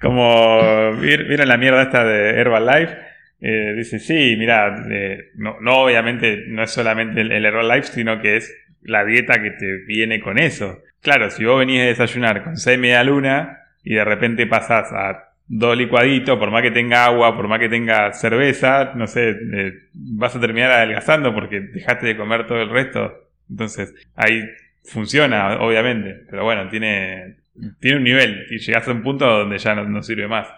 Como. 0.00 0.92
¿vier- 1.00 1.26
¿Vieron 1.28 1.48
la 1.48 1.56
mierda 1.56 1.82
esta 1.82 2.04
de 2.04 2.30
Herbalife? 2.40 2.96
Eh, 3.40 3.74
dice, 3.76 3.98
sí, 3.98 4.36
mira, 4.38 4.84
eh, 4.90 5.30
no, 5.34 5.56
no, 5.60 5.78
obviamente 5.82 6.44
no 6.48 6.62
es 6.62 6.70
solamente 6.70 7.20
el, 7.22 7.32
el 7.32 7.44
Herbalife, 7.44 7.88
sino 7.92 8.20
que 8.20 8.36
es 8.36 8.54
la 8.82 9.04
dieta 9.04 9.42
que 9.42 9.50
te 9.50 9.78
viene 9.86 10.20
con 10.20 10.38
eso. 10.38 10.78
Claro, 11.02 11.30
si 11.30 11.44
vos 11.44 11.58
venís 11.58 11.80
a 11.80 11.84
desayunar 11.86 12.44
con 12.44 12.56
seis 12.56 12.78
media 12.78 13.02
luna 13.02 13.58
y 13.82 13.94
de 13.94 14.04
repente 14.04 14.46
pasás 14.46 14.92
a 14.92 15.31
dos 15.54 15.76
licuaditos, 15.76 16.38
por 16.38 16.50
más 16.50 16.62
que 16.62 16.70
tenga 16.70 17.04
agua, 17.04 17.36
por 17.36 17.46
más 17.46 17.58
que 17.58 17.68
tenga 17.68 18.10
cerveza, 18.14 18.92
no 18.94 19.06
sé, 19.06 19.30
eh, 19.30 19.72
vas 19.92 20.34
a 20.34 20.40
terminar 20.40 20.70
adelgazando 20.72 21.34
porque 21.34 21.60
dejaste 21.60 22.06
de 22.06 22.16
comer 22.16 22.46
todo 22.46 22.62
el 22.62 22.70
resto. 22.70 23.12
Entonces, 23.50 23.94
ahí 24.16 24.42
funciona, 24.82 25.58
obviamente, 25.60 26.24
pero 26.30 26.44
bueno, 26.44 26.68
tiene, 26.70 27.36
tiene 27.80 27.98
un 27.98 28.04
nivel 28.04 28.46
y 28.50 28.58
llegas 28.58 28.88
a 28.88 28.92
un 28.92 29.02
punto 29.02 29.26
donde 29.26 29.58
ya 29.58 29.74
no, 29.74 29.84
no 29.84 30.02
sirve 30.02 30.26
más. 30.26 30.48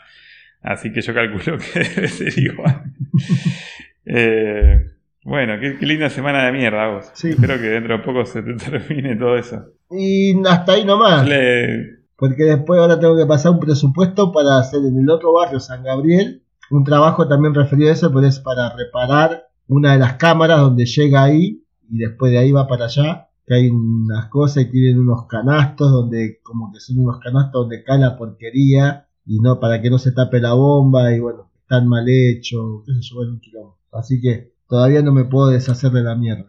Así 0.63 0.93
que 0.93 1.01
yo 1.03 1.13
calculo 1.13 1.59
que 1.73 1.81
debe 1.81 2.09
ser 2.09 2.39
igual. 2.39 2.83
Eh, 4.07 4.85
bueno, 5.25 5.59
qué, 5.59 5.79
qué 5.79 5.87
linda 5.87 6.11
semana 6.11 6.45
de 6.45 6.53
mierda 6.53 6.89
vos. 6.89 7.11
Sí. 7.15 7.31
Espero 7.31 7.55
que 7.55 7.69
dentro 7.69 7.97
de 7.97 8.05
poco 8.05 8.27
se 8.27 8.43
te 8.43 8.53
termine 8.71 9.17
todo 9.17 9.39
eso. 9.39 9.65
Y 9.91 10.35
hasta 10.47 10.73
ahí 10.73 10.85
nomás. 10.85 11.27
Le- 11.27 11.94
Porque 12.27 12.45
después 12.45 12.81
ahora 12.81 12.99
tengo 12.99 13.18
que 13.18 13.27
pasar 13.27 13.53
un 13.53 13.61
presupuesto 13.61 14.33
para 14.33 14.59
hacer 14.59 14.81
en 14.81 14.99
el 14.99 15.11
otro 15.11 15.35
barrio, 15.35 15.61
San 15.61 15.83
Gabriel, 15.83 16.43
un 16.70 16.83
trabajo 16.83 17.29
también 17.29 17.53
referido 17.53 17.91
a 17.91 17.93
eso, 17.93 18.11
pero 18.14 18.27
es 18.27 18.41
para 18.41 18.75
reparar 18.75 19.49
una 19.68 19.93
de 19.93 19.99
las 19.99 20.14
cámaras 20.14 20.61
donde 20.61 20.87
llega 20.87 21.22
ahí 21.22 21.62
y 21.87 21.99
después 21.99 22.33
de 22.33 22.39
ahí 22.39 22.51
va 22.51 22.66
para 22.66 22.87
allá. 22.87 23.29
Que 23.47 23.57
hay 23.57 23.68
unas 23.68 24.31
cosas 24.31 24.64
y 24.64 24.70
tienen 24.70 25.01
unos 25.01 25.27
canastos 25.27 25.93
donde, 25.93 26.41
como 26.43 26.72
que 26.72 26.81
son 26.81 27.01
unos 27.01 27.20
canastos 27.20 27.64
donde 27.64 27.85
cae 27.85 27.99
la 27.99 28.16
porquería 28.16 29.07
y 29.27 29.41
no, 29.41 29.61
para 29.61 29.83
que 29.83 29.91
no 29.91 29.99
se 29.99 30.12
tape 30.12 30.41
la 30.41 30.55
bomba 30.55 31.12
y 31.12 31.20
bueno, 31.20 31.51
están 31.61 31.87
mal 31.87 32.07
hechos, 32.09 32.85
qué 32.87 32.95
sé 32.95 33.01
yo, 33.03 33.16
bueno, 33.16 33.33
un 33.33 33.41
quilombo. 33.41 33.79
Así 33.93 34.18
que 34.22 34.55
todavía 34.66 35.03
no 35.03 35.12
me 35.12 35.27
puedo 35.27 35.49
deshacer 35.49 35.91
de 35.91 36.03
la 36.03 36.14
mierda. 36.14 36.47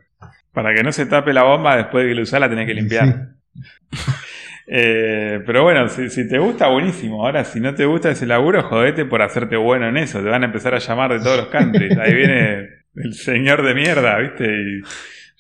para 0.54 0.74
que 0.74 0.84
no 0.84 0.94
se 0.94 1.06
tape 1.06 1.34
la 1.34 1.44
bomba, 1.44 1.76
después 1.76 2.06
de 2.06 2.12
que 2.12 2.16
lo 2.16 2.24
usás 2.24 2.40
la 2.40 2.48
tenés 2.48 2.66
que 2.66 2.76
limpiar. 2.76 3.36
Eh, 4.68 5.42
pero 5.46 5.62
bueno, 5.64 5.88
si, 5.90 6.10
si 6.10 6.28
te 6.28 6.40
gusta, 6.40 6.68
buenísimo. 6.70 7.24
Ahora, 7.26 7.44
si 7.46 7.60
no 7.60 7.76
te 7.76 7.86
gusta 7.86 8.10
ese 8.12 8.26
laburo, 8.26 8.64
jodete 8.64 9.06
por 9.06 9.22
hacerte 9.22 9.56
bueno 9.58 9.88
en 9.88 9.98
eso. 9.98 10.22
Te 10.24 10.30
van 10.30 10.42
a 10.44 10.48
empezar 10.48 10.74
a 10.74 10.80
llamar 10.80 11.12
de 11.14 11.20
todos 11.20 11.38
los 11.38 11.48
countries. 11.48 11.96
Ahí 11.98 12.14
viene 12.16 12.68
el 12.96 13.14
señor 13.14 13.64
de 13.64 13.74
mierda, 13.76 14.18
¿viste? 14.20 14.46
Y 14.46 14.82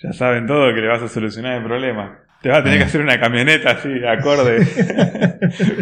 ya 0.03 0.13
saben 0.13 0.45
todo 0.45 0.73
que 0.73 0.81
le 0.81 0.87
vas 0.87 1.01
a 1.01 1.07
solucionar 1.07 1.57
el 1.57 1.63
problema. 1.63 2.19
Te 2.41 2.49
vas 2.49 2.59
a 2.59 2.63
tener 2.63 2.77
que 2.79 2.83
hacer 2.85 3.01
una 3.01 3.19
camioneta 3.19 3.71
así, 3.71 3.89
acorde, 4.05 4.59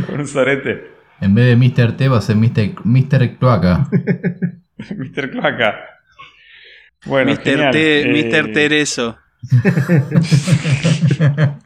con 0.08 0.22
un 0.22 0.28
sorete. 0.28 0.86
En 1.20 1.36
vez 1.36 1.46
de 1.46 1.56
Mr. 1.58 1.98
T 1.98 2.08
va 2.08 2.20
a 2.20 2.22
ser 2.22 2.38
Mr. 2.38 2.86
Mr. 2.86 3.38
Cloaca. 3.38 3.88
Mr. 4.78 5.30
Cloaca. 5.32 5.76
Bueno, 7.06 7.32
Mr. 7.34 7.72
T, 7.72 8.02
Eh, 8.02 8.06
Mr. 8.32 8.54
Tereso. 8.54 9.18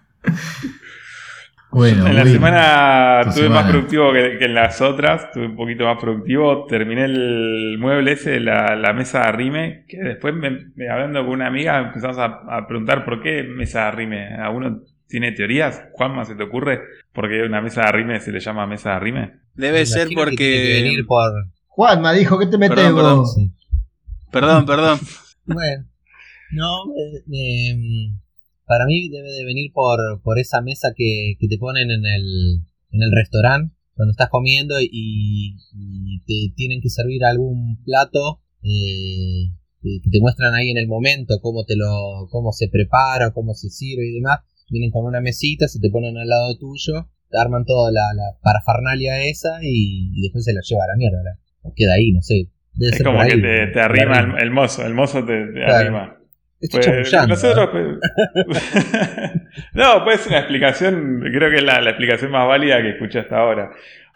Bueno, 1.70 2.08
En 2.08 2.16
la 2.16 2.26
semana 2.26 3.22
tu 3.24 3.30
estuve 3.30 3.50
más 3.50 3.70
productivo 3.70 4.12
que, 4.14 4.38
que 4.40 4.46
en 4.46 4.54
las 4.54 4.82
otras, 4.82 5.26
estuve 5.26 5.48
un 5.48 5.56
poquito 5.56 5.84
más 5.86 5.98
productivo. 6.02 6.66
Terminé 6.66 7.06
el 7.06 7.78
mueble 7.80 8.14
ese, 8.14 8.40
la, 8.40 8.76
la 8.76 8.94
mesa 8.94 9.20
de 9.22 9.26
arrime, 9.28 9.86
que 9.88 9.98
después 9.98 10.34
me, 10.34 10.50
me- 10.76 10.90
hablando 10.90 11.20
con 11.26 11.34
una 11.34 11.48
amiga 11.48 11.78
empezamos 11.80 12.18
a, 12.18 12.26
a 12.58 12.68
preguntar 12.68 13.04
por 13.06 13.22
qué 13.22 13.44
mesa 13.44 13.82
de 13.82 13.86
arrime. 13.88 14.28
¿Alguno 14.36 14.82
tiene 15.08 15.34
teorías? 15.34 15.84
Juanma, 15.92 16.26
¿se 16.26 16.36
te 16.36 16.44
ocurre? 16.44 16.82
¿Por 17.14 17.30
qué 17.30 17.44
una 17.44 17.62
mesa 17.62 17.82
de 17.82 17.88
arrime 17.88 18.20
se 18.22 18.32
le 18.32 18.40
llama 18.40 18.66
mesa 18.66 18.92
de 18.92 18.96
arrime? 18.96 19.34
Debe 19.54 19.86
ser 19.86 20.08
que 20.08 20.16
porque... 20.16 20.82
venir 20.82 21.06
por... 21.06 21.32
Juanma 21.68 22.14
dijo 22.14 22.40
que 22.40 22.48
te 22.48 22.58
metes 22.58 22.76
Perdón, 22.76 22.96
perdón. 22.96 23.26
Sí. 23.28 23.52
Perdón, 24.32 24.66
perdón. 24.66 25.00
Bueno, 25.46 25.86
no, 26.52 26.70
eh, 26.98 27.24
eh, 27.34 28.12
para 28.68 28.86
mí 28.86 29.10
debe 29.10 29.32
de 29.32 29.46
venir 29.46 29.72
por, 29.74 30.22
por 30.22 30.38
esa 30.40 30.62
mesa 30.62 30.90
que, 30.96 31.36
que 31.40 31.48
te 31.48 31.58
ponen 31.58 31.90
en 31.90 32.06
el, 32.06 32.62
en 32.92 33.02
el 33.04 33.12
restaurante 33.12 33.74
cuando 33.96 34.12
estás 34.12 34.30
comiendo 34.30 34.76
y, 34.80 35.58
y 35.74 36.20
te 36.28 36.54
tienen 36.56 36.82
que 36.82 36.90
servir 36.90 37.26
algún 37.26 37.82
plato 37.84 38.42
eh, 38.62 39.50
que 39.82 40.10
te 40.12 40.20
muestran 40.20 40.54
ahí 40.54 40.70
en 40.70 40.78
el 40.78 40.88
momento 40.88 41.40
cómo 41.42 41.64
te 41.66 41.76
lo 41.78 42.28
cómo 42.30 42.52
se 42.52 42.68
prepara, 42.68 43.32
cómo 43.32 43.54
se 43.54 43.70
sirve 43.70 44.08
y 44.08 44.14
demás. 44.16 44.40
Vienen 44.70 44.92
con 44.92 45.06
una 45.06 45.22
mesita, 45.22 45.68
se 45.68 45.80
te 45.80 45.90
ponen 45.90 46.18
al 46.18 46.28
lado 46.28 46.58
tuyo, 46.58 47.10
te 47.30 47.38
arman 47.40 47.64
toda 47.66 47.90
la, 47.92 48.02
la 48.14 48.38
parafernalia 48.44 49.24
esa 49.24 49.60
y, 49.64 50.12
y 50.14 50.22
después 50.22 50.44
se 50.44 50.54
la 50.54 50.60
lleva 50.62 50.84
a 50.84 50.88
la 50.88 50.96
mierda. 50.98 51.24
la- 51.24 51.40
o 51.62 51.74
queda 51.76 51.94
ahí, 51.94 52.12
no 52.12 52.22
sé. 52.22 52.50
Debe 52.74 52.92
Es 52.92 52.98
ser 52.98 53.06
como 53.08 53.20
que 53.24 53.38
te, 53.38 53.68
te 53.68 53.80
arrima 53.80 54.20
el, 54.20 54.44
el 54.44 54.52
mozo, 54.52 54.86
el 54.86 54.94
mozo 54.94 55.26
te, 55.26 55.46
te 55.48 55.54
Claro. 55.54 55.74
arrima. 55.74 56.17
Estoy 56.60 56.82
Pues, 56.82 57.28
nosotros, 57.28 57.70
pues- 57.72 58.52
no, 59.74 60.04
puede 60.04 60.18
ser 60.18 60.32
una 60.32 60.40
explicación, 60.40 61.22
creo 61.32 61.50
que 61.50 61.58
es 61.58 61.64
la, 61.64 61.82
la 61.82 61.92
explicación 61.92 62.32
más 62.32 62.48
válida 62.48 62.82
que 62.82 62.90
escuché 62.92 63.20
hasta 63.20 63.38
ahora. 63.38 63.72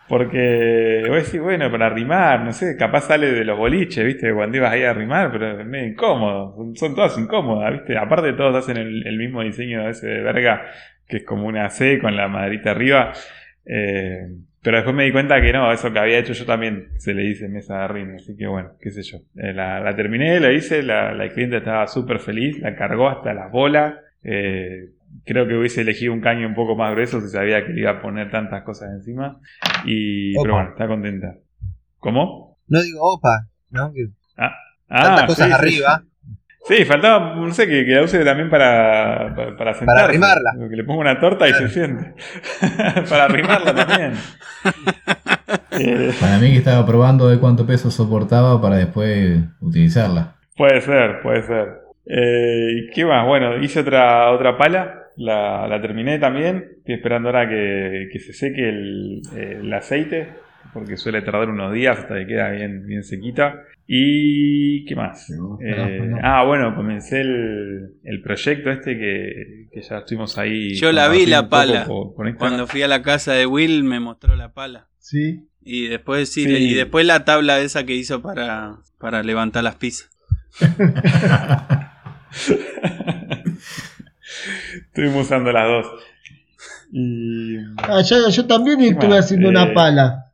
Porque 0.08 1.06
vos 1.08 1.24
decís, 1.24 1.40
bueno, 1.40 1.72
para 1.72 1.86
arrimar, 1.86 2.42
no 2.42 2.52
sé, 2.52 2.76
capaz 2.78 3.02
sale 3.02 3.32
de 3.32 3.46
los 3.46 3.58
boliches, 3.58 4.04
¿viste? 4.04 4.34
Cuando 4.34 4.58
ibas 4.58 4.72
ahí 4.74 4.84
a 4.84 4.90
arrimar, 4.90 5.32
pero 5.32 5.62
es 5.62 5.66
medio 5.66 5.88
incómodo. 5.88 6.54
Son, 6.58 6.76
son 6.76 6.96
todas 6.96 7.18
incómodas, 7.18 7.72
¿viste? 7.72 7.98
Aparte 7.98 8.34
todos 8.34 8.56
hacen 8.56 8.76
el, 8.78 9.08
el 9.08 9.18
mismo 9.18 9.42
diseño 9.42 9.88
ese 9.88 10.08
de 10.08 10.22
verga, 10.22 10.64
que 11.08 11.18
es 11.18 11.24
como 11.24 11.46
una 11.48 11.70
C 11.70 12.00
con 12.00 12.16
la 12.18 12.28
maderita 12.28 12.72
arriba. 12.72 13.14
Eh, 13.66 14.28
pero 14.62 14.78
después 14.78 14.96
me 14.96 15.06
di 15.06 15.12
cuenta 15.12 15.42
que 15.42 15.52
no, 15.54 15.72
eso 15.72 15.92
que 15.92 16.00
había 16.00 16.20
hecho 16.20 16.34
yo 16.34 16.46
también 16.46 16.90
se 16.98 17.14
le 17.14 17.24
hice 17.26 17.48
mesa 17.50 17.78
de 17.78 17.84
arrime, 17.84 18.16
así 18.16 18.36
que 18.38 18.48
bueno, 18.48 18.72
qué 18.80 18.90
sé 18.92 19.02
yo. 19.04 19.18
Eh, 19.38 19.54
la, 19.54 19.80
la 19.80 19.96
terminé, 19.96 20.40
la 20.40 20.52
hice, 20.52 20.84
la, 20.84 21.14
la 21.14 21.30
cliente 21.30 21.58
estaba 21.58 21.88
súper 21.88 22.20
feliz, 22.20 22.60
la 22.60 22.76
cargó 22.76 23.10
hasta 23.10 23.34
las 23.34 23.52
bolas. 23.52 23.96
Eh, 24.24 24.90
creo 25.26 25.48
que 25.48 25.56
hubiese 25.56 25.82
elegido 25.82 26.14
un 26.14 26.22
caño 26.22 26.48
un 26.48 26.54
poco 26.56 26.76
más 26.76 26.92
grueso 26.94 27.20
si 27.22 27.30
sabía 27.30 27.66
que 27.66 27.74
le 27.74 27.82
iba 27.82 27.92
a 27.92 28.02
poner 28.02 28.30
tantas 28.30 28.64
cosas 28.64 28.92
encima. 28.92 29.40
Y, 29.86 30.36
Opa. 30.38 30.44
pero 30.44 30.54
bueno, 30.56 30.70
está 30.72 30.88
contenta. 30.88 31.36
¿Cómo? 31.98 32.58
No 32.68 32.82
digo 32.82 33.00
opa, 33.02 33.48
¿no? 33.72 33.92
Que 33.94 34.08
Ah, 34.38 35.04
tantas 35.04 35.26
cosas 35.26 35.48
sí. 35.48 35.54
arriba. 35.54 36.04
Sí, 36.04 36.11
faltaba, 36.86 37.36
no 37.36 37.54
sé, 37.54 37.68
que, 37.68 37.86
que 37.86 37.92
la 37.92 38.04
use 38.04 38.24
también 38.24 38.50
para, 38.50 39.34
para, 39.36 39.58
para 39.58 39.74
sentarse. 39.74 40.04
arrimarla. 40.04 40.52
Que 40.70 40.76
le 40.76 40.84
ponga 40.84 41.02
una 41.02 41.20
torta 41.20 41.48
y 41.48 41.54
se 41.54 41.68
siente. 41.70 42.14
para 43.10 43.26
arrimarla 43.26 43.74
también. 43.74 44.14
Para 46.20 46.38
mí 46.38 46.52
que 46.52 46.58
estaba 46.58 46.86
probando 46.86 47.28
de 47.30 47.40
cuánto 47.40 47.66
peso 47.66 47.90
soportaba 47.90 48.62
para 48.62 48.76
después 48.78 49.40
utilizarla. 49.60 50.36
Puede 50.56 50.82
ser, 50.82 51.22
puede 51.22 51.44
ser. 51.44 51.82
Eh, 52.06 52.68
¿y 52.76 52.92
¿Qué 52.92 53.06
más? 53.06 53.26
Bueno, 53.26 53.58
hice 53.58 53.80
otra, 53.80 54.32
otra 54.32 54.58
pala, 54.58 55.06
la, 55.18 55.68
la 55.68 55.82
terminé 55.82 56.20
también. 56.20 56.66
Estoy 56.80 56.96
esperando 56.96 57.30
ahora 57.30 57.50
que, 57.50 58.10
que 58.12 58.20
se 58.20 58.34
seque 58.34 58.70
el, 58.70 59.22
el 59.36 59.74
aceite, 59.74 60.30
porque 60.74 60.98
suele 60.98 61.22
tardar 61.22 61.50
unos 61.50 61.74
días 61.74 61.98
hasta 62.00 62.16
que 62.16 62.28
queda 62.28 62.52
bien, 62.52 62.86
bien 62.86 63.04
sequita. 63.04 63.62
¿Y 63.88 64.86
qué 64.86 64.96
más? 64.96 65.30
Eh, 65.30 66.12
ah, 66.24 66.44
bueno, 66.46 66.74
comencé 66.76 67.22
el, 67.22 67.96
el 68.04 68.22
proyecto 68.22 68.72
este 68.72 68.98
que, 68.98 69.68
que 69.72 69.82
ya 69.82 69.98
estuvimos 70.00 70.38
ahí. 70.38 70.76
Yo 70.76 70.92
la 70.94 71.10
vi, 71.10 71.26
la 71.26 71.50
pala. 71.50 71.86
por- 71.86 72.14
por. 72.16 72.38
Cuando 72.38 72.68
fui 72.68 72.82
a 72.84 72.88
la 72.88 73.02
casa 73.02 73.34
de 73.34 73.46
Will 73.46 73.84
me 73.84 74.00
mostró 74.00 74.36
la 74.36 74.54
pala. 74.54 74.88
Sí. 75.00 75.48
Y 75.64 75.88
después 75.88 76.30
sí, 76.32 76.46
Sí. 76.46 76.52
y 76.52 76.74
después 76.74 77.06
la 77.06 77.26
tabla 77.26 77.60
esa 77.60 77.84
que 77.86 77.94
hizo 77.96 78.22
para, 78.22 78.78
para 78.98 79.24
levantar 79.24 79.64
las 79.64 79.76
pizzas. 79.76 80.10
Estuvimos 84.88 85.26
usando 85.26 85.52
las 85.52 85.68
dos. 85.68 85.86
Y. 86.92 87.58
Ah, 87.78 88.02
yo, 88.02 88.30
yo 88.30 88.46
también 88.46 88.80
¿Qué 88.80 88.88
estuve 88.90 89.10
más? 89.10 89.26
haciendo 89.26 89.48
Eh, 89.48 89.52
una 89.52 89.74
pala. 89.74 90.31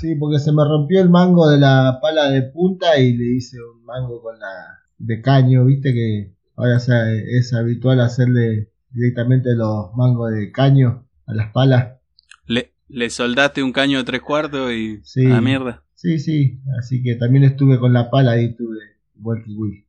Sí, 0.00 0.14
porque 0.16 0.38
se 0.38 0.52
me 0.52 0.64
rompió 0.64 1.00
el 1.00 1.08
mango 1.10 1.48
de 1.48 1.58
la 1.58 1.98
pala 2.02 2.30
de 2.30 2.42
punta 2.42 2.98
y 2.98 3.16
le 3.16 3.36
hice 3.36 3.56
un 3.62 3.84
mango 3.84 4.20
con 4.22 4.38
la 4.38 4.80
de 4.98 5.20
caño, 5.20 5.64
viste 5.64 5.92
que 5.92 6.34
ahora 6.56 6.76
es 6.78 7.52
habitual 7.54 8.00
hacerle 8.00 8.70
directamente 8.90 9.50
los 9.54 9.94
mangos 9.96 10.32
de 10.32 10.50
caño 10.52 11.06
a 11.26 11.34
las 11.34 11.50
palas. 11.52 11.98
Le, 12.46 12.72
le 12.88 13.10
soldaste 13.10 13.62
un 13.62 13.72
caño 13.72 13.98
de 13.98 14.04
tres 14.04 14.20
cuartos 14.20 14.72
y 14.72 15.00
Sí. 15.04 15.26
a 15.26 15.30
la 15.30 15.40
mierda. 15.40 15.82
Sí, 15.94 16.18
sí, 16.18 16.60
así 16.78 17.02
que 17.02 17.14
también 17.14 17.44
estuve 17.44 17.78
con 17.78 17.92
la 17.92 18.10
pala 18.10 18.38
y 18.40 18.54
tuve 18.54 18.78
igual 19.16 19.42
que 19.44 19.50
Will. 19.52 19.84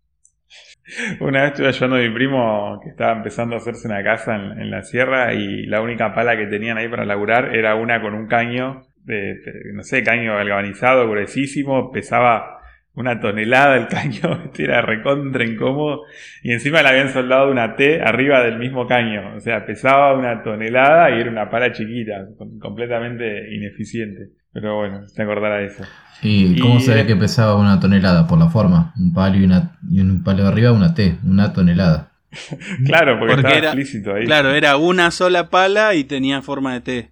Una 1.20 1.42
vez 1.42 1.52
estuve 1.54 1.68
ayudando 1.68 1.96
a 1.96 2.00
mi 2.00 2.14
primo 2.14 2.80
que 2.84 2.90
estaba 2.90 3.18
empezando 3.18 3.56
a 3.56 3.58
hacerse 3.58 3.88
una 3.88 4.04
casa 4.04 4.36
en, 4.36 4.62
en 4.62 4.72
la 4.72 4.84
sierra 4.84 5.34
y 5.34 5.66
la 5.66 5.82
única 5.82 6.14
pala 6.14 6.38
que 6.38 6.46
tenían 6.46 6.78
ahí 6.78 6.88
para 6.88 7.06
laburar 7.06 7.56
era 7.56 7.76
una 7.76 8.02
con 8.02 8.14
un 8.14 8.28
caño, 8.28 8.84
de, 9.06 9.36
de- 9.36 9.74
no 9.74 9.84
sé, 9.84 10.04
caño 10.04 10.36
galvanizado, 10.36 11.10
gruesísimo, 11.10 11.92
pesaba 11.92 12.52
una 12.94 13.20
tonelada 13.20 13.76
el 13.78 13.88
caño, 13.90 14.44
este 14.46 14.64
era 14.64 14.82
recontra 14.82 15.44
incómodo 15.44 16.04
y 16.44 16.52
encima 16.54 16.82
le 16.82 16.90
habían 16.90 17.10
soldado 17.12 17.52
una 17.52 17.76
T 17.76 18.02
arriba 18.02 18.42
del 18.44 18.58
mismo 18.58 18.88
caño, 18.88 19.36
o 19.36 19.40
sea, 19.42 19.66
pesaba 19.66 20.14
una 20.18 20.44
tonelada 20.44 21.12
y 21.12 21.20
era 21.20 21.30
una 21.30 21.50
pala 21.50 21.72
chiquita, 21.74 22.26
com- 22.38 22.58
completamente 22.60 23.54
ineficiente. 23.54 24.30
Pero 24.54 24.78
bueno, 24.78 25.02
te 25.14 25.22
acordará 25.22 25.58
de 25.58 25.66
eso. 25.66 25.84
¿Y 26.22 26.58
cómo 26.62 26.78
Y- 26.78 26.80
se 26.80 26.96
ve 26.96 27.06
que 27.06 27.18
pesaba 27.18 27.58
una 27.58 27.78
tonelada? 27.78 28.26
Por 28.26 28.40
la 28.40 28.48
forma. 28.48 28.94
Un 28.98 29.14
palo 29.14 29.36
y, 29.36 29.44
una, 29.44 29.78
y 29.92 30.00
un 30.00 30.24
palo 30.24 30.44
de 30.44 30.48
arriba, 30.48 30.72
una 30.72 30.94
T, 30.94 31.18
una 31.26 31.52
tonelada. 31.52 32.14
Claro, 32.86 33.20
porque, 33.20 33.36
Porque 33.36 33.48
estaba 33.48 33.56
era- 33.58 33.68
explícito 33.68 34.14
ahí. 34.14 34.24
Claro, 34.26 34.52
era 34.54 34.78
una 34.78 35.12
sola 35.12 35.50
pala 35.50 35.94
y 35.96 36.06
tenía 36.06 36.42
forma 36.42 36.74
de 36.74 36.80
T. 36.82 37.12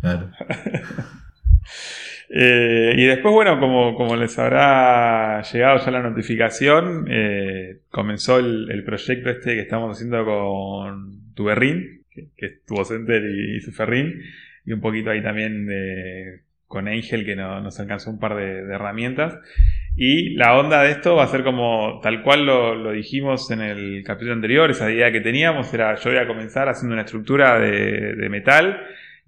Claro. 0.00 0.30
Eh, 2.32 2.94
y 2.96 3.04
después, 3.06 3.34
bueno, 3.34 3.58
como, 3.58 3.94
como 3.96 4.14
les 4.16 4.38
habrá 4.38 5.42
llegado 5.42 5.84
ya 5.84 5.90
la 5.90 6.00
notificación, 6.02 7.06
eh, 7.10 7.78
comenzó 7.90 8.38
el, 8.38 8.70
el 8.70 8.84
proyecto 8.84 9.30
este 9.30 9.54
que 9.54 9.60
estamos 9.62 9.96
haciendo 9.96 10.24
con 10.24 11.34
Tuberrin, 11.34 12.04
que, 12.10 12.28
que 12.36 12.46
es 12.46 12.64
tu 12.64 12.76
Center 12.84 13.22
y, 13.24 13.56
y 13.56 13.60
su 13.60 13.72
Ferrin, 13.72 14.22
y 14.64 14.72
un 14.72 14.80
poquito 14.80 15.10
ahí 15.10 15.22
también 15.22 15.66
de- 15.66 16.42
con 16.68 16.86
Angel 16.86 17.24
que 17.24 17.34
no- 17.34 17.60
nos 17.60 17.80
alcanzó 17.80 18.10
un 18.10 18.20
par 18.20 18.36
de, 18.36 18.64
de 18.64 18.74
herramientas. 18.74 19.36
Y 19.96 20.34
la 20.36 20.56
onda 20.56 20.82
de 20.84 20.92
esto 20.92 21.16
va 21.16 21.24
a 21.24 21.26
ser 21.26 21.42
como 21.42 21.98
tal 22.00 22.22
cual 22.22 22.46
lo, 22.46 22.76
lo 22.76 22.92
dijimos 22.92 23.50
en 23.50 23.60
el 23.60 24.04
capítulo 24.04 24.34
anterior, 24.34 24.70
esa 24.70 24.88
idea 24.90 25.10
que 25.10 25.20
teníamos 25.20 25.74
era 25.74 25.96
yo 25.96 26.10
voy 26.10 26.20
a 26.20 26.28
comenzar 26.28 26.68
haciendo 26.68 26.92
una 26.94 27.02
estructura 27.02 27.58
de, 27.58 28.14
de 28.14 28.28
metal, 28.28 28.80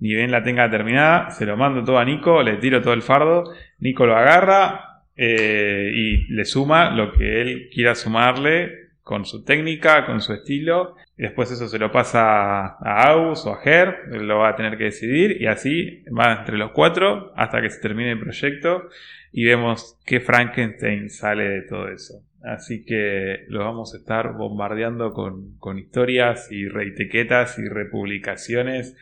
ni 0.02 0.16
bien 0.16 0.32
la 0.32 0.42
tenga 0.42 0.68
terminada, 0.68 1.30
se 1.30 1.46
lo 1.46 1.56
mando 1.56 1.84
todo 1.84 2.00
a 2.00 2.04
Nico, 2.04 2.42
le 2.42 2.56
tiro 2.56 2.82
todo 2.82 2.92
el 2.92 3.02
fardo, 3.02 3.54
Nico 3.78 4.04
lo 4.04 4.16
agarra 4.16 5.04
eh, 5.16 5.92
y 5.94 6.24
le 6.34 6.44
suma 6.44 6.90
lo 6.90 7.12
que 7.12 7.40
él 7.40 7.70
quiera 7.72 7.94
sumarle 7.94 8.88
con 9.04 9.24
su 9.24 9.44
técnica, 9.44 10.04
con 10.04 10.20
su 10.20 10.32
estilo, 10.32 10.96
y 11.16 11.22
después 11.22 11.52
eso 11.52 11.68
se 11.68 11.78
lo 11.78 11.92
pasa 11.92 12.78
a 12.80 13.10
Aus 13.10 13.46
o 13.46 13.52
a 13.52 13.60
Ger, 13.60 13.94
él 14.10 14.26
lo 14.26 14.38
va 14.38 14.48
a 14.48 14.56
tener 14.56 14.76
que 14.76 14.84
decidir 14.84 15.40
y 15.40 15.46
así 15.46 16.02
va 16.06 16.32
entre 16.32 16.58
los 16.58 16.72
cuatro 16.72 17.32
hasta 17.36 17.62
que 17.62 17.70
se 17.70 17.80
termine 17.80 18.10
el 18.10 18.18
proyecto 18.18 18.88
y 19.30 19.44
vemos 19.44 20.00
qué 20.04 20.18
Frankenstein 20.18 21.10
sale 21.10 21.48
de 21.48 21.62
todo 21.62 21.86
eso. 21.88 22.24
Así 22.42 22.84
que 22.84 23.44
lo 23.46 23.60
vamos 23.60 23.94
a 23.94 23.98
estar 23.98 24.32
bombardeando 24.32 25.12
con, 25.12 25.56
con 25.58 25.78
historias 25.78 26.50
y 26.50 26.66
reitequetas 26.66 27.56
y 27.60 27.68
republicaciones, 27.68 28.96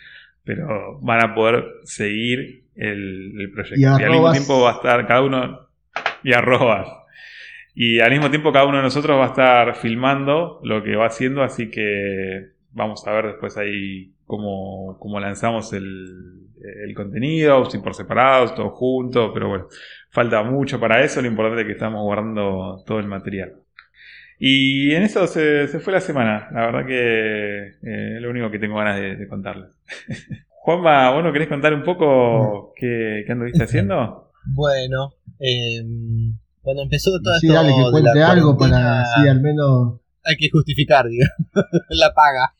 pero 0.44 0.98
van 1.00 1.24
a 1.24 1.34
poder 1.34 1.64
seguir 1.84 2.64
el, 2.74 3.40
el 3.40 3.52
proyecto. 3.52 3.80
Y 3.80 3.84
Y, 4.00 4.04
al 4.04 4.10
mismo 4.10 4.32
tiempo 4.32 4.60
va 4.62 4.70
a 4.70 4.74
estar 4.74 5.06
cada 5.06 5.22
uno 5.22 5.68
y 6.22 6.32
arrobas. 6.32 6.88
Y 7.74 8.00
al 8.00 8.10
mismo 8.10 8.30
tiempo 8.30 8.52
cada 8.52 8.66
uno 8.66 8.78
de 8.78 8.82
nosotros 8.82 9.18
va 9.18 9.24
a 9.24 9.28
estar 9.28 9.76
filmando 9.76 10.60
lo 10.64 10.82
que 10.82 10.96
va 10.96 11.06
haciendo, 11.06 11.42
así 11.42 11.70
que 11.70 12.48
vamos 12.72 13.06
a 13.06 13.12
ver 13.12 13.26
después 13.28 13.56
ahí 13.56 14.12
cómo, 14.26 14.98
cómo 14.98 15.20
lanzamos 15.20 15.72
el, 15.72 16.48
el 16.84 16.94
contenido, 16.94 17.64
si 17.70 17.78
por 17.78 17.94
separados, 17.94 18.54
todo 18.54 18.70
junto, 18.70 19.32
pero 19.32 19.48
bueno, 19.48 19.66
falta 20.10 20.42
mucho 20.42 20.78
para 20.78 21.02
eso, 21.02 21.20
lo 21.22 21.28
importante 21.28 21.62
es 21.62 21.66
que 21.66 21.72
estamos 21.72 22.02
guardando 22.02 22.82
todo 22.86 22.98
el 22.98 23.06
material. 23.06 23.54
Y 24.42 24.92
en 24.94 25.02
eso 25.02 25.26
se, 25.26 25.68
se 25.68 25.80
fue 25.80 25.92
la 25.92 26.00
semana, 26.00 26.48
la 26.52 26.66
verdad 26.66 26.86
que 26.86 27.66
eh, 27.82 28.16
es 28.16 28.22
lo 28.22 28.30
único 28.30 28.50
que 28.50 28.58
tengo 28.58 28.76
ganas 28.78 28.96
de, 28.98 29.16
de 29.16 29.28
contarles. 29.28 29.68
Juanma, 30.62 31.10
¿vos 31.10 31.22
no 31.22 31.32
querés 31.32 31.48
contar 31.48 31.74
un 31.74 31.82
poco 31.84 32.72
qué, 32.74 33.22
qué 33.26 33.32
anduviste 33.32 33.62
haciendo? 33.64 34.26
Bueno, 34.54 35.12
eh, 35.38 35.82
cuando 36.62 36.82
empezó 36.84 37.10
todo 37.22 37.34
Sí, 37.38 37.46
esto 37.48 37.54
dale, 37.62 37.72
que 37.74 37.76
de 37.78 37.84
la 37.84 37.90
cuente 37.90 38.22
algo 38.22 38.56
para 38.56 39.02
así 39.02 39.28
al 39.28 39.42
menos. 39.42 40.00
hay 40.24 40.36
que 40.36 40.48
justificar, 40.50 41.06
digo, 41.08 41.26
la 41.90 42.14
paga. 42.14 42.54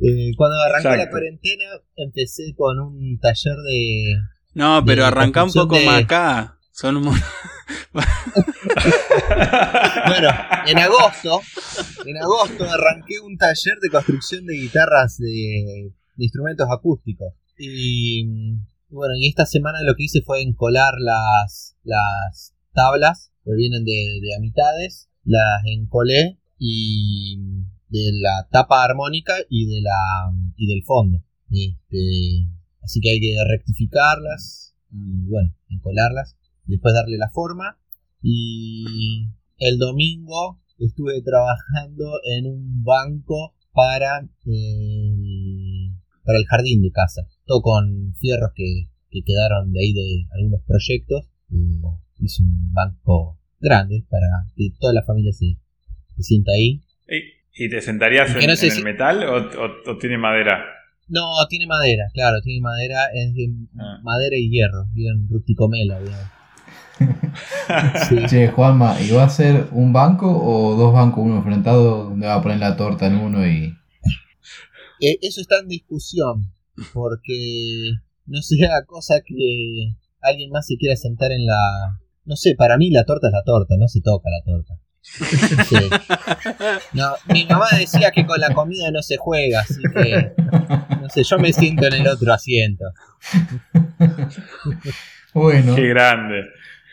Eh, 0.00 0.32
cuando 0.36 0.56
arrancó 0.62 0.90
la 0.94 1.08
cuarentena, 1.10 1.64
empecé 1.96 2.54
con 2.54 2.78
un 2.78 3.18
taller 3.18 3.56
de. 3.56 4.16
No, 4.54 4.84
pero 4.84 5.02
De 5.02 5.08
arrancá 5.08 5.44
un 5.44 5.52
poco 5.54 5.76
de- 5.76 5.86
más 5.86 6.04
acá. 6.04 6.57
Son 6.78 6.96
un 6.96 7.06
Bueno, 10.06 10.28
en 10.68 10.78
agosto, 10.78 11.40
en 12.06 12.16
agosto 12.18 12.70
arranqué 12.70 13.18
un 13.18 13.36
taller 13.36 13.80
de 13.82 13.90
construcción 13.90 14.46
de 14.46 14.54
guitarras 14.54 15.18
de, 15.18 15.92
instrumentos 16.18 16.68
acústicos. 16.70 17.34
Y 17.58 18.24
bueno, 18.90 19.14
y 19.18 19.26
esta 19.26 19.44
semana 19.44 19.82
lo 19.82 19.96
que 19.96 20.04
hice 20.04 20.22
fue 20.22 20.40
encolar 20.40 20.94
las, 21.00 21.74
las 21.82 22.54
tablas 22.72 23.32
que 23.44 23.56
vienen 23.56 23.84
de, 23.84 24.20
de 24.22 24.36
amitades, 24.36 25.08
las 25.24 25.60
encolé 25.64 26.38
y 26.60 27.38
de 27.88 28.12
la 28.12 28.46
tapa 28.52 28.84
armónica 28.84 29.34
y 29.50 29.66
de 29.66 29.80
la 29.80 30.30
y 30.56 30.68
del 30.68 30.84
fondo. 30.84 31.24
Este, 31.50 32.46
así 32.82 33.00
que 33.00 33.10
hay 33.10 33.20
que 33.20 33.34
rectificarlas 33.48 34.76
y 34.92 35.26
bueno, 35.28 35.52
encolarlas, 35.70 36.36
después 36.68 36.94
darle 36.94 37.18
la 37.18 37.30
forma 37.30 37.78
y 38.22 39.26
el 39.58 39.78
domingo 39.78 40.60
estuve 40.78 41.20
trabajando 41.22 42.20
en 42.24 42.46
un 42.46 42.84
banco 42.84 43.54
para 43.72 44.20
el, 44.46 45.92
para 46.24 46.38
el 46.38 46.46
jardín 46.46 46.82
de 46.82 46.90
casa. 46.90 47.22
Todo 47.46 47.62
con 47.62 48.14
fierros 48.20 48.50
que, 48.54 48.88
que 49.10 49.22
quedaron 49.24 49.72
de 49.72 49.80
ahí 49.80 49.92
de 49.92 50.26
algunos 50.32 50.60
proyectos. 50.66 51.26
Eh, 51.52 51.80
hice 52.20 52.42
un 52.42 52.72
banco 52.72 53.38
grande 53.60 54.04
para 54.10 54.26
que 54.56 54.70
toda 54.78 54.92
la 54.92 55.02
familia 55.02 55.32
se, 55.32 55.56
se 56.16 56.22
sienta 56.22 56.52
ahí. 56.52 56.82
¿Y, 57.08 57.64
y 57.64 57.68
te 57.70 57.80
sentarías 57.80 58.34
en, 58.36 58.46
no 58.46 58.56
sé 58.56 58.66
en 58.66 58.72
si- 58.72 58.78
el 58.78 58.84
metal 58.84 59.24
o, 59.24 59.36
o- 59.36 59.92
o 59.92 59.98
tiene 59.98 60.18
madera? 60.18 60.64
No, 61.10 61.24
tiene 61.48 61.66
madera, 61.66 62.04
claro, 62.12 62.36
tiene 62.42 62.60
madera, 62.60 63.06
es 63.14 63.32
de 63.34 63.48
Ah. 63.80 63.98
madera 64.02 64.36
y 64.36 64.50
hierro, 64.50 64.88
bien 64.92 65.26
rusticomela, 65.30 65.98
digamos. 66.00 66.26
Sí. 68.08 68.16
Che, 68.28 68.48
Juanma, 68.48 69.00
¿y 69.00 69.10
va 69.10 69.24
a 69.24 69.28
ser 69.28 69.68
un 69.72 69.92
banco 69.92 70.26
o 70.26 70.74
dos 70.76 70.92
bancos, 70.92 71.24
uno 71.24 71.36
enfrentado, 71.36 72.04
donde 72.04 72.26
va 72.26 72.34
a 72.34 72.42
poner 72.42 72.58
la 72.58 72.76
torta 72.76 73.06
en 73.06 73.16
uno 73.16 73.46
y... 73.46 73.74
Eh, 75.00 75.18
eso 75.22 75.40
está 75.40 75.60
en 75.60 75.68
discusión, 75.68 76.52
porque 76.92 77.92
no 78.26 78.42
sea 78.42 78.84
cosa 78.86 79.20
que 79.24 79.94
alguien 80.20 80.50
más 80.50 80.66
se 80.66 80.76
quiera 80.76 80.96
sentar 80.96 81.32
en 81.32 81.46
la... 81.46 82.00
No 82.24 82.36
sé, 82.36 82.54
para 82.56 82.76
mí 82.76 82.90
la 82.90 83.04
torta 83.04 83.28
es 83.28 83.32
la 83.32 83.44
torta, 83.44 83.76
no 83.78 83.88
se 83.88 84.00
toca 84.00 84.28
la 84.30 84.44
torta. 84.44 84.74
Sí. 85.00 85.76
No, 86.92 87.12
mi 87.32 87.46
mamá 87.46 87.66
decía 87.78 88.10
que 88.10 88.26
con 88.26 88.40
la 88.40 88.52
comida 88.52 88.90
no 88.90 89.00
se 89.02 89.16
juega, 89.16 89.60
así 89.60 89.80
que 89.94 90.32
no 91.00 91.08
sé, 91.08 91.22
yo 91.22 91.38
me 91.38 91.52
siento 91.52 91.86
en 91.86 91.94
el 91.94 92.06
otro 92.08 92.32
asiento. 92.32 92.84
Bueno, 95.34 95.74
Qué 95.76 95.88
grande. 95.88 96.44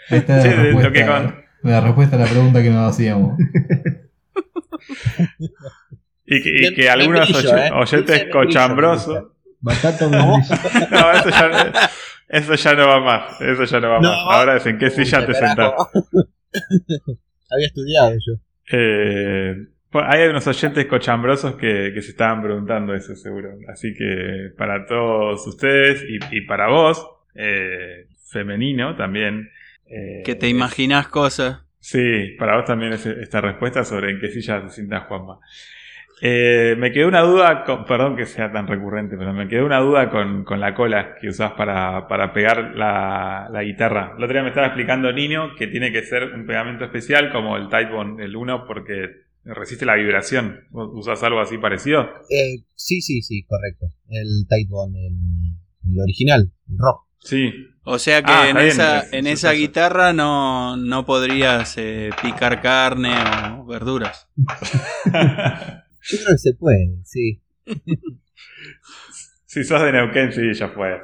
Ahí 0.10 0.18
está 0.20 0.41
Sí, 0.41 0.47
la, 0.49 0.56
que 0.56 0.62
respuesta, 0.64 1.06
con- 1.08 1.45
la 1.72 1.82
respuesta 1.82 2.16
a 2.16 2.20
la 2.20 2.26
pregunta 2.26 2.62
que 2.64 2.70
nos 2.70 2.91
hacíamos. 2.91 3.38
Y 6.28 6.41
que, 6.41 6.49
y 6.49 6.74
que 6.74 6.82
bien 6.82 6.89
algunos 6.89 7.30
brillo, 7.32 7.53
oy- 7.53 7.60
¿eh? 7.60 7.70
oyentes 7.72 8.26
cochambrosos. 8.32 9.26
Bastante 9.62 10.06
¿Cómo? 10.06 10.38
No, 10.91 11.12
eso 11.12 11.30
ya, 11.30 11.72
eso 12.30 12.56
ya 12.56 12.74
no 12.74 12.88
va 12.88 12.99
más. 12.99 13.41
Eso 13.41 13.64
ya 13.66 13.80
no 13.80 13.89
va 13.89 13.99
No. 13.99 14.10
más. 14.10 14.20
Ahora 14.36 14.58
es 14.58 14.66
en 14.66 14.78
qué 14.80 14.89
silla 14.89 15.26
te 15.26 15.34
sentás. 15.36 15.74
Había 17.51 17.68
estudiado 17.68 18.12
yo. 18.14 18.34
Eh, 18.72 19.56
hay 19.93 20.28
unos 20.28 20.47
oyentes 20.47 20.86
cochambrosos 20.88 21.56
que, 21.56 21.91
que 21.93 22.01
se 22.01 22.12
estaban 22.12 22.41
preguntando 22.41 22.93
eso, 22.95 23.16
seguro. 23.16 23.51
Así 23.72 23.93
que 23.93 24.49
para 24.58 24.86
todos 24.88 25.45
ustedes 25.47 26.03
y, 26.10 26.18
y 26.38 26.41
para 26.41 26.70
vos, 26.70 27.06
eh, 27.36 28.08
femenino 28.32 28.95
también. 28.95 29.47
Eh, 29.88 30.23
que 30.25 30.36
te 30.36 30.47
imaginás 30.49 31.07
cosas. 31.07 31.61
Sí, 31.79 32.36
para 32.39 32.55
vos 32.57 32.65
también 32.65 32.93
es 32.93 33.05
esta 33.05 33.41
respuesta 33.41 33.83
sobre 33.83 34.11
en 34.11 34.19
qué 34.19 34.29
silla 34.29 34.61
se 34.67 34.75
sienta 34.75 35.01
Juanma. 35.01 35.39
Eh, 36.21 36.75
me 36.77 36.91
quedó 36.93 37.09
una 37.09 37.21
duda, 37.21 37.63
con- 37.65 37.83
perdón 37.86 38.15
que 38.15 38.25
sea 38.25 38.51
tan 38.51 38.67
recurrente, 38.67 39.17
pero 39.17 39.33
me 39.33 39.47
quedó 39.49 39.65
una 39.65 39.79
duda 39.79 40.09
con, 40.09 40.45
con 40.45 40.59
la 40.61 40.73
cola 40.73 41.15
que 41.19 41.27
usás 41.27 41.51
para, 41.51 42.07
para 42.07 42.31
pegar 42.33 42.73
la, 42.75 43.49
la 43.51 43.63
guitarra. 43.63 44.13
El 44.17 44.23
otro 44.23 44.33
día 44.33 44.41
me 44.43 44.49
estaba 44.49 44.67
explicando 44.67 45.11
Nino 45.11 45.55
que 45.57 45.67
tiene 45.67 45.91
que 45.91 46.03
ser 46.03 46.23
un 46.33 46.45
pegamento 46.47 46.86
especial 46.86 47.31
como 47.31 47.57
el 47.57 47.67
Typebond 47.67 48.21
el 48.21 48.36
1 48.36 48.65
porque 48.65 49.09
resiste 49.43 49.86
la 49.86 49.95
vibración. 49.95 50.61
¿Vos 50.71 50.89
¿Usás 50.93 51.21
algo 51.23 51.41
así 51.41 51.57
parecido? 51.57 52.03
Eh, 52.29 52.63
sí, 52.75 53.01
sí, 53.01 53.21
sí, 53.21 53.43
correcto. 53.43 53.86
El 54.09 54.47
Tight 54.47 54.69
Bond, 54.69 54.95
el, 54.95 55.91
el 55.93 55.99
original, 56.01 56.49
el 56.69 56.77
rojo. 56.79 57.07
Sí. 57.19 57.51
O 57.88 57.99
sea 57.99 58.23
que 58.23 58.31
Ah, 58.31 58.49
en 58.49 58.55
bien, 58.57 58.67
esa, 58.67 58.99
es- 58.99 59.13
en 59.13 59.27
es 59.27 59.33
esa 59.39 59.51
guitarra 59.53 60.11
no, 60.11 60.75
no 60.75 61.05
podrías 61.05 61.75
eh, 61.77 62.09
picar 62.21 62.61
carne 62.61 63.13
o 63.59 63.65
verduras. 63.65 64.27
Yo 65.05 66.17
creo 66.17 66.31
que 66.33 66.38
se 66.38 66.53
puede, 66.53 66.97
sí. 67.03 67.41
si 69.45 69.63
sos 69.63 69.81
de 69.81 69.91
Neuquén, 69.91 70.31
sí, 70.31 70.53
ya 70.53 70.69
fue. 70.69 71.01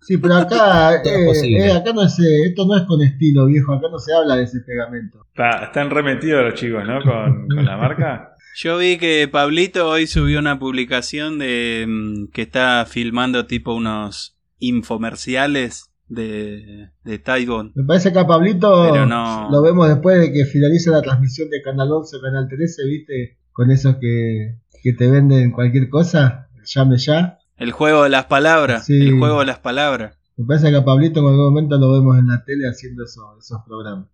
Sí, 0.00 0.16
pero 0.18 0.36
acá, 0.36 0.94
es 1.04 1.42
eh, 1.42 1.66
eh, 1.66 1.72
acá 1.72 1.92
no 1.92 2.08
sé, 2.08 2.44
esto 2.46 2.66
no 2.66 2.76
es 2.76 2.82
con 2.84 3.02
estilo 3.02 3.46
viejo, 3.46 3.72
acá 3.74 3.88
no 3.90 3.98
se 3.98 4.14
habla 4.14 4.36
de 4.36 4.44
ese 4.44 4.60
pegamento. 4.60 5.26
Está- 5.28 5.64
están 5.64 5.90
remetidos 5.90 6.44
los 6.44 6.54
chicos, 6.54 6.84
¿no? 6.86 7.02
Con, 7.02 7.48
con 7.48 7.64
la 7.64 7.76
marca. 7.76 8.34
Yo 8.56 8.78
vi 8.78 8.98
que 8.98 9.28
Pablito 9.30 9.88
hoy 9.88 10.06
subió 10.06 10.38
una 10.40 10.58
publicación 10.58 11.38
de 11.38 11.84
mm, 11.86 12.28
que 12.32 12.42
está 12.42 12.86
filmando 12.88 13.46
tipo 13.46 13.74
unos 13.74 14.36
infomerciales 14.58 15.90
de, 16.08 16.88
de 17.04 17.18
Taiwan. 17.18 17.72
Me 17.74 17.84
parece 17.84 18.12
que 18.12 18.18
a 18.18 18.26
Pablito 18.26 18.90
Pero 18.92 19.06
no. 19.06 19.48
lo 19.50 19.62
vemos 19.62 19.88
después 19.88 20.18
de 20.18 20.32
que 20.32 20.44
finalice 20.44 20.90
la 20.90 21.02
transmisión 21.02 21.50
de 21.50 21.62
Canal 21.62 21.90
11 21.92 22.16
o 22.16 22.20
Canal 22.20 22.48
13, 22.48 22.84
¿viste? 22.86 23.38
Con 23.52 23.70
esos 23.70 23.96
que, 23.96 24.56
que 24.82 24.92
te 24.92 25.10
venden 25.10 25.50
cualquier 25.52 25.88
cosa, 25.88 26.48
llame 26.64 26.96
ya. 26.98 27.38
El 27.56 27.72
juego 27.72 28.04
de 28.04 28.08
las 28.10 28.26
palabras. 28.26 28.86
Sí. 28.86 29.08
El 29.08 29.18
juego 29.18 29.40
de 29.40 29.46
las 29.46 29.58
palabras. 29.58 30.18
Me 30.36 30.46
parece 30.46 30.70
que 30.70 30.76
a 30.76 30.84
Pablito 30.84 31.20
en 31.20 31.26
algún 31.26 31.44
momento 31.52 31.76
lo 31.78 31.92
vemos 31.92 32.16
en 32.18 32.28
la 32.28 32.44
tele 32.44 32.68
haciendo 32.68 33.04
eso- 33.04 33.36
esos 33.38 33.60
programas. 33.66 34.06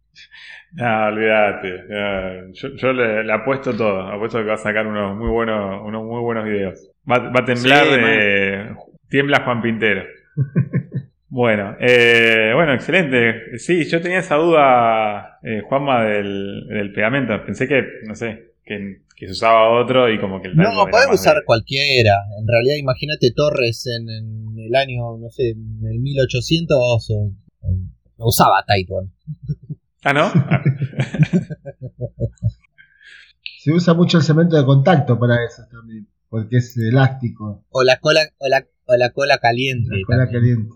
No, 0.73 1.07
olvídate. 1.09 1.71
no, 1.89 2.53
yo 2.55 2.69
yo 2.77 2.93
le, 2.93 3.25
le 3.25 3.33
apuesto 3.33 3.73
todo. 3.77 4.01
Apuesto 4.01 4.39
que 4.39 4.45
va 4.45 4.55
a 4.55 4.59
sacar 4.59 4.87
unos 4.87 5.17
muy 5.17 5.29
buenos, 5.29 5.83
unos 5.85 6.03
muy 6.05 6.21
buenos 6.23 6.45
videos. 6.45 6.89
Va, 7.11 7.19
va 7.19 7.41
a 7.41 7.45
temblar 7.45 7.85
Sí, 7.85 7.91
de. 7.91 8.77
Tiembla 9.09 9.43
Juan 9.45 9.61
Pintero. 9.61 10.03
Bueno, 11.35 11.75
eh, 11.81 12.53
bueno, 12.55 12.75
excelente. 12.75 13.59
Sí, 13.59 13.85
yo 13.87 14.01
tenía 14.01 14.21
esa 14.21 14.37
duda, 14.37 15.41
eh, 15.43 15.63
Juanma, 15.69 16.05
del, 16.05 16.69
del 16.69 16.93
pegamento. 16.93 17.33
Pensé 17.45 17.67
que, 17.67 17.83
no 18.07 18.15
sé, 18.15 18.53
que, 18.65 19.01
que 19.17 19.27
se 19.27 19.33
usaba 19.33 19.69
otro 19.83 20.09
y 20.13 20.21
como 20.21 20.41
que 20.41 20.47
el 20.47 20.55
No, 20.55 20.87
más 20.87 21.09
usar 21.13 21.39
de- 21.39 21.45
cualquiera. 21.45 22.21
En 22.41 22.47
realidad, 22.47 22.77
imagínate 22.79 23.33
Torres 23.35 23.85
en, 23.89 24.09
en 24.11 24.57
el 24.61 24.77
año, 24.77 25.19
no 25.19 25.29
sé, 25.29 25.51
en 25.51 25.81
el 25.91 25.99
1800 25.99 26.77
o, 26.79 27.33
o- 27.63 28.29
usaba 28.29 28.65
Taiwan. 28.65 29.11
Ah, 30.05 30.13
¿no? 30.13 30.31
Ah, 30.33 30.63
Se 33.59 33.73
usa 33.73 33.95
mucho 33.95 34.19
el 34.19 34.25
cemento 34.25 34.57
de 34.57 34.65
contacto 34.65 35.19
para 35.19 35.45
eso 35.45 35.63
también, 35.71 36.07
porque 36.29 36.59
es 36.59 36.77
elástico, 36.77 37.65
O 37.71 37.83
la 37.83 37.99
cola, 37.99 38.21
o 38.39 38.49
la, 38.49 38.65
o 38.87 38.97
la 38.97 39.11
cola 39.11 39.39
caliente. 39.39 39.89
la 39.91 40.05
cola 40.07 40.25
también. 40.31 40.69
caliente. 40.69 40.75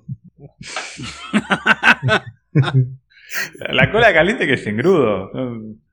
la 3.73 3.91
cola 3.93 4.13
caliente 4.13 4.47
que 4.47 4.55
es 4.55 4.67
engrudo. 4.67 5.31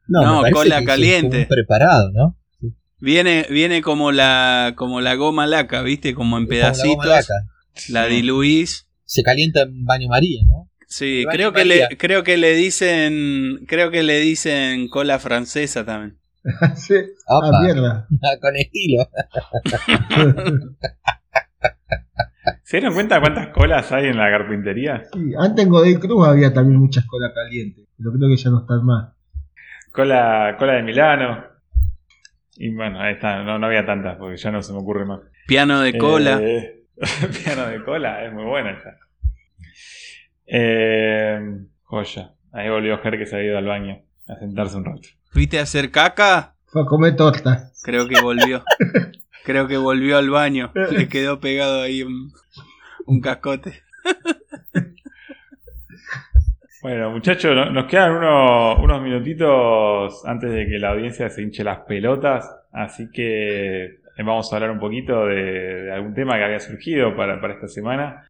No, 0.07 0.41
No, 0.43 0.43
cola 0.51 0.79
que 0.79 0.85
caliente. 0.85 1.45
preparado, 1.49 2.11
¿no? 2.11 2.37
Viene, 2.99 3.45
viene 3.49 3.81
como 3.81 4.11
la, 4.11 4.73
como 4.75 5.01
la 5.01 5.15
goma 5.15 5.45
laca, 5.47 5.81
¿viste? 5.81 6.13
Como 6.15 6.37
en 6.37 6.45
Como 6.45 6.57
la 6.57 6.69
goma 6.71 7.03
pedacitos. 7.03 7.27
La 7.89 8.05
diluís. 8.07 8.87
Se 9.05 9.21
calienta 9.21 9.63
en 9.63 9.85
baño 9.85 10.07
María, 10.07 10.41
¿no? 10.45 10.69
Sí, 10.87 11.25
creo 11.29 11.51
que 11.51 11.65
María. 11.65 11.89
le, 11.89 11.97
creo 11.97 12.23
que 12.23 12.37
le 12.37 12.53
dicen, 12.55 13.65
creo 13.67 13.91
que 13.91 14.01
le 14.03 14.19
dicen 14.21 14.87
cola 14.87 15.19
francesa 15.19 15.85
también. 15.85 16.17
Sí. 16.75 16.93
Opa. 17.27 17.49
Ah, 17.53 17.61
mierda. 17.63 18.07
Con 18.41 18.55
estilo. 18.55 19.07
¿Se 22.65 22.77
dieron 22.77 22.95
cuenta 22.95 23.19
cuántas 23.19 23.49
colas 23.49 23.91
hay 23.91 24.07
en 24.07 24.17
la 24.17 24.27
carpintería? 24.31 25.03
Sí, 25.13 25.33
antes 25.37 25.63
en 25.63 25.69
Godoy 25.69 25.99
Cruz 25.99 26.27
había 26.27 26.51
también 26.51 26.79
muchas 26.79 27.05
colas 27.05 27.31
calientes, 27.31 27.85
pero 27.95 28.11
creo 28.11 28.27
que 28.27 28.37
ya 28.37 28.49
no 28.49 28.61
están 28.61 28.83
más. 28.83 29.13
Cola, 29.91 30.55
cola 30.57 30.73
de 30.73 30.81
Milano. 30.81 31.45
Y 32.55 32.73
bueno, 32.73 32.99
ahí 32.99 33.13
está, 33.13 33.43
no, 33.43 33.59
no 33.59 33.67
había 33.67 33.85
tantas 33.85 34.17
porque 34.17 34.37
ya 34.37 34.49
no 34.49 34.63
se 34.63 34.73
me 34.73 34.79
ocurre 34.79 35.05
más. 35.05 35.19
Piano 35.45 35.79
de 35.79 35.95
cola. 35.95 36.39
Eh, 36.41 36.87
piano 37.45 37.67
de 37.67 37.83
cola, 37.83 38.25
es 38.25 38.33
muy 38.33 38.45
buena 38.45 38.71
esa. 38.71 38.97
Eh, 40.47 41.39
joya. 41.83 42.33
Ahí 42.51 42.67
volvió 42.67 42.97
Ger 42.97 43.19
que 43.19 43.27
se 43.27 43.35
había 43.35 43.49
ido 43.49 43.57
al 43.59 43.67
baño 43.67 44.01
a 44.27 44.39
sentarse 44.39 44.75
un 44.75 44.85
rato. 44.85 45.07
¿Viste 45.35 45.59
a 45.59 45.63
hacer 45.63 45.91
caca? 45.91 46.55
Fue 46.65 46.81
a 46.81 46.85
comer 46.85 47.15
torta. 47.15 47.69
Creo 47.83 48.07
que 48.07 48.19
volvió. 48.21 48.63
Creo 49.45 49.67
que 49.67 49.77
volvió 49.77 50.17
al 50.17 50.31
baño. 50.31 50.71
Le 50.73 51.07
quedó 51.07 51.39
pegado 51.39 51.83
ahí 51.83 52.01
un, 52.01 52.33
un 53.05 53.21
cascote. 53.21 53.81
Bueno, 56.81 57.09
muchachos, 57.09 57.55
no- 57.55 57.71
nos 57.71 57.85
quedan 57.85 58.11
unos, 58.11 58.77
unos 58.79 59.01
minutitos 59.01 60.23
antes 60.25 60.51
de 60.51 60.67
que 60.67 60.77
la 60.77 60.89
audiencia 60.91 61.29
se 61.29 61.41
hinche 61.41 61.63
las 61.63 61.79
pelotas, 61.79 62.47
así 62.71 63.09
que 63.11 63.85
eh, 63.85 63.99
vamos 64.23 64.51
a 64.51 64.55
hablar 64.57 64.69
un 64.71 64.79
poquito 64.79 65.25
de, 65.25 65.35
de 65.83 65.91
algún 65.91 66.13
tema 66.13 66.37
que 66.37 66.43
había 66.43 66.59
surgido 66.59 67.15
para, 67.15 67.41
para 67.41 67.55
esta 67.55 67.67
semana. 67.67 68.29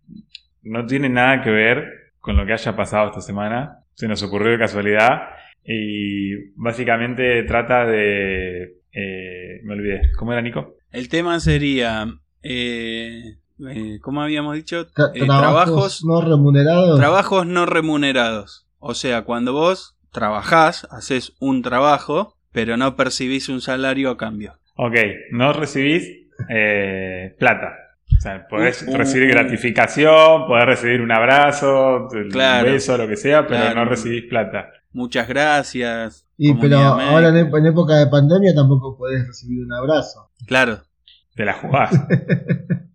No 0.64 0.86
tiene 0.86 1.10
nada 1.10 1.42
que 1.44 1.50
ver 1.50 2.14
con 2.20 2.38
lo 2.38 2.46
que 2.46 2.54
haya 2.54 2.76
pasado 2.78 3.08
esta 3.10 3.20
semana, 3.22 3.80
se 3.94 4.08
nos 4.08 4.24
ocurrió 4.24 4.52
de 4.52 4.60
casualidad 4.60 5.24
y 5.64 6.52
básicamente 6.56 7.44
trata 7.44 7.86
de... 7.86 8.76
eh, 8.94 9.60
me 9.64 9.74
olvidé, 9.74 10.12
¿cómo 10.18 10.32
era 10.32 10.42
Nico? 10.42 10.78
El 10.92 11.10
tema 11.10 11.40
sería, 11.42 12.06
eh, 12.42 13.36
eh, 13.70 14.00
¿cómo 14.02 14.22
habíamos 14.22 14.56
dicho? 14.56 14.88
Tra- 14.88 15.12
Eh, 15.14 15.26
trabajos 15.26 16.04
no 16.06 16.22
remunerados. 16.22 17.00
Trabajos 17.00 17.46
no 17.48 17.66
remunerados. 17.66 18.68
O 18.80 18.94
sea, 18.94 19.24
cuando 19.24 19.54
vos 19.54 19.96
trabajás, 20.12 20.88
haces 20.92 21.34
un 21.40 21.62
trabajo, 21.62 22.36
pero 22.52 22.78
no 22.78 22.96
percibís 22.96 23.50
un 23.50 23.62
salario 23.62 24.10
a 24.10 24.18
cambio. 24.18 24.54
Ok, 24.78 24.96
no 25.32 25.54
recibís 25.54 26.08
eh, 26.50 27.36
plata. 27.40 27.74
O 28.18 28.22
sea, 28.22 28.48
podés 28.48 28.84
Uh, 28.84 28.92
uh, 28.92 28.98
recibir 28.98 29.30
uh. 29.30 29.34
gratificación, 29.34 30.46
podés 30.48 30.66
recibir 30.66 31.02
un 31.02 31.12
abrazo, 31.12 32.08
un 32.12 32.30
beso, 32.64 32.98
lo 32.98 33.08
que 33.08 33.18
sea, 33.18 33.48
pero 33.48 33.62
Claro. 33.62 33.76
no 33.84 33.86
recibís 33.90 34.24
plata. 34.30 34.70
Muchas 34.94 35.28
gracias. 35.28 36.26
y 36.38 36.54
pero 36.54 36.78
ahora 36.80 37.30
en 37.30 37.66
época 37.66 37.96
de 37.96 38.08
pandemia 38.08 38.54
tampoco 38.54 38.98
podés 38.98 39.26
recibir 39.28 39.64
un 39.66 39.74
abrazo. 39.74 40.30
Claro. 40.46 40.82
Te 41.36 41.44
la 41.46 41.54
jugás. 41.54 41.92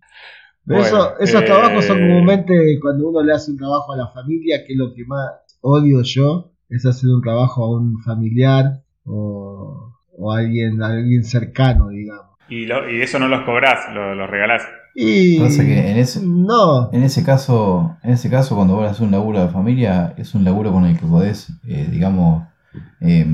Bueno, 0.79 0.85
eso- 0.87 1.19
esos 1.19 1.41
eh, 1.41 1.45
trabajos 1.45 1.85
son 1.85 1.99
comúnmente 1.99 2.79
cuando 2.81 3.09
uno 3.09 3.21
le 3.23 3.33
hace 3.33 3.51
un 3.51 3.57
trabajo 3.57 3.93
a 3.93 3.97
la 3.97 4.07
familia, 4.07 4.63
que 4.65 4.73
es 4.73 4.79
lo 4.79 4.93
que 4.93 5.05
más 5.05 5.29
odio 5.61 6.01
yo, 6.03 6.51
es 6.69 6.85
hacer 6.85 7.09
un 7.09 7.21
trabajo 7.21 7.63
a 7.65 7.77
un 7.79 7.99
familiar 8.01 8.81
o, 9.05 9.93
o 10.17 10.33
a 10.33 10.39
alguien, 10.39 10.81
a 10.81 10.87
alguien 10.87 11.23
cercano, 11.23 11.89
digamos. 11.89 12.31
y, 12.49 12.65
lo- 12.65 12.89
y 12.89 13.01
eso 13.01 13.17
no 13.19 13.27
los 13.27 13.41
cobrás, 13.43 13.93
lo- 13.93 14.13
los 14.15 14.29
regalás. 14.29 14.63
Y 14.93 15.39
Pasa 15.39 15.63
que 15.63 15.91
en 15.91 15.97
ese- 15.97 16.21
no, 16.25 16.91
En 16.91 17.03
ese 17.03 17.23
caso, 17.23 17.95
en 18.03 18.11
ese 18.11 18.29
caso 18.29 18.55
cuando 18.57 18.75
vos 18.75 18.85
haces 18.89 18.99
un 18.99 19.11
laburo 19.11 19.39
de 19.41 19.47
familia, 19.47 20.13
es 20.17 20.35
un 20.35 20.43
laburo 20.43 20.73
con 20.73 20.85
el 20.85 20.99
que 20.99 21.05
podés, 21.05 21.49
eh, 21.65 21.87
digamos, 21.89 22.43
eh, 22.99 23.25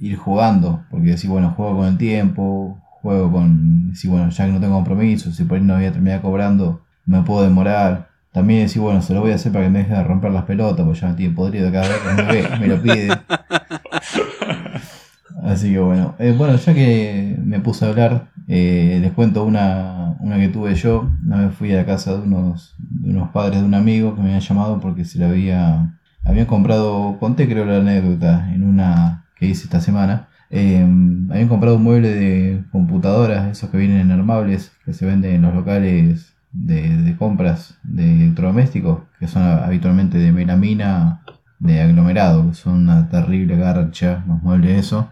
ir 0.00 0.16
jugando, 0.16 0.82
porque 0.90 1.08
decís, 1.10 1.28
bueno, 1.28 1.50
juego 1.56 1.76
con 1.78 1.86
el 1.86 1.96
tiempo, 1.98 2.76
juego 3.02 3.32
con, 3.32 3.92
si 3.94 4.08
bueno, 4.08 4.30
ya 4.30 4.46
que 4.46 4.52
no 4.52 4.60
tengo 4.60 4.74
compromiso, 4.74 5.32
si 5.32 5.44
por 5.44 5.58
ahí 5.58 5.64
no 5.64 5.74
voy 5.74 5.86
a 5.86 5.92
terminar 5.92 6.20
cobrando, 6.20 6.82
me 7.06 7.22
puedo 7.22 7.42
demorar. 7.42 8.08
También 8.32 8.66
decís, 8.66 8.80
bueno, 8.80 9.02
se 9.02 9.12
lo 9.14 9.20
voy 9.20 9.32
a 9.32 9.34
hacer 9.34 9.50
para 9.52 9.64
que 9.64 9.70
me 9.70 9.80
deje 9.80 9.92
de 9.92 10.04
romper 10.04 10.30
las 10.30 10.44
pelotas, 10.44 10.84
porque 10.84 11.00
ya 11.00 11.08
me 11.08 11.14
tiene 11.14 11.34
podrido 11.34 11.72
cada 11.72 11.88
vez 11.88 11.98
que 11.98 12.22
me 12.22 12.32
ve, 12.32 12.48
me 12.60 12.66
lo 12.68 12.80
pide. 12.82 13.08
Así 15.42 15.72
que 15.72 15.78
bueno, 15.78 16.14
Eh, 16.18 16.34
bueno, 16.36 16.56
ya 16.56 16.74
que 16.74 17.36
me 17.42 17.60
puse 17.60 17.84
a 17.84 17.88
hablar, 17.88 18.28
eh, 18.46 18.98
les 19.00 19.12
cuento 19.12 19.44
una, 19.44 20.16
una 20.20 20.38
que 20.38 20.48
tuve 20.48 20.74
yo. 20.74 21.10
Una 21.24 21.38
vez 21.46 21.54
fui 21.54 21.72
a 21.72 21.76
la 21.76 21.86
casa 21.86 22.12
de 22.14 22.20
unos, 22.20 22.74
de 22.78 23.10
unos 23.10 23.30
padres 23.30 23.60
de 23.60 23.66
un 23.66 23.74
amigo 23.74 24.14
que 24.14 24.20
me 24.20 24.28
habían 24.28 24.40
llamado 24.40 24.80
porque 24.80 25.04
se 25.04 25.18
le 25.18 25.24
había, 25.24 25.98
habían 26.24 26.46
comprado, 26.46 27.16
conté 27.18 27.48
creo 27.48 27.64
la 27.64 27.78
anécdota 27.78 28.52
en 28.52 28.64
una 28.64 29.24
que 29.36 29.46
hice 29.46 29.64
esta 29.64 29.80
semana. 29.80 30.28
Eh, 30.50 30.84
habían 31.30 31.48
comprado 31.48 31.76
un 31.76 31.84
mueble 31.84 32.08
de 32.14 32.64
computadoras, 32.72 33.50
esos 33.50 33.70
que 33.70 33.78
vienen 33.78 34.00
en 34.00 34.10
armables, 34.10 34.72
que 34.84 34.92
se 34.92 35.06
venden 35.06 35.36
en 35.36 35.42
los 35.42 35.54
locales 35.54 36.34
de, 36.52 36.96
de 36.96 37.16
compras 37.16 37.78
de 37.84 38.24
electrodomésticos, 38.24 39.02
que 39.18 39.28
son 39.28 39.42
habitualmente 39.42 40.18
de 40.18 40.32
melamina 40.32 41.22
de 41.60 41.80
aglomerado, 41.80 42.48
que 42.48 42.54
son 42.54 42.74
una 42.80 43.08
terrible 43.08 43.56
garcha, 43.56 44.24
los 44.26 44.42
muebles 44.42 44.86
eso. 44.86 45.08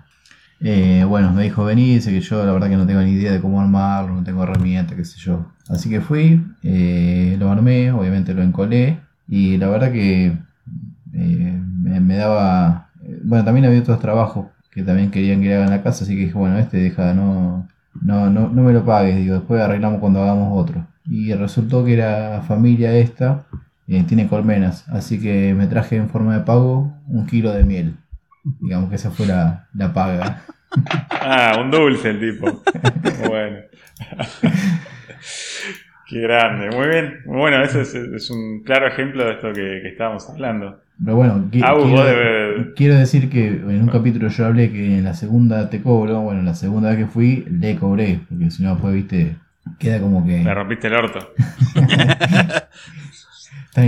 Eh, 0.61 1.05
bueno, 1.07 1.33
me 1.33 1.45
dijo 1.45 1.65
vení, 1.65 1.95
dice 1.95 2.11
que 2.11 2.21
yo 2.21 2.45
la 2.45 2.53
verdad 2.53 2.69
que 2.69 2.77
no 2.77 2.87
tengo 2.87 3.01
ni 3.01 3.13
idea 3.13 3.31
de 3.31 3.41
cómo 3.41 3.61
armarlo, 3.61 4.15
no 4.15 4.25
tengo 4.25 4.43
herramientas, 4.43 4.97
qué 4.97 5.05
sé 5.05 5.19
yo. 5.19 5.53
Así 5.69 5.89
que 5.89 6.01
fui, 6.01 6.45
eh, 6.63 7.37
lo 7.39 7.51
armé, 7.51 7.93
obviamente 7.93 8.35
lo 8.35 8.43
encolé 8.43 8.99
y 9.29 9.57
la 9.59 9.69
verdad 9.69 9.93
que 9.93 10.37
eh, 11.13 11.63
me, 11.83 12.17
daba... 12.17 12.91
Bueno, 13.23 13.45
también 13.45 13.67
había 13.67 13.81
otros 13.81 14.01
trabajos 14.01 14.47
que 14.79 14.85
también 14.85 15.11
querían 15.11 15.41
que 15.41 15.49
le 15.49 15.57
haga 15.57 15.65
en 15.65 15.71
la 15.71 15.83
casa, 15.83 16.05
así 16.05 16.15
que 16.15 16.23
dije, 16.23 16.35
bueno, 16.35 16.57
este 16.57 16.77
deja, 16.77 17.13
no, 17.13 17.67
no, 18.01 18.31
no, 18.31 18.49
no 18.49 18.63
me 18.63 18.73
lo 18.73 18.85
pagues, 18.85 19.17
digo, 19.17 19.35
después 19.35 19.61
arreglamos 19.61 19.99
cuando 19.99 20.23
hagamos 20.23 20.57
otro. 20.57 20.87
Y 21.05 21.33
resultó 21.35 21.85
que 21.85 21.95
era 21.95 22.43
familia 22.43 22.93
esta, 22.97 23.47
eh, 23.89 24.05
tiene 24.07 24.29
colmenas, 24.29 24.89
así 24.89 25.21
que 25.21 25.53
me 25.55 25.67
traje 25.67 25.97
en 25.97 26.09
forma 26.09 26.39
de 26.39 26.45
pago 26.45 26.93
un 27.09 27.27
kilo 27.27 27.53
de 27.53 27.65
miel. 27.65 27.97
Digamos 28.61 28.89
que 28.89 28.95
esa 28.95 29.11
fue 29.11 29.27
la, 29.27 29.67
la 29.75 29.93
paga. 29.93 30.45
Ah, 31.11 31.57
un 31.59 31.71
dulce 31.71 32.11
el 32.11 32.21
tipo. 32.21 32.63
bueno. 33.27 33.57
Qué 36.07 36.21
grande, 36.21 36.71
muy 36.77 36.89
bien. 36.89 37.23
Bueno, 37.25 37.63
eso 37.63 37.81
es, 37.81 37.95
es 37.95 38.31
un 38.31 38.63
claro 38.65 38.87
ejemplo 38.87 39.25
de 39.25 39.33
esto 39.33 39.49
que, 39.53 39.81
que 39.83 39.89
estábamos 39.89 40.29
hablando. 40.29 40.79
Pero 41.05 41.17
bueno, 41.17 41.49
Ah, 41.63 41.77
quiero, 41.81 42.75
quiero 42.75 42.95
decir 42.97 43.31
que 43.31 43.47
en 43.47 43.83
un 43.83 43.89
capítulo 43.89 44.29
yo 44.29 44.47
hablé 44.47 44.73
que 44.73 44.99
en 44.99 45.05
la 45.05 45.15
segunda 45.15 45.71
te 45.71 45.81
cobro. 45.81 46.21
Bueno, 46.23 46.43
la 46.43 46.55
segunda 46.55 46.89
vez 46.91 46.99
que 46.99 47.07
fui 47.07 47.47
le 47.51 47.77
cobré, 47.77 48.21
porque 48.29 48.51
si 48.51 48.63
no, 48.65 48.73
después, 48.73 48.95
viste, 48.95 49.37
queda 49.79 50.01
como 50.01 50.27
que. 50.27 50.39
Me 50.41 50.53
rompiste 50.55 50.89
el 50.89 50.95
orto. 50.95 51.33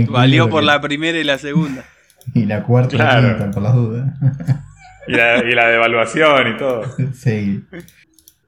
Valió 0.09 0.49
por 0.49 0.61
que- 0.61 0.65
la 0.67 0.81
primera 0.81 1.17
y 1.17 1.23
la 1.23 1.37
segunda. 1.37 1.83
Y 2.35 2.45
la 2.45 2.61
cuarta 2.63 2.95
y 2.95 2.99
la 2.99 3.09
Claro. 3.09 3.27
quinta, 3.29 3.51
por 3.51 3.63
las 3.63 3.73
dudas. 3.73 4.13
Y 5.07 5.13
la, 5.13 5.43
y 5.43 5.55
la 5.55 5.67
devaluación 5.67 6.53
y 6.53 6.57
todo. 6.57 6.83
sí. 7.13 7.63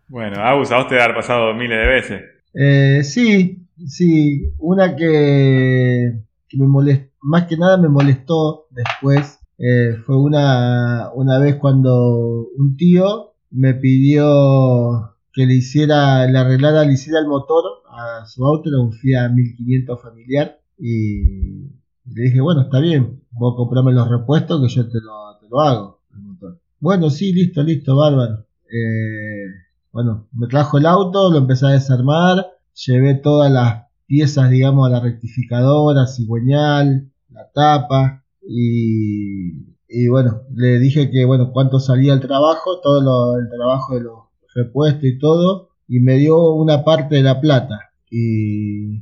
Bueno, 0.08 0.40
Agus, 0.44 0.72
a 0.72 0.78
vos 0.78 0.88
te 0.88 1.02
ha 1.02 1.14
pasado 1.14 1.54
miles 1.56 1.80
de 1.80 1.88
veces. 1.88 2.22
Eh, 2.54 3.04
sí, 3.04 3.66
sí, 3.88 4.52
una 4.60 4.96
que, 4.96 6.14
que 6.54 6.64
me 6.64 7.10
más 7.22 7.48
que 7.48 7.58
nada 7.58 7.78
me 7.78 7.90
molestó 7.90 8.68
después, 8.70 9.40
eh, 9.58 9.96
fue 10.06 10.18
una, 10.18 11.10
una 11.14 11.40
vez 11.40 11.56
cuando 11.56 12.48
un 12.58 12.76
tío 12.78 13.34
me 13.52 13.74
pidió 13.74 15.16
que 15.32 15.46
le 15.46 15.56
hiciera, 15.56 16.28
le 16.28 16.38
arreglara, 16.38 16.84
le 16.84 16.94
hiciera 16.94 17.20
el 17.20 17.28
motor 17.28 17.64
a 17.90 18.26
su 18.26 18.46
auto, 18.46 18.70
era 18.70 18.80
un 18.80 18.94
Fiat 18.94 19.32
1500 19.32 20.02
familiar, 20.02 20.60
y 20.78 21.64
le 22.06 22.24
dije, 22.24 22.42
bueno, 22.42 22.64
está 22.64 22.80
bien, 22.80 23.24
vos 23.32 23.56
comprame 23.56 23.94
los 23.94 24.10
repuestos 24.10 24.62
que 24.62 24.68
yo 24.68 24.88
te 24.90 25.00
lo, 25.02 25.38
te 25.40 25.48
lo 25.50 25.62
hago, 25.62 26.02
el 26.14 26.20
motor. 26.20 26.60
Bueno, 26.80 27.10
sí, 27.10 27.34
listo, 27.34 27.64
listo, 27.64 27.96
bárbaro. 27.96 28.46
Eh, 28.72 29.46
bueno, 29.92 30.28
me 30.34 30.48
trajo 30.48 30.78
el 30.78 30.86
auto, 30.86 31.32
lo 31.32 31.38
empecé 31.38 31.68
a 31.68 31.70
desarmar, 31.70 32.46
llevé 32.86 33.16
todas 33.16 33.52
las 33.52 33.86
piezas, 34.14 34.50
digamos, 34.52 34.88
a 34.88 34.92
la 34.92 35.00
rectificadora, 35.00 36.06
cigüeñal, 36.08 37.10
la 37.30 37.50
tapa, 37.54 38.24
y, 38.48 39.74
y 39.88 40.08
bueno, 40.08 40.44
le 40.54 40.80
dije 40.80 41.10
que, 41.12 41.26
bueno, 41.26 41.52
cuánto 41.52 41.80
salía 41.80 42.14
el 42.14 42.20
trabajo, 42.22 42.80
todo 42.82 43.02
lo- 43.02 43.40
el 43.40 43.50
trabajo 43.50 43.96
de 43.96 44.02
los 44.02 44.20
repuestos 44.56 45.04
y 45.06 45.18
todo, 45.20 45.70
y 45.88 46.00
me 46.00 46.16
dio 46.18 46.52
una 46.54 46.84
parte 46.84 47.16
de 47.16 47.24
la 47.24 47.42
plata. 47.42 47.92
Y, 48.12 48.98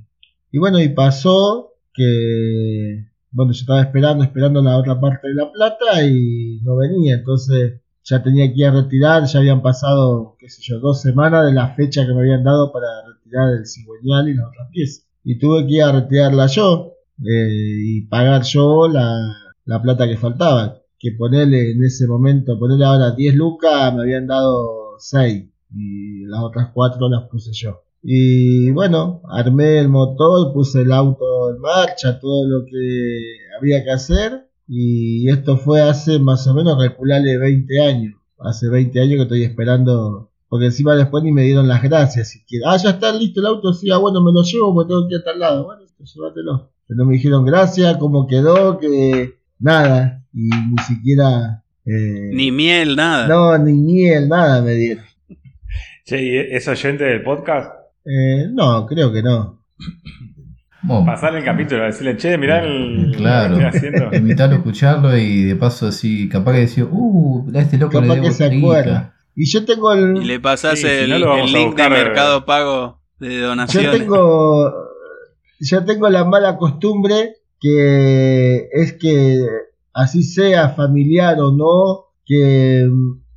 y 0.51 0.57
bueno, 0.59 0.80
y 0.80 0.89
pasó 0.89 1.74
que, 1.93 3.05
bueno, 3.32 3.51
yo 3.53 3.59
estaba 3.62 3.82
esperando, 3.82 4.24
esperando 4.24 4.62
la 4.62 4.78
otra 4.78 4.99
parte 4.99 5.28
de 5.28 5.36
la 5.36 5.51
plata 5.51 6.03
y 6.05 6.59
no 6.64 6.76
venía, 6.78 7.16
entonces 7.16 7.82
ya 8.03 8.24
tenía 8.24 8.47
que 8.47 8.59
ir 8.62 8.66
a 8.68 8.72
retirar, 8.72 9.26
ya 9.26 9.39
habían 9.39 9.62
pasado, 9.62 10.36
qué 10.39 10.49
sé 10.49 10.62
yo, 10.64 10.80
dos 10.80 11.01
semanas 11.01 11.45
de 11.45 11.53
la 11.53 11.76
fecha 11.76 12.05
que 12.05 12.14
me 12.14 12.22
habían 12.22 12.43
dado 12.43 12.72
para 12.72 12.88
retirar 13.32 13.54
el 13.54 13.66
cigüeñal 13.66 14.30
y 14.30 14.34
las 14.34 14.48
otras 14.48 14.70
piezas. 14.72 15.08
Y 15.24 15.38
tuve 15.40 15.66
que 15.68 15.74
ir 15.76 15.84
a 15.84 15.92
retirarla 15.92 16.48
yo 16.48 16.94
eh, 17.20 17.78
y 17.86 18.02
pagar 18.08 18.44
yo 18.44 18.88
la, 18.88 19.16
la 19.66 19.82
plata 19.82 20.08
que 20.08 20.18
faltaba. 20.18 20.78
Que 21.00 21.12
ponerle 21.14 21.72
en 21.72 21.84
ese 21.84 22.08
momento, 22.08 22.60
ponerle 22.60 22.86
ahora 22.86 23.12
10 23.12 23.36
lucas, 23.36 23.94
me 23.94 24.02
habían 24.02 24.28
dado 24.28 24.98
6 25.00 25.46
y 25.74 26.26
las 26.26 26.42
otras 26.42 26.70
4 26.74 27.10
las 27.10 27.24
puse 27.30 27.52
yo. 27.54 27.82
Y 28.04 28.72
bueno, 28.72 29.22
armé 29.30 29.80
el 29.80 29.90
motor, 29.90 30.54
puse 30.54 30.82
el 30.82 30.92
auto 30.92 31.52
en 31.52 31.60
marcha, 31.60 32.20
todo 32.20 32.48
lo 32.48 32.66
que 32.66 33.38
había 33.60 33.84
que 33.84 33.92
hacer. 33.92 34.48
Y 34.68 35.30
esto 35.30 35.58
fue 35.58 35.82
hace 35.82 36.20
más 36.20 36.48
o 36.48 36.54
menos, 36.54 36.78
calcularle 36.78 37.38
20 37.38 37.82
años. 37.82 38.16
Hace 38.40 38.70
20 38.70 39.00
años 39.00 39.16
que 39.18 39.22
estoy 39.24 39.44
esperando. 39.44 40.31
Porque 40.52 40.66
encima 40.66 40.95
después 40.95 41.24
ni 41.24 41.32
me 41.32 41.43
dieron 41.43 41.66
las 41.70 41.82
gracias. 41.82 42.30
siquiera. 42.32 42.72
Ah, 42.74 42.76
ya 42.78 42.89
está 42.89 43.14
listo 43.14 43.39
el 43.39 43.45
auto. 43.47 43.72
Sí, 43.72 43.89
ah, 43.89 43.97
bueno, 43.97 44.22
me 44.22 44.34
lo 44.34 44.43
llevo 44.43 44.74
porque 44.76 44.89
tengo 44.89 45.08
que 45.08 45.16
ir 45.16 45.22
a 45.22 45.24
tal 45.24 45.39
lado. 45.39 45.64
Bueno, 45.64 45.84
pues 45.97 46.14
llévatelo. 46.14 46.72
Pero 46.88 46.97
no 46.97 47.06
me 47.06 47.14
dijeron 47.14 47.45
gracias, 47.45 47.95
cómo 47.95 48.28
quedó, 48.28 48.78
que 48.78 49.36
nada. 49.60 50.26
Y 50.34 50.49
ni 50.49 50.78
siquiera. 50.86 51.64
eh, 51.86 52.32
Ni 52.34 52.52
miel, 52.52 52.97
nada. 52.97 53.28
No, 53.30 53.58
ni 53.58 53.72
miel, 53.74 54.28
nada 54.28 54.62
me 54.62 54.74
dieron. 54.74 55.06
Che, 56.06 56.22
¿y 56.22 56.38
es 56.54 56.68
oyente 56.68 57.06
del 57.06 57.24
podcast? 57.24 57.72
Eh, 58.04 58.47
no, 58.52 58.86
creo 58.88 59.14
que 59.14 59.24
no. 59.24 59.64
Bueno, 60.84 61.06
Pasarle 61.06 61.39
el 61.39 61.45
capítulo, 61.45 61.84
decirle, 61.84 62.18
che, 62.18 62.38
mirá 62.38 62.62
el, 62.64 63.14
Claro. 63.16 63.54
lo 63.54 63.60
que 63.60 63.78
estoy 63.78 63.89
haciendo. 63.93 64.18
invitarlo 64.18 64.56
a 64.56 64.58
escucharlo 64.58 65.18
y 65.18 65.43
de 65.43 65.56
paso 65.56 65.88
así, 65.88 66.28
capaz 66.28 66.54
que 66.54 66.60
decir, 66.62 66.88
uh, 66.91 67.49
a 67.56 67.60
este 67.60 67.78
loco 67.78 67.93
Capaz 68.02 68.08
le 68.08 68.16
que 68.16 68.22
debo 68.22 68.34
se 68.34 68.49
guita". 68.49 68.58
acuerda. 68.68 69.14
Y 69.36 69.50
yo 69.50 69.66
tengo 69.66 69.92
el. 69.94 70.18
Y 70.18 70.26
le 70.26 70.40
pasás 70.40 70.80
Sí, 70.80 70.88
si 70.88 70.88
el, 70.88 71.22
no 71.22 71.34
a 71.34 71.44
link 71.44 71.68
buscar, 71.68 71.92
de 71.92 72.00
eh. 72.00 72.04
Mercado 72.04 72.46
Pago 72.46 73.00
de 73.20 73.40
Yo 73.40 73.48
donaciones. 73.48 73.92
tengo, 73.92 74.72
yo 75.60 75.86
tengo 75.86 76.10
la 76.10 76.26
mala 76.26 76.58
costumbre 76.58 77.36
que 77.60 78.68
es 78.72 78.94
que 78.94 79.46
así 79.94 80.24
sea 80.24 80.70
familiar 80.70 81.40
o 81.40 81.52
no, 81.52 82.06
que 82.26 82.90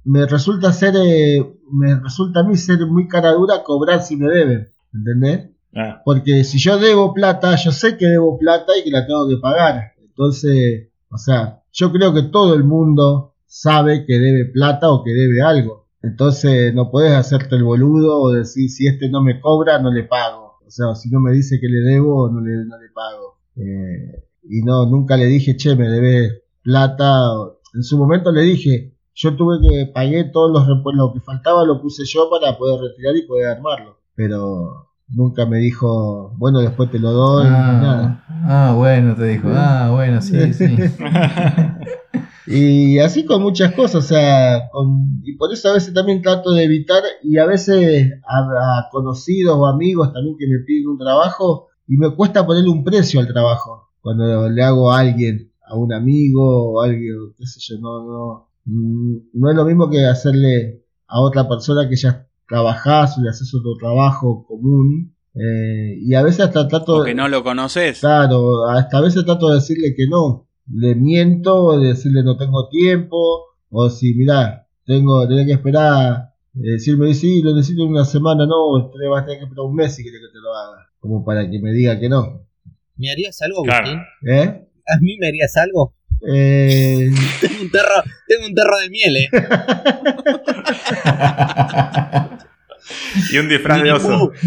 me 0.04 0.26
resulta 0.26 0.72
ser, 0.72 0.94
eh, 0.96 1.44
me 1.70 2.00
resulta 2.00 2.40
a 2.40 2.44
mí 2.44 2.56
ser 2.56 2.78
muy 2.86 3.06
cara 3.08 3.32
dura 3.32 3.62
cobrar 3.62 4.02
si 4.02 4.16
me 4.16 4.28
deben, 4.30 4.70
¿entendés? 4.92 5.50
Ah, 5.76 6.00
Porque 6.04 6.44
si 6.44 6.58
yo 6.58 6.78
debo 6.78 7.12
plata, 7.12 7.54
yo 7.56 7.72
sé 7.72 7.96
que 7.98 8.06
debo 8.06 8.38
plata 8.38 8.72
y 8.78 8.84
que 8.84 8.90
la 8.90 9.06
tengo 9.06 9.28
que 9.28 9.36
pagar. 9.36 9.92
Entonces, 10.00 10.88
o 11.10 11.18
sea, 11.18 11.62
yo 11.72 11.92
creo 11.92 12.14
que 12.14 12.22
todo 12.22 12.54
el 12.54 12.64
mundo 12.64 13.34
sabe 13.46 14.06
que 14.06 14.18
debe 14.18 14.46
plata 14.46 14.90
o 14.90 15.02
que 15.02 15.10
debe 15.10 15.42
algo. 15.42 15.83
Entonces, 16.04 16.74
no 16.74 16.90
puedes 16.90 17.12
hacerte 17.12 17.56
el 17.56 17.64
boludo 17.64 18.20
o 18.20 18.30
decir 18.32 18.70
si 18.70 18.86
este 18.86 19.08
no 19.08 19.22
me 19.22 19.40
cobra, 19.40 19.78
no 19.80 19.90
le 19.90 20.04
pago. 20.04 20.54
O 20.66 20.70
sea, 20.70 20.94
si 20.94 21.10
no 21.10 21.20
me 21.20 21.32
dice 21.32 21.58
que 21.60 21.68
le 21.68 21.80
debo, 21.80 22.30
no 22.30 22.40
le, 22.40 22.64
no 22.64 22.78
le 22.78 22.88
pago. 22.94 23.38
Eh, 23.56 24.24
y 24.48 24.62
no, 24.62 24.86
nunca 24.86 25.16
le 25.16 25.26
dije, 25.26 25.56
che, 25.56 25.74
me 25.76 25.88
debe 25.88 26.42
plata. 26.62 27.32
En 27.74 27.82
su 27.82 27.96
momento 27.98 28.30
le 28.32 28.42
dije, 28.42 28.94
yo 29.14 29.36
tuve 29.36 29.58
que 29.66 29.86
pagué 29.92 30.24
todos 30.24 30.50
los 30.52 30.66
repu- 30.66 30.94
lo 30.94 31.12
que 31.12 31.20
faltaba 31.20 31.64
lo 31.64 31.80
puse 31.80 32.02
yo 32.06 32.28
para 32.30 32.56
poder 32.58 32.80
retirar 32.80 33.16
y 33.16 33.26
poder 33.26 33.46
armarlo. 33.48 33.98
Pero 34.14 34.88
nunca 35.08 35.46
me 35.46 35.58
dijo, 35.58 36.34
bueno, 36.38 36.60
después 36.60 36.90
te 36.90 36.98
lo 36.98 37.12
doy, 37.12 37.44
ni 37.44 37.50
nada. 37.50 38.24
Ah, 38.28 38.70
ah, 38.70 38.74
bueno, 38.74 39.14
te 39.14 39.24
dijo, 39.26 39.48
ah, 39.52 39.90
bueno, 39.92 40.20
sí, 40.22 40.52
sí. 40.52 40.76
Y 42.46 42.98
así 42.98 43.24
con 43.24 43.40
muchas 43.42 43.72
cosas, 43.72 44.04
o 44.04 44.06
sea, 44.06 44.68
con- 44.70 45.22
y 45.24 45.34
por 45.36 45.50
eso 45.52 45.70
a 45.70 45.72
veces 45.72 45.94
también 45.94 46.20
trato 46.20 46.52
de 46.52 46.64
evitar, 46.64 47.02
y 47.22 47.38
a 47.38 47.46
veces 47.46 48.12
a, 48.28 48.38
a 48.80 48.88
conocidos 48.90 49.56
o 49.58 49.66
amigos 49.66 50.12
también 50.12 50.36
que 50.38 50.46
me 50.46 50.58
piden 50.58 50.88
un 50.88 50.98
trabajo, 50.98 51.68
y 51.86 51.96
me 51.96 52.14
cuesta 52.14 52.44
ponerle 52.46 52.68
un 52.68 52.84
precio 52.84 53.20
al 53.20 53.28
trabajo, 53.28 53.88
cuando 54.02 54.48
le 54.50 54.62
hago 54.62 54.92
a 54.92 54.98
alguien, 55.00 55.50
a 55.66 55.74
un 55.76 55.92
amigo 55.94 56.72
o 56.74 56.82
a 56.82 56.86
alguien, 56.86 57.14
qué 57.38 57.46
sé 57.46 57.60
yo, 57.60 57.80
no, 57.80 58.04
no, 58.06 58.48
mm, 58.66 59.16
no 59.32 59.50
es 59.50 59.56
lo 59.56 59.64
mismo 59.64 59.88
que 59.88 60.04
hacerle 60.04 60.84
a 61.06 61.20
otra 61.20 61.48
persona 61.48 61.88
que 61.88 61.96
ya 61.96 62.26
trabajás 62.48 63.18
le 63.18 63.28
haces 63.28 63.52
otro 63.54 63.76
trabajo 63.78 64.44
común, 64.46 65.14
eh, 65.34 65.98
y 66.00 66.14
a 66.14 66.22
veces 66.22 66.40
hasta 66.40 66.68
trato 66.68 66.98
O 66.98 67.04
que 67.04 67.14
no 67.14 67.28
lo 67.28 67.42
conoces. 67.42 68.00
Claro, 68.00 68.68
hasta 68.68 68.98
a 68.98 69.00
veces 69.00 69.24
trato 69.24 69.48
de 69.48 69.56
decirle 69.56 69.94
que 69.96 70.06
no. 70.06 70.48
Le 70.72 70.94
miento, 70.94 71.78
de 71.78 71.88
decirle 71.88 72.22
no 72.22 72.36
tengo 72.36 72.68
tiempo, 72.68 73.46
o 73.70 73.90
si, 73.90 74.14
mirá, 74.14 74.66
tengo, 74.86 75.26
tenés 75.28 75.46
que 75.46 75.52
esperar, 75.52 76.30
eh, 76.54 76.72
decirme, 76.72 77.12
sí, 77.14 77.42
lo 77.42 77.54
necesito 77.54 77.82
en 77.82 77.90
una 77.90 78.04
semana, 78.04 78.46
no, 78.46 78.90
te 78.90 79.08
vas 79.08 79.22
a 79.22 79.26
tener 79.26 79.40
que 79.40 79.44
esperar 79.44 79.66
un 79.66 79.74
mes 79.74 79.94
si 79.94 80.04
querés 80.04 80.20
que 80.20 80.32
te 80.32 80.38
lo 80.40 80.54
haga, 80.54 80.88
como 81.00 81.24
para 81.24 81.50
que 81.50 81.58
me 81.58 81.72
diga 81.72 81.98
que 81.98 82.08
no. 82.08 82.46
¿Me 82.96 83.10
harías 83.10 83.42
algo, 83.42 83.62
Claro. 83.62 83.88
Agustín? 83.88 84.30
¿Eh? 84.30 84.68
¿A 84.86 85.00
mí 85.00 85.16
me 85.18 85.28
harías 85.28 85.56
algo? 85.56 85.94
Eh, 86.26 87.10
Tengo 87.40 87.62
un 87.62 87.70
terro, 87.70 88.02
tengo 88.26 88.46
un 88.46 88.54
terro 88.54 88.78
de 88.78 88.88
miel, 88.90 89.16
eh. 89.16 89.28
y 93.30 93.38
un 93.38 93.48
disfraz 93.48 93.82
de 93.82 93.92
oso. 93.92 94.32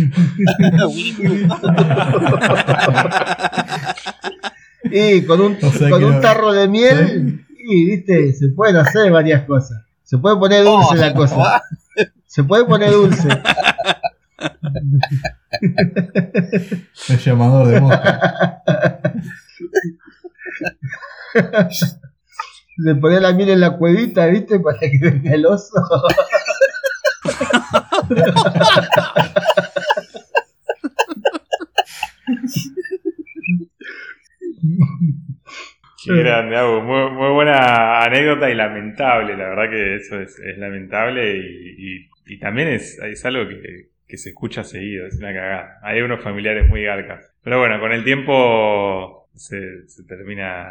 Y 4.90 5.24
con 5.26 5.42
un, 5.42 5.58
O 5.62 5.72
sea 5.72 5.90
con 5.90 6.04
un 6.04 6.12
no- 6.14 6.20
tarro 6.22 6.54
de 6.54 6.68
miel, 6.70 7.46
y 7.60 7.86
viste, 7.86 8.32
se 8.34 8.50
pueden 8.50 8.78
hacer 8.78 9.12
varias 9.12 9.44
cosas. 9.46 9.84
Se 10.04 10.18
puede 10.18 10.38
poner 10.38 10.64
dulce 10.64 10.88
Oh, 10.92 10.96
la 10.96 11.14
cosa. 11.14 11.64
Se 12.26 12.44
puede 12.44 12.64
poner 12.66 12.92
dulce. 12.92 13.28
El 17.10 17.18
llamador 17.20 17.68
de 17.68 17.82
mosca. 17.82 18.62
Le 22.78 22.96
pones 22.96 23.22
la 23.22 23.34
miel 23.34 23.50
en 23.50 23.60
la 23.60 23.76
cuevita, 23.76 24.28
viste, 24.28 24.60
para 24.60 24.80
que 24.80 25.00
venga 25.02 25.34
el 25.34 25.48
oso. 25.48 25.74
Qué 36.06 36.14
grande, 36.14 36.56
Abu. 36.56 36.82
Muy, 36.82 37.34
buena 37.34 38.04
anécdota 38.04 38.50
y 38.50 38.56
lamentable. 38.56 39.36
La 39.36 39.50
verdad 39.50 39.70
que 39.70 39.96
eso 39.96 40.22
es, 40.22 40.40
lamentable 40.58 41.38
y, 41.38 42.40
también 42.40 42.68
es, 42.68 43.00
es 43.00 43.26
algo 43.26 43.48
que, 43.48 43.90
que 44.08 44.18
se 44.18 44.30
escucha 44.30 44.64
seguido. 44.64 45.08
Es 45.08 45.18
una 45.18 45.34
cagada. 45.34 45.80
Hay 45.82 46.02
unos 46.02 46.24
familiares 46.24 46.70
muy 46.70 46.84
garcas. 46.84 47.34
Pero 47.44 47.60
bueno, 47.60 47.80
con 47.80 47.92
el 47.92 48.04
tiempo 48.04 49.17
se, 49.38 49.88
se 49.88 50.04
termina 50.04 50.66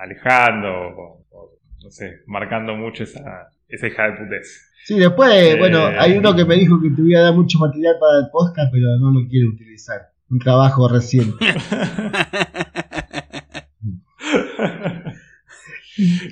alejando 0.00 0.68
o, 0.68 1.26
o, 1.30 1.58
no 1.82 1.90
sé, 1.90 2.20
marcando 2.26 2.74
mucho 2.76 3.04
esa, 3.04 3.50
esa 3.68 3.86
hija 3.88 4.10
de 4.10 4.12
putés. 4.18 4.70
Sí, 4.84 4.98
después, 4.98 5.30
Eh, 5.32 5.56
bueno, 5.58 5.86
hay 5.86 6.16
uno 6.16 6.34
que 6.34 6.44
me 6.44 6.54
dijo 6.56 6.80
que 6.80 6.90
te 6.90 7.02
iba 7.02 7.20
a 7.20 7.24
dar 7.24 7.34
mucho 7.34 7.58
material 7.58 7.96
para 8.00 8.18
el 8.20 8.30
podcast, 8.32 8.72
pero 8.72 8.96
no 8.98 9.10
lo 9.10 9.28
quiere 9.28 9.46
utilizar. 9.46 10.00
Un 10.30 10.38
trabajo 10.38 10.88
reciente. 10.88 11.44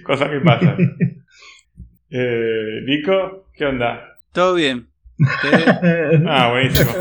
Cosas 0.04 0.30
que 0.30 0.40
pasan. 0.40 0.76
Eh, 2.10 2.80
Nico, 2.86 3.48
¿qué 3.54 3.66
onda? 3.66 4.18
Todo 4.32 4.54
bien. 4.54 4.88
Ah, 6.26 6.50
buenísimo. 6.50 6.90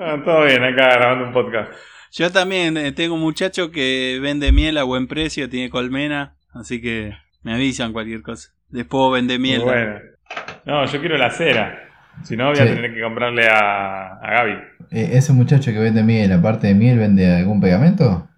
Ah, 0.00 0.20
todo 0.24 0.44
bien, 0.44 0.62
acá 0.62 0.94
grabando 0.94 1.26
un 1.26 1.32
podcast. 1.32 1.72
Yo 2.12 2.30
también 2.30 2.76
eh, 2.76 2.92
tengo 2.92 3.14
un 3.14 3.20
muchacho 3.20 3.70
que 3.70 4.18
vende 4.20 4.52
miel 4.52 4.78
a 4.78 4.82
buen 4.84 5.06
precio, 5.06 5.48
tiene 5.48 5.70
colmena, 5.70 6.36
así 6.52 6.80
que 6.80 7.12
me 7.42 7.54
avisan 7.54 7.92
cualquier 7.92 8.22
cosa. 8.22 8.50
Después 8.68 9.12
vende 9.12 9.38
miel. 9.38 9.62
bueno. 9.62 9.98
No, 10.64 10.84
yo 10.86 11.00
quiero 11.00 11.16
la 11.16 11.30
cera. 11.30 11.84
Si 12.24 12.36
no, 12.36 12.50
voy 12.50 12.58
a 12.58 12.64
tener 12.64 12.92
que 12.92 13.00
comprarle 13.00 13.46
a, 13.46 14.14
a 14.18 14.30
Gaby. 14.32 14.52
Eh, 14.90 15.10
ese 15.12 15.32
muchacho 15.32 15.70
que 15.70 15.78
vende 15.78 16.02
miel, 16.02 16.32
aparte 16.32 16.66
de 16.66 16.74
miel, 16.74 16.98
¿vende 16.98 17.26
algún 17.36 17.60
pegamento? 17.60 18.28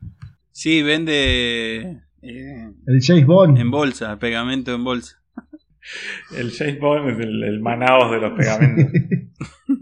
Sí, 0.52 0.82
vende 0.82 2.00
eh, 2.22 2.70
El 2.86 3.00
James 3.02 3.26
Bond. 3.26 3.58
en 3.58 3.70
bolsa, 3.70 4.18
pegamento 4.18 4.74
en 4.74 4.84
bolsa. 4.84 5.16
El 6.36 6.52
James 6.52 6.78
Bond 6.78 7.08
es 7.10 7.18
el, 7.26 7.42
el 7.42 7.60
Manaos 7.60 8.10
de 8.12 8.20
los 8.20 8.32
pegamentos. 8.38 8.92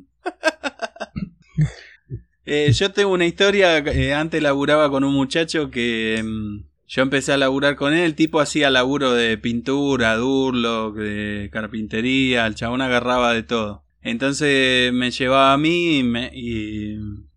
Eh, 2.51 2.73
yo 2.73 2.91
tengo 2.93 3.13
una 3.13 3.27
historia, 3.27 3.77
eh, 3.77 4.15
antes 4.15 4.43
laburaba 4.43 4.89
con 4.89 5.05
un 5.05 5.13
muchacho 5.13 5.71
que 5.71 6.25
mm, 6.25 6.65
yo 6.87 7.03
empecé 7.03 7.35
a 7.35 7.37
laburar 7.37 7.77
con 7.77 7.93
él, 7.93 8.01
el 8.01 8.15
tipo 8.15 8.41
hacía 8.41 8.71
laburo 8.71 9.13
de 9.13 9.37
pintura, 9.37 10.17
durlock, 10.17 10.97
de 10.97 11.51
carpintería, 11.53 12.47
el 12.47 12.55
chabón 12.55 12.81
agarraba 12.81 13.35
de 13.35 13.43
todo. 13.43 13.85
Entonces 14.01 14.91
me 14.95 15.11
llevaba 15.11 15.53
a 15.53 15.59
mí 15.59 15.99
y 15.99 16.03
me, 16.03 16.31
y 16.33 16.97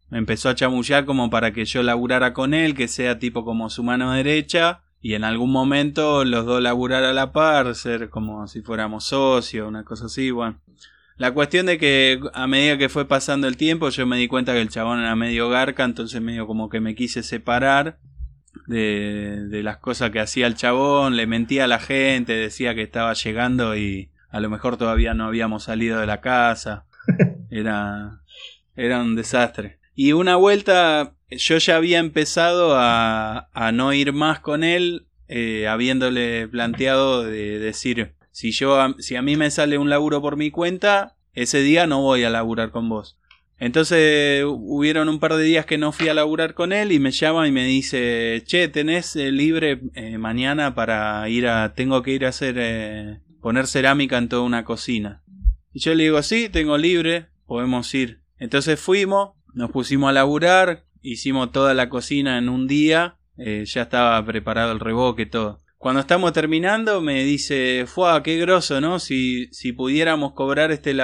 me 0.09 0.17
empezó 0.17 0.47
a 0.47 0.55
chamullar 0.55 1.03
como 1.03 1.29
para 1.29 1.51
que 1.51 1.65
yo 1.65 1.83
laburara 1.83 2.31
con 2.31 2.53
él, 2.53 2.73
que 2.73 2.87
sea 2.87 3.19
tipo 3.19 3.43
como 3.43 3.69
su 3.69 3.83
mano 3.83 4.13
derecha, 4.13 4.79
y 5.01 5.15
en 5.15 5.25
algún 5.25 5.51
momento 5.51 6.23
los 6.23 6.45
dos 6.45 6.61
laburar 6.61 7.03
a 7.03 7.11
la 7.11 7.33
par, 7.33 7.75
ser 7.75 8.09
como 8.09 8.47
si 8.47 8.61
fuéramos 8.61 9.03
socios, 9.03 9.67
una 9.67 9.83
cosa 9.83 10.05
así, 10.05 10.31
bueno. 10.31 10.61
La 11.21 11.35
cuestión 11.35 11.67
de 11.67 11.77
que 11.77 12.19
a 12.33 12.47
medida 12.47 12.79
que 12.79 12.89
fue 12.89 13.07
pasando 13.07 13.47
el 13.47 13.55
tiempo 13.55 13.89
yo 13.89 14.07
me 14.07 14.17
di 14.17 14.27
cuenta 14.27 14.53
que 14.53 14.61
el 14.61 14.69
chabón 14.69 15.01
era 15.01 15.15
medio 15.15 15.49
garca, 15.49 15.83
entonces 15.83 16.19
medio 16.19 16.47
como 16.47 16.67
que 16.67 16.79
me 16.79 16.95
quise 16.95 17.21
separar 17.21 17.99
de, 18.65 19.45
de 19.47 19.61
las 19.61 19.77
cosas 19.77 20.09
que 20.09 20.19
hacía 20.19 20.47
el 20.47 20.55
chabón, 20.55 21.17
le 21.17 21.27
mentía 21.27 21.65
a 21.65 21.67
la 21.67 21.77
gente, 21.77 22.33
decía 22.33 22.73
que 22.73 22.81
estaba 22.81 23.13
llegando 23.13 23.77
y 23.77 24.09
a 24.31 24.39
lo 24.39 24.49
mejor 24.49 24.77
todavía 24.77 25.13
no 25.13 25.25
habíamos 25.25 25.65
salido 25.65 25.99
de 25.99 26.07
la 26.07 26.21
casa. 26.21 26.85
Era, 27.51 28.21
era 28.75 29.03
un 29.03 29.15
desastre. 29.15 29.77
Y 29.93 30.13
una 30.13 30.37
vuelta 30.37 31.13
yo 31.29 31.59
ya 31.59 31.75
había 31.75 31.99
empezado 31.99 32.75
a, 32.79 33.47
a 33.53 33.71
no 33.71 33.93
ir 33.93 34.11
más 34.11 34.39
con 34.39 34.63
él, 34.63 35.05
eh, 35.27 35.67
habiéndole 35.67 36.47
planteado 36.47 37.21
de 37.21 37.59
decir, 37.59 38.15
si 38.31 38.51
yo 38.51 38.95
si 38.99 39.15
a 39.15 39.21
mí 39.21 39.37
me 39.37 39.51
sale 39.51 39.77
un 39.77 39.89
laburo 39.89 40.21
por 40.21 40.37
mi 40.37 40.51
cuenta, 40.51 41.15
ese 41.33 41.61
día 41.61 41.87
no 41.87 42.01
voy 42.01 42.23
a 42.23 42.29
laburar 42.29 42.71
con 42.71 42.89
vos. 42.89 43.17
Entonces 43.61 44.43
hubieron 44.43 45.07
un 45.07 45.19
par 45.19 45.35
de 45.35 45.43
días 45.43 45.67
que 45.67 45.77
no 45.77 45.91
fui 45.91 46.07
a 46.07 46.15
laburar 46.15 46.55
con 46.55 46.73
él 46.73 46.91
y 46.91 46.97
me 46.97 47.11
llama 47.11 47.47
y 47.47 47.51
me 47.51 47.63
dice, 47.63 48.41
che, 48.47 48.67
tenés 48.69 49.15
eh, 49.15 49.31
libre 49.31 49.81
eh, 49.93 50.17
mañana 50.17 50.73
para 50.73 51.29
ir 51.29 51.47
a, 51.47 51.75
tengo 51.75 52.01
que 52.01 52.09
ir 52.09 52.25
a 52.25 52.29
hacer, 52.29 52.55
eh, 52.57 53.19
poner 53.39 53.67
cerámica 53.67 54.17
en 54.17 54.29
toda 54.29 54.41
una 54.41 54.65
cocina. 54.65 55.21
Y 55.73 55.79
yo 55.79 55.93
le 55.93 56.05
digo, 56.05 56.23
sí, 56.23 56.49
tengo 56.49 56.75
libre, 56.79 57.27
podemos 57.45 57.93
ir. 57.93 58.21
Entonces 58.39 58.79
fuimos, 58.79 59.33
nos 59.53 59.69
pusimos 59.69 60.09
a 60.09 60.13
laburar, 60.13 60.85
hicimos 61.03 61.51
toda 61.51 61.75
la 61.75 61.87
cocina 61.87 62.39
en 62.39 62.49
un 62.49 62.67
día, 62.67 63.19
ya 63.37 63.83
estaba 63.83 64.25
preparado 64.25 64.71
el 64.71 64.79
reboque, 64.79 65.27
todo. 65.27 65.59
Cuando 65.81 66.01
estamos 66.01 66.31
terminando 66.31 67.01
me 67.01 67.23
dice, 67.23 67.85
¡fua, 67.87 68.21
qué 68.21 68.37
groso, 68.37 68.79
¿no? 68.79 68.99
Si, 68.99 69.47
si 69.51 69.73
pudiéramos 69.73 70.33
cobrar 70.33 70.71
este 70.71 70.95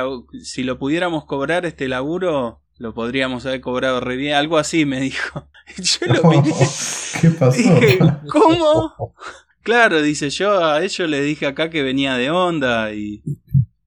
si 0.43 0.61
lo 0.61 0.77
pudiéramos 0.77 1.25
cobrar 1.25 1.65
este 1.65 1.87
laburo, 1.87 2.61
lo 2.77 2.93
podríamos 2.93 3.43
haber 3.47 3.59
cobrado 3.59 4.01
re 4.01 4.17
bien. 4.17 4.35
Algo 4.35 4.59
así 4.59 4.85
me 4.85 4.99
dijo. 5.01 5.49
Y 5.75 5.81
yo 5.81 6.13
lo 6.13 6.29
miré. 6.29 6.53
¿Qué 7.21 7.31
pasó? 7.31 7.57
Dije, 7.57 7.97
¿cómo? 8.29 9.15
Claro, 9.63 9.99
dice 10.03 10.29
yo, 10.29 10.63
a 10.63 10.83
ellos 10.83 11.09
le 11.09 11.23
dije 11.23 11.47
acá 11.47 11.71
que 11.71 11.81
venía 11.81 12.13
de 12.13 12.29
onda 12.29 12.93
y 12.93 13.23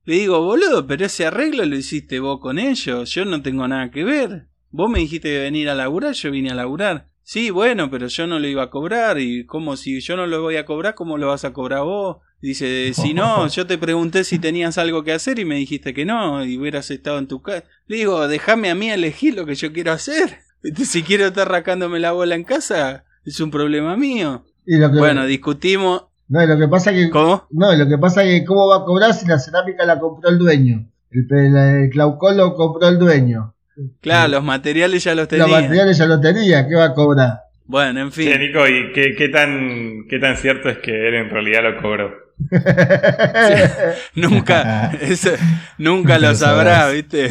le 0.07 0.15
digo, 0.17 0.43
boludo, 0.43 0.89
pero 0.89 1.07
ese 1.07 1.25
arreglo 1.25 1.65
lo 1.67 1.77
hiciste 1.77 2.19
vos 2.19 2.41
con 2.41 2.59
ellos, 2.59 3.09
yo 3.15 3.25
no 3.25 3.43
tengo 3.43 3.69
nada 3.69 3.93
que 3.93 4.03
ver. 4.03 4.49
Vos 4.73 4.91
me 4.91 4.99
dijiste 4.99 5.29
de 5.29 5.39
venir 5.39 5.69
a 5.69 5.77
laburar, 5.77 6.15
yo 6.15 6.33
vine 6.33 6.51
a 6.51 6.55
laburar. 6.57 7.10
Sí, 7.33 7.51
bueno, 7.51 7.89
pero 7.93 8.09
yo 8.09 8.27
no 8.27 8.41
lo 8.41 8.49
iba 8.49 8.65
a 8.65 8.71
cobrar 8.71 9.21
y 9.21 9.47
como 9.47 9.77
si 9.77 10.01
yo 10.01 10.17
no 10.17 10.27
lo 10.27 10.43
voy 10.43 10.57
a 10.57 10.65
cobrar, 10.65 10.97
¿cómo 10.97 11.17
lo 11.17 11.29
vas 11.29 11.45
a 11.45 11.53
cobrar 11.53 11.85
vos? 11.85 12.17
Dice, 12.43 12.93
si 12.93 13.15
no, 13.15 13.47
yo 13.47 13.69
te 13.69 13.79
pregunté 13.79 14.25
si 14.25 14.41
tenías 14.41 14.79
algo 14.79 15.05
que 15.05 15.13
hacer 15.13 15.39
y 15.39 15.45
me 15.45 15.55
dijiste 15.55 15.95
que 15.95 16.05
no 16.05 16.45
y 16.45 16.59
hubieras 16.59 16.91
estado 16.91 17.21
en 17.21 17.29
tu 17.29 17.41
casa. 17.41 17.63
Le 17.87 17.99
digo, 17.99 18.27
déjame 18.27 18.69
a 18.69 18.75
mí 18.75 18.91
elegir 18.91 19.37
lo 19.37 19.47
que 19.47 19.55
yo 19.55 19.73
quiero 19.73 19.93
hacer. 19.93 20.39
Si 20.75 21.05
quiero 21.05 21.27
estar 21.27 21.49
rascándome 21.49 22.01
la 22.01 22.11
bola 22.11 22.35
en 22.35 22.43
casa, 22.43 23.05
es 23.25 23.39
un 23.39 23.53
problema 23.53 23.97
mío. 23.97 24.45
Y 24.67 24.79
lo 24.79 24.91
que, 24.91 24.99
Bueno, 24.99 25.25
discutimos. 25.25 26.07
no, 26.27 26.43
y 26.43 26.49
lo 26.49 26.59
que 26.59 26.67
pasa 26.67 26.93
que 26.93 27.11
¿Cómo? 27.11 27.47
no, 27.51 27.73
y 27.73 27.79
lo 27.79 27.89
que 27.89 27.97
pasa 27.97 28.25
que 28.25 28.45
cómo 28.45 28.67
va 28.67 28.79
a 28.79 28.85
cobrar 28.85 29.15
si 29.15 29.29
la 29.29 29.39
cerámica 29.39 29.87
la 29.87 30.01
compró 30.01 30.31
el 30.31 30.39
dueño. 30.39 30.91
El, 31.13 31.57
el 31.57 31.91
claucol 31.91 32.39
lo 32.39 32.57
compró 32.57 32.89
el 32.89 32.99
dueño. 32.99 33.55
Claro, 34.01 34.29
los 34.33 34.45
materiales 34.45 35.05
ya 35.05 35.13
los 35.15 35.23
Los 35.23 35.29
tenía. 35.29 35.47
materiales 35.47 35.99
ya 35.99 36.07
lo 36.07 36.21
tenía, 36.21 36.67
¿qué 36.69 36.75
va 36.75 36.85
a 36.87 36.95
cobrar? 36.95 37.41
Bueno, 37.67 38.01
en 38.01 38.11
Che, 38.11 38.23
fin. 38.33 38.41
Nico, 38.41 38.67
¿y 38.67 38.93
qué, 38.93 39.15
qué 39.17 39.29
tan, 39.29 40.07
qué 40.09 40.19
tan 40.19 40.37
cierto 40.37 40.69
es 40.69 40.79
que 40.79 41.09
él 41.09 41.15
en 41.15 41.31
realidad 41.31 41.63
lo 41.63 41.81
cobró? 41.81 42.13
Nunca, 44.15 44.91
eso, 45.01 45.31
nunca 45.79 46.19
lo 46.19 46.35
sabrá, 46.35 46.81
sabrás. 46.81 46.93
¿viste? 46.95 47.31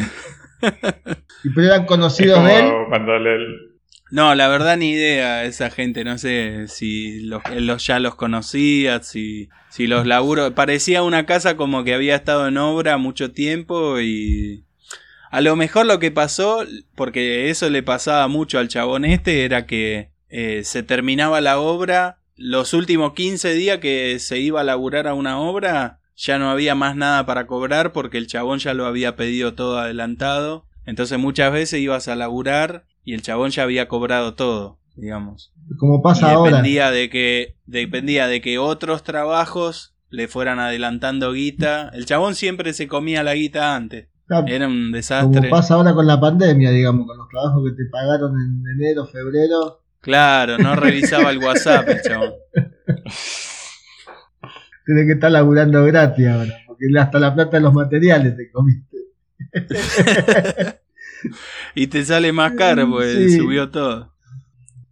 y 1.44 1.50
pero 1.54 1.66
eran 1.66 1.86
conocidos 1.86 2.44
de 2.44 2.58
él. 2.60 2.70
cuando 2.88 3.18
le- 3.18 3.70
No, 4.10 4.34
la 4.34 4.48
verdad 4.48 4.76
ni 4.76 4.90
idea, 4.92 5.44
esa 5.44 5.70
gente, 5.70 6.04
no 6.04 6.18
sé 6.18 6.68
si 6.68 7.20
los, 7.22 7.42
él 7.52 7.66
los, 7.66 7.86
ya 7.86 7.98
los 7.98 8.14
conocía, 8.14 9.02
si, 9.02 9.48
si 9.68 9.86
los 9.86 10.06
laburos... 10.06 10.52
Parecía 10.52 11.02
una 11.02 11.26
casa 11.26 11.56
como 11.56 11.84
que 11.84 11.94
había 11.94 12.16
estado 12.16 12.48
en 12.48 12.56
obra 12.58 12.96
mucho 12.98 13.32
tiempo 13.32 14.00
y... 14.00 14.64
A 15.30 15.40
lo 15.40 15.54
mejor 15.56 15.86
lo 15.86 15.98
que 16.00 16.10
pasó, 16.10 16.64
porque 16.96 17.50
eso 17.50 17.70
le 17.70 17.82
pasaba 17.82 18.26
mucho 18.28 18.58
al 18.58 18.68
chabón 18.68 19.04
este, 19.04 19.44
era 19.44 19.64
que 19.64 20.10
eh, 20.28 20.62
se 20.64 20.82
terminaba 20.82 21.40
la 21.40 21.60
obra, 21.60 22.18
los 22.36 22.74
últimos 22.74 23.12
15 23.14 23.54
días 23.54 23.78
que 23.78 24.18
se 24.18 24.38
iba 24.38 24.60
a 24.60 24.64
laburar 24.64 25.06
a 25.06 25.14
una 25.14 25.38
obra, 25.38 26.00
ya 26.16 26.38
no 26.38 26.50
había 26.50 26.74
más 26.74 26.96
nada 26.96 27.24
para 27.26 27.46
cobrar 27.46 27.92
porque 27.92 28.18
el 28.18 28.26
chabón 28.26 28.58
ya 28.58 28.74
lo 28.74 28.86
había 28.86 29.16
pedido 29.16 29.54
todo 29.54 29.78
adelantado. 29.78 30.66
Entonces 30.84 31.18
muchas 31.18 31.52
veces 31.52 31.80
ibas 31.80 32.08
a 32.08 32.16
laburar 32.16 32.84
y 33.04 33.14
el 33.14 33.22
chabón 33.22 33.50
ya 33.50 33.62
había 33.62 33.88
cobrado 33.88 34.34
todo, 34.34 34.78
digamos. 34.96 35.52
Como 35.78 36.02
pasa 36.02 36.28
y 36.28 36.34
ahora. 36.34 36.50
dependía 36.50 36.90
de 36.90 37.08
que 37.08 37.56
dependía 37.66 38.26
de 38.26 38.40
que 38.40 38.58
otros 38.58 39.02
trabajos 39.02 39.94
le 40.10 40.28
fueran 40.28 40.58
adelantando 40.58 41.32
guita. 41.32 41.90
El 41.94 42.04
chabón 42.04 42.34
siempre 42.34 42.72
se 42.74 42.88
comía 42.88 43.22
la 43.22 43.34
guita 43.34 43.76
antes. 43.76 44.08
Era 44.46 44.66
un 44.68 44.74
Como 44.84 44.96
desastre. 44.96 45.48
pasa 45.50 45.74
ahora 45.74 45.92
con 45.94 46.06
la 46.06 46.20
pandemia, 46.20 46.70
digamos, 46.70 47.06
con 47.06 47.18
los 47.18 47.28
trabajos 47.28 47.62
que 47.68 47.76
te 47.82 47.90
pagaron 47.90 48.32
en 48.40 48.62
enero, 48.80 49.06
febrero. 49.06 49.82
Claro, 50.00 50.56
no 50.58 50.74
revisaba 50.76 51.30
el 51.30 51.38
WhatsApp 51.38 51.88
el 51.88 52.00
chabón. 52.02 52.32
Tienes 54.86 55.06
que 55.06 55.12
estar 55.12 55.30
laburando 55.30 55.84
gratis 55.84 56.26
ahora, 56.26 56.52
porque 56.66 56.84
hasta 56.98 57.18
la 57.18 57.34
plata 57.34 57.56
de 57.56 57.60
los 57.62 57.72
materiales 57.74 58.36
te 58.36 58.50
comiste. 58.50 58.96
Y 61.74 61.86
te 61.88 62.02
sale 62.04 62.32
más 62.32 62.52
caro 62.52 62.88
porque 62.90 63.28
Sí. 63.28 63.36
subió 63.38 63.68
todo. 63.70 64.14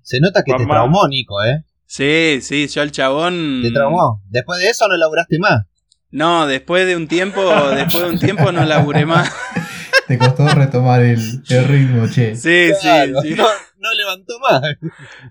Se 0.02 0.20
nota 0.20 0.42
que 0.42 0.52
te 0.52 0.66
traumó, 0.66 1.08
Nico, 1.08 1.42
¿eh? 1.42 1.64
Sí, 1.86 2.40
sí, 2.42 2.66
yo 2.68 2.82
al 2.82 2.92
chabón. 2.92 3.60
Te 3.62 3.70
traumó. 3.70 4.22
Después 4.28 4.58
de 4.60 4.68
eso 4.68 4.86
no 4.88 4.96
laburaste 4.98 5.38
más. 5.38 5.62
No, 6.10 6.46
después 6.46 6.86
de 6.86 6.96
un 6.96 7.06
tiempo, 7.08 7.42
después 7.74 8.04
de 8.04 8.10
un 8.10 8.18
tiempo 8.18 8.50
no 8.52 8.64
laburé 8.64 9.04
más. 9.06 9.32
Te 10.08 10.16
costó 10.16 10.48
retomar 10.48 11.02
el, 11.02 11.18
el 11.50 11.64
ritmo, 11.64 12.06
che. 12.08 12.34
Sí, 12.34 12.70
Claro, 12.80 13.20
sí, 13.20 13.28
sí. 13.30 13.34
No, 13.34 13.46
no 13.78 13.92
levantó 13.94 14.38
más. 14.40 14.62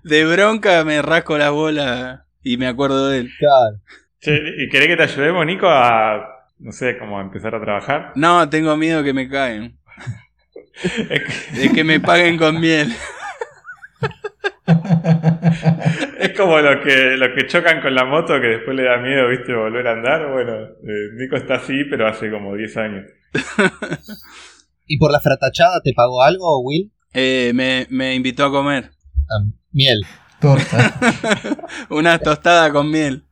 De 0.04 0.24
bronca 0.24 0.84
me 0.84 1.02
rasco 1.02 1.36
las 1.36 1.50
bolas 1.50 2.20
y 2.44 2.56
me 2.58 2.68
acuerdo 2.68 3.08
de 3.08 3.18
él. 3.20 3.30
Claro. 3.38 3.80
Che, 4.20 4.36
¿Y 4.64 4.68
querés 4.68 4.86
que 4.88 4.96
te 4.96 5.02
ayudemos, 5.02 5.44
Nico, 5.46 5.68
a, 5.68 6.44
no 6.60 6.70
sé, 6.70 6.96
como 6.96 7.18
a 7.18 7.22
empezar 7.22 7.56
a 7.56 7.60
trabajar? 7.60 8.12
No, 8.14 8.48
tengo 8.48 8.76
miedo 8.76 9.02
que 9.02 9.12
me 9.12 9.28
caen. 9.28 9.76
Es 11.10 11.22
que- 11.24 11.58
De 11.60 11.72
que 11.72 11.82
me 11.82 11.98
paguen 11.98 12.38
con 12.38 12.60
miel. 12.60 12.94
Es 16.18 16.36
como 16.36 16.58
los 16.58 16.84
que, 16.84 17.16
los 17.16 17.28
que 17.34 17.46
chocan 17.46 17.80
con 17.80 17.94
la 17.94 18.04
moto 18.04 18.40
que 18.40 18.48
después 18.48 18.76
le 18.76 18.84
da 18.84 18.98
miedo, 18.98 19.28
viste, 19.28 19.54
volver 19.54 19.86
a 19.86 19.92
andar. 19.92 20.32
Bueno, 20.32 20.52
eh, 20.62 21.08
Nico 21.14 21.36
está 21.36 21.54
así, 21.54 21.84
pero 21.88 22.08
hace 22.08 22.30
como 22.30 22.54
10 22.54 22.76
años. 22.76 23.04
¿Y 24.86 24.98
por 24.98 25.10
la 25.10 25.20
fratachada 25.20 25.80
te 25.82 25.92
pagó 25.94 26.22
algo, 26.22 26.60
Will? 26.62 26.92
Eh, 27.12 27.52
me, 27.54 27.86
me 27.90 28.14
invitó 28.14 28.46
a 28.46 28.50
comer. 28.50 28.90
Ah, 29.30 29.44
miel. 29.72 30.00
Torta. 30.40 30.94
Una 31.90 32.18
tostada 32.18 32.72
con 32.72 32.90
miel. 32.90 33.24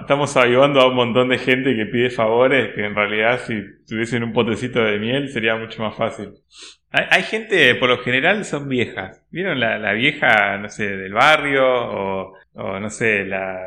Estamos 0.00 0.36
ayudando 0.36 0.80
a 0.80 0.88
un 0.88 0.96
montón 0.96 1.28
de 1.28 1.38
gente 1.38 1.74
que 1.74 1.86
pide 1.86 2.10
favores, 2.10 2.74
que 2.74 2.84
en 2.84 2.94
realidad 2.94 3.40
si 3.46 3.62
tuviesen 3.86 4.22
un 4.22 4.32
potecito 4.32 4.84
de 4.84 4.98
miel 4.98 5.30
sería 5.30 5.56
mucho 5.56 5.82
más 5.82 5.96
fácil. 5.96 6.34
Hay, 6.90 7.22
gente, 7.22 7.74
por 7.74 7.90
lo 7.90 7.98
general 7.98 8.46
son 8.46 8.66
viejas. 8.66 9.22
¿Vieron 9.30 9.60
la, 9.60 9.78
la 9.78 9.92
vieja, 9.92 10.56
no 10.56 10.70
sé, 10.70 10.96
del 10.96 11.12
barrio? 11.12 11.62
O, 11.66 12.32
no 12.54 12.88
sé, 12.88 13.26
la, 13.26 13.58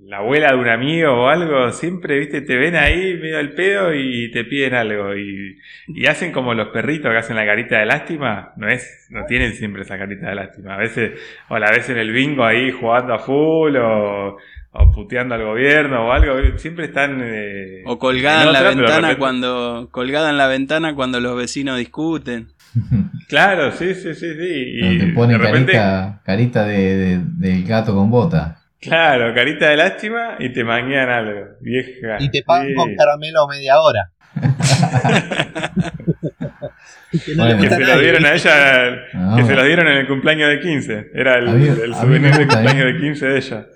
la 0.00 0.18
abuela 0.18 0.52
de 0.52 0.58
un 0.58 0.68
amigo 0.68 1.10
o 1.10 1.28
algo. 1.28 1.70
Siempre, 1.72 2.18
viste, 2.18 2.42
te 2.42 2.56
ven 2.56 2.76
ahí 2.76 3.14
medio 3.14 3.38
al 3.38 3.54
pedo 3.54 3.94
y 3.94 4.30
te 4.30 4.44
piden 4.44 4.74
algo. 4.74 5.16
Y, 5.16 5.58
y 5.88 6.06
hacen 6.06 6.32
como 6.32 6.52
los 6.52 6.68
perritos 6.68 7.10
que 7.10 7.16
hacen 7.16 7.36
la 7.36 7.46
carita 7.46 7.78
de 7.78 7.86
lástima. 7.86 8.52
No 8.56 8.68
es, 8.68 9.08
no 9.10 9.24
tienen 9.24 9.54
siempre 9.54 9.82
esa 9.82 9.96
carita 9.96 10.28
de 10.28 10.34
lástima. 10.34 10.74
A 10.74 10.78
veces, 10.78 11.18
o 11.48 11.58
la 11.58 11.70
ves 11.70 11.88
en 11.88 11.96
el 11.96 12.12
bingo 12.12 12.44
ahí 12.44 12.70
jugando 12.70 13.14
a 13.14 13.20
full 13.20 13.74
o 13.76 14.36
o 14.72 14.92
puteando 14.92 15.34
al 15.34 15.44
gobierno 15.44 16.06
o 16.08 16.12
algo, 16.12 16.34
siempre 16.58 16.86
están... 16.86 17.20
eh, 17.22 17.82
O 17.86 17.98
colgada 17.98 18.44
en 18.44 18.52
la 18.52 18.58
otra, 18.60 18.70
ventana 18.70 18.96
repente- 19.00 19.18
cuando. 19.18 19.88
Colgada 19.90 20.30
en 20.30 20.38
la 20.38 20.46
ventana 20.46 20.94
cuando 20.94 21.18
los 21.20 21.36
vecinos 21.36 21.76
discuten. 21.78 22.48
Claro, 23.30 23.70
sí, 23.70 23.94
sí, 23.94 24.12
sí, 24.14 24.34
sí. 24.34 24.64
Y 24.82 24.98
te 24.98 25.06
pone 25.12 25.34
de 25.34 25.38
repente, 25.38 25.70
carita, 25.72 26.20
carita 26.24 26.64
de, 26.64 26.96
de- 26.96 27.20
del 27.38 27.64
gato 27.64 27.94
con 27.94 28.10
bota. 28.10 28.56
claro, 28.80 29.32
carita 29.32 29.68
de 29.68 29.76
lástima 29.76 30.34
y 30.40 30.52
te 30.52 30.64
manguean 30.64 31.08
algo, 31.08 31.40
vieja. 31.60 32.16
Y 32.18 32.28
te 32.28 32.42
pagan 32.42 32.66
sí. 32.68 32.74
con 32.74 32.92
caramelo 32.96 33.46
media 33.46 33.80
hora. 33.80 34.10
que 37.24 37.34
no 37.36 37.44
Bueno. 37.44 37.44
le 37.44 37.54
Que 37.54 37.68
gusta 37.68 37.76
se 37.76 37.84
lo 37.84 38.00
dieron 38.00 38.24
a 38.26 38.32
ella, 38.34 38.90
No, 39.14 39.36
que 39.36 39.44
se 39.44 39.54
lo 39.54 39.64
dieron 39.64 39.86
en 39.88 39.96
el 39.98 40.06
cumpleaños 40.08 40.48
de 40.48 40.60
15. 40.60 41.10
Era 41.14 41.38
el, 41.38 41.48
el 41.48 41.94
souvenir 41.94 42.32
de 42.32 42.44
gusta, 42.44 42.54
cumpleaños 42.62 42.86
de 42.94 42.96
15 43.00 43.26
de 43.26 43.36
ella. 43.36 43.66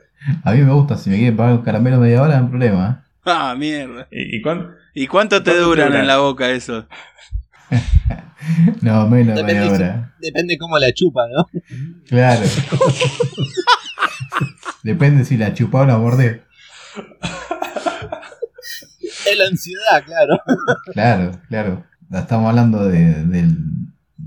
A 0.42 0.52
mí 0.52 0.62
me 0.62 0.72
gusta, 0.72 0.96
si 0.96 1.10
me 1.10 1.16
quieren 1.16 1.36
pagar 1.36 1.54
un 1.54 1.62
caramelo 1.62 1.98
media 1.98 2.22
hora, 2.22 2.38
no 2.38 2.44
hay 2.44 2.50
problema. 2.50 3.04
Ah, 3.24 3.54
mierda. 3.56 4.06
¿Y, 4.10 4.36
y 4.36 4.42
cuán- 4.42 4.70
¿Y 4.94 5.06
cuánto 5.06 5.42
te 5.42 5.50
¿Cuánto 5.50 5.66
duran 5.66 5.94
en 5.96 6.06
la 6.06 6.18
boca 6.18 6.50
eso? 6.50 6.86
¿eh? 7.70 7.70
No, 8.82 9.08
menos 9.08 9.36
Depende, 9.36 9.54
media 9.54 9.68
si- 9.76 9.82
hora. 9.82 10.14
depende 10.20 10.58
cómo 10.58 10.78
la 10.78 10.92
chupa, 10.92 11.22
¿no? 11.34 11.48
Claro. 12.06 12.42
Depende 14.82 15.24
si 15.24 15.38
la 15.38 15.54
chupaba 15.54 15.84
o 15.84 15.86
la 15.86 15.96
mordé. 15.98 16.42
Es 19.26 19.38
la 19.38 19.46
ansiedad, 19.46 20.04
claro. 20.04 20.38
Claro, 20.92 21.40
claro. 21.48 21.84
Estamos 22.12 22.50
hablando 22.50 22.84
de, 22.86 23.24
de 23.24 23.48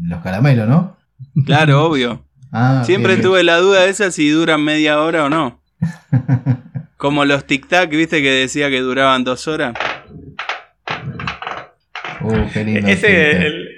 los 0.01 0.21
caramelos, 0.23 0.67
¿no? 0.67 0.97
Claro, 1.45 1.85
obvio. 1.85 2.25
Ah, 2.51 2.81
Siempre 2.85 3.13
bien, 3.13 3.23
tuve 3.27 3.43
la 3.43 3.57
duda 3.57 3.85
esa 3.85 4.09
si 4.11 4.29
duran 4.29 4.63
media 4.63 4.99
hora 4.99 5.25
o 5.25 5.29
no. 5.29 5.61
Como 6.97 7.25
los 7.25 7.45
tic-tac, 7.45 7.89
viste 7.89 8.21
que 8.21 8.31
decía 8.31 8.69
que 8.69 8.79
duraban 8.79 9.23
dos 9.23 9.47
horas. 9.47 9.73
Uh, 12.21 12.49
qué 12.51 12.63
lindo. 12.63 12.87
Ese, 12.87 13.45
el, 13.45 13.69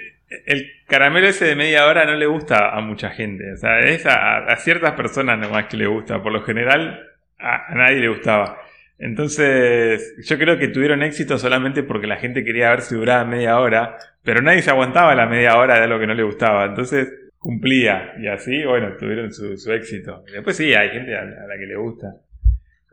el 0.45 0.71
caramelo 0.87 1.27
ese 1.27 1.45
de 1.45 1.55
media 1.55 1.85
hora 1.85 2.05
no 2.05 2.15
le 2.15 2.25
gusta 2.25 2.69
a 2.69 2.81
mucha 2.81 3.09
gente. 3.09 3.51
O 3.53 3.57
sea, 3.57 3.79
es 3.79 4.05
a, 4.05 4.37
a 4.45 4.55
ciertas 4.57 4.93
personas 4.93 5.37
nomás 5.37 5.65
que 5.65 5.77
le 5.77 5.87
gusta. 5.87 6.21
Por 6.23 6.31
lo 6.31 6.43
general, 6.43 7.07
a, 7.37 7.71
a 7.71 7.75
nadie 7.75 7.99
le 7.99 8.07
gustaba. 8.07 8.57
Entonces, 8.97 10.15
yo 10.25 10.37
creo 10.37 10.57
que 10.57 10.67
tuvieron 10.67 11.03
éxito 11.03 11.37
solamente 11.37 11.83
porque 11.83 12.07
la 12.07 12.17
gente 12.17 12.43
quería 12.43 12.69
ver 12.69 12.81
si 12.81 12.95
duraba 12.95 13.23
media 13.23 13.57
hora, 13.57 13.97
pero 14.23 14.41
nadie 14.41 14.61
se 14.61 14.71
aguantaba 14.71 15.15
la 15.15 15.25
media 15.25 15.57
hora 15.57 15.75
de 15.75 15.83
algo 15.85 15.99
que 15.99 16.07
no 16.07 16.13
le 16.13 16.23
gustaba. 16.23 16.65
Entonces, 16.65 17.07
cumplía. 17.39 18.13
Y 18.21 18.27
así, 18.27 18.63
bueno, 18.63 18.89
tuvieron 18.99 19.31
su, 19.33 19.57
su 19.57 19.71
éxito. 19.73 20.23
Y 20.27 20.33
después 20.33 20.55
sí, 20.57 20.73
hay 20.73 20.89
gente 20.89 21.15
a, 21.17 21.23
la 21.23 21.43
a 21.43 21.47
la 21.47 21.57
que 21.57 21.65
le 21.65 21.75
gusta. 21.77 22.15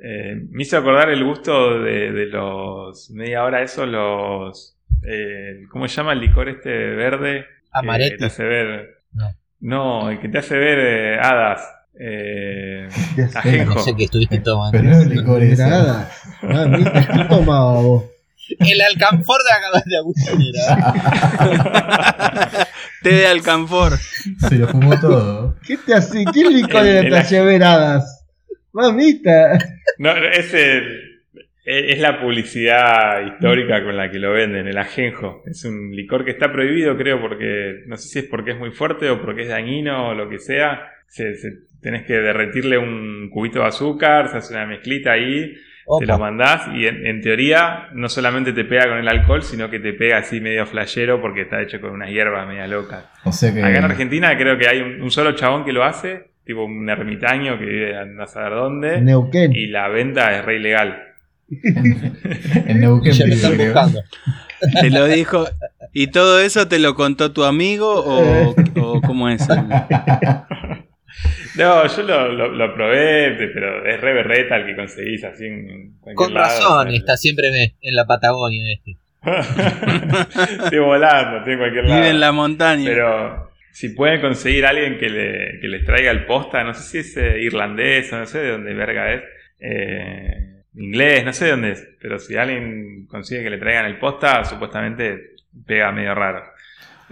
Eh, 0.03 0.37
me 0.51 0.63
hizo 0.63 0.77
acordar 0.79 1.11
el 1.11 1.25
gusto 1.25 1.81
de, 1.81 2.13
de 2.13 2.27
los 2.27 3.11
media 3.11 3.45
hora, 3.45 3.63
esos, 3.63 3.89
los. 3.89 4.77
eh, 5.07 5.63
¿Cómo 5.71 5.89
se 5.89 5.97
llama 5.97 6.13
el 6.13 6.21
licor 6.21 6.49
este 6.49 6.71
verde? 6.71 7.45
Que 7.45 7.49
Amaretti. 7.73 8.17
te 8.19 8.25
hace 8.27 8.45
ver. 8.45 9.01
No. 9.13 9.31
No, 9.61 10.11
el 10.11 10.21
que 10.21 10.29
te 10.29 10.39
hace 10.39 10.57
ver 10.57 10.79
eh, 10.79 11.19
hadas. 11.21 11.63
Eh, 11.99 12.89
No 13.67 13.79
sé 13.79 13.97
qué 13.97 14.05
estuviste 14.05 14.39
tomando. 14.41 14.79
Pero 14.79 14.85
no 14.91 15.01
es 15.01 15.07
licor 15.09 15.43
eso. 15.43 15.67
Nada. 15.67 16.11
Ah, 16.43 16.67
mira, 16.69 16.93
¿qué 16.93 17.25
tomaba 17.29 17.81
vos? 17.81 18.05
El 18.61 18.81
alcanfor 18.83 19.39
de 19.43 19.51
acá 19.53 19.83
de 19.85 19.97
Agustinera. 19.97 20.77
Té 23.09 23.15
de 23.15 23.27
alcanfor. 23.29 23.93
Se 24.49 24.57
lo 24.57 24.67
fumó 24.69 24.99
todo. 25.01 25.57
¿Qué 25.67 25.77
te 25.77 25.95
hace? 25.95 26.25
¿Qué 26.35 26.43
licor 26.45 26.85
El- 26.87 27.07
el 27.07 27.15
hace 27.15 27.41
ver 27.45 27.63
hadas? 27.63 28.27
Mamita. 28.73 29.59
No, 29.99 30.11
es, 30.17 30.53
el- 30.53 31.23
es 31.65 31.99
la 32.01 32.21
publicidad 32.21 33.25
histórica 33.27 33.83
con 33.85 33.97
la 33.97 34.11
que 34.11 34.19
lo 34.19 34.33
venden, 34.33 34.67
el 34.67 34.77
ajenjo. 34.79 35.43
Es 35.47 35.65
un 35.65 35.93
licor 35.95 36.25
que 36.25 36.33
está 36.33 36.53
prohibido, 36.53 36.97
creo, 36.97 37.21
porque 37.21 37.85
no 37.87 37.97
sé 37.97 38.09
si 38.09 38.19
es 38.19 38.25
porque 38.27 38.51
es 38.53 38.59
muy 38.59 38.71
fuerte 38.73 39.09
o 39.09 39.23
porque 39.23 39.43
es 39.43 39.49
dañino 39.49 40.09
o 40.09 40.15
lo 40.15 40.29
que 40.29 40.39
sea. 40.39 40.89
Se, 41.09 41.35
se- 41.37 41.53
tenés 41.81 42.05
que 42.05 42.15
derretirle 42.15 42.77
un 42.79 43.31
cubito 43.31 43.61
de 43.61 43.67
azúcar, 43.67 44.29
se 44.29 44.39
hace 44.39 44.53
una 44.55 44.67
mezclita 44.67 45.13
ahí, 45.13 45.55
te 46.01 46.07
lo 46.07 46.19
mandás 46.19 46.69
y 46.75 46.87
en, 46.87 47.07
en 47.07 47.21
teoría 47.21 47.89
no 47.93 48.09
solamente 48.09 48.53
te 48.53 48.65
pega 48.65 48.89
con 48.89 48.99
el 48.99 49.09
alcohol, 49.09 49.43
sino 49.43 49.71
que 49.71 49.79
te 49.81 49.93
pega 49.93 50.19
así 50.19 50.41
medio 50.41 50.67
flashero 50.67 51.21
porque 51.21 51.43
está 51.43 51.63
hecho 51.63 51.81
con 51.81 51.91
unas 51.91 52.11
hierbas 52.11 52.47
media 52.49 52.67
locas. 52.67 53.05
O 53.25 53.33
sea 53.33 53.53
que. 53.55 53.61
Acá 53.63 53.79
en 53.79 53.85
Argentina 53.85 54.37
creo 54.37 54.59
que 54.59 54.69
hay 54.69 54.81
un, 54.81 55.01
un 55.03 55.11
solo 55.11 55.33
chabón 55.33 55.65
que 55.65 55.73
lo 55.73 55.85
hace, 55.85 56.31
tipo 56.45 56.65
un 56.65 56.89
ermitaño 56.89 57.59
que 57.59 57.65
vive 57.65 57.97
a 57.97 58.05
no 58.05 58.27
saber 58.27 58.53
dónde, 58.55 59.01
Neuquén. 59.01 59.53
y 59.55 59.67
la 59.69 59.89
venta 59.89 60.37
es 60.37 60.45
re 60.45 60.57
ilegal. 60.57 61.03
En 62.67 62.81
Neuquén, 62.81 63.13
Ya 63.13 63.27
me 63.27 63.35
están 63.35 63.57
buscando. 63.57 64.03
Te 64.81 64.91
lo 64.91 65.07
dijo. 65.07 65.47
¿Y 65.93 66.09
todo 66.09 66.41
eso 66.41 66.67
te 66.69 66.79
lo 66.79 66.95
contó 66.95 67.33
tu 67.33 67.45
amigo 67.45 67.89
o, 68.05 68.55
o 68.81 69.01
cómo 69.03 69.29
es? 69.29 69.47
No, 71.57 71.87
yo 71.87 72.03
lo, 72.03 72.33
lo, 72.33 72.49
lo 72.49 72.75
probé, 72.75 73.33
pero 73.55 73.87
es 73.87 74.01
re 74.01 74.13
berreta 74.13 74.57
el 74.57 74.67
que 74.67 74.77
conseguís 74.77 75.25
así 75.25 75.47
en 75.47 75.95
Con 76.15 76.35
lado, 76.35 76.47
razón, 76.47 76.89
o 76.89 76.91
sea, 76.91 76.99
está 76.99 77.17
siempre 77.17 77.49
en 77.81 77.95
la 77.95 78.05
Patagonia 78.05 78.75
este. 78.75 78.97
Estoy 80.65 80.79
volando, 80.79 81.39
estoy 81.39 81.55
en 81.55 81.59
cualquier 81.59 81.85
lado. 81.85 81.97
Vive 81.97 82.11
en 82.11 82.21
la 82.21 82.33
montaña. 82.33 82.85
Pero 82.85 83.51
si 83.73 83.89
pueden 83.91 84.21
conseguir 84.21 84.67
a 84.67 84.71
alguien 84.71 84.99
que, 84.99 85.09
le, 85.09 85.61
que 85.61 85.69
les 85.69 85.85
traiga 85.85 86.11
el 86.11 86.27
posta, 86.27 86.63
no 86.63 86.75
sé 86.75 86.83
si 86.83 86.99
es 86.99 87.17
eh, 87.17 87.41
irlandés 87.41 88.13
o 88.13 88.19
no 88.19 88.27
sé 88.27 88.39
de 88.39 88.51
dónde 88.53 88.75
verga 88.75 89.15
es, 89.15 89.23
eh, 89.59 90.63
inglés, 90.75 91.25
no 91.25 91.33
sé 91.33 91.47
de 91.47 91.51
dónde 91.53 91.71
es, 91.73 91.89
pero 92.01 92.19
si 92.19 92.37
alguien 92.37 93.07
consigue 93.07 93.43
que 93.43 93.51
le 93.51 93.59
traigan 93.59 93.87
el 93.87 93.99
posta, 93.99 94.45
supuestamente 94.45 95.35
pega 95.67 95.91
medio 95.91 96.15
raro. 96.15 96.45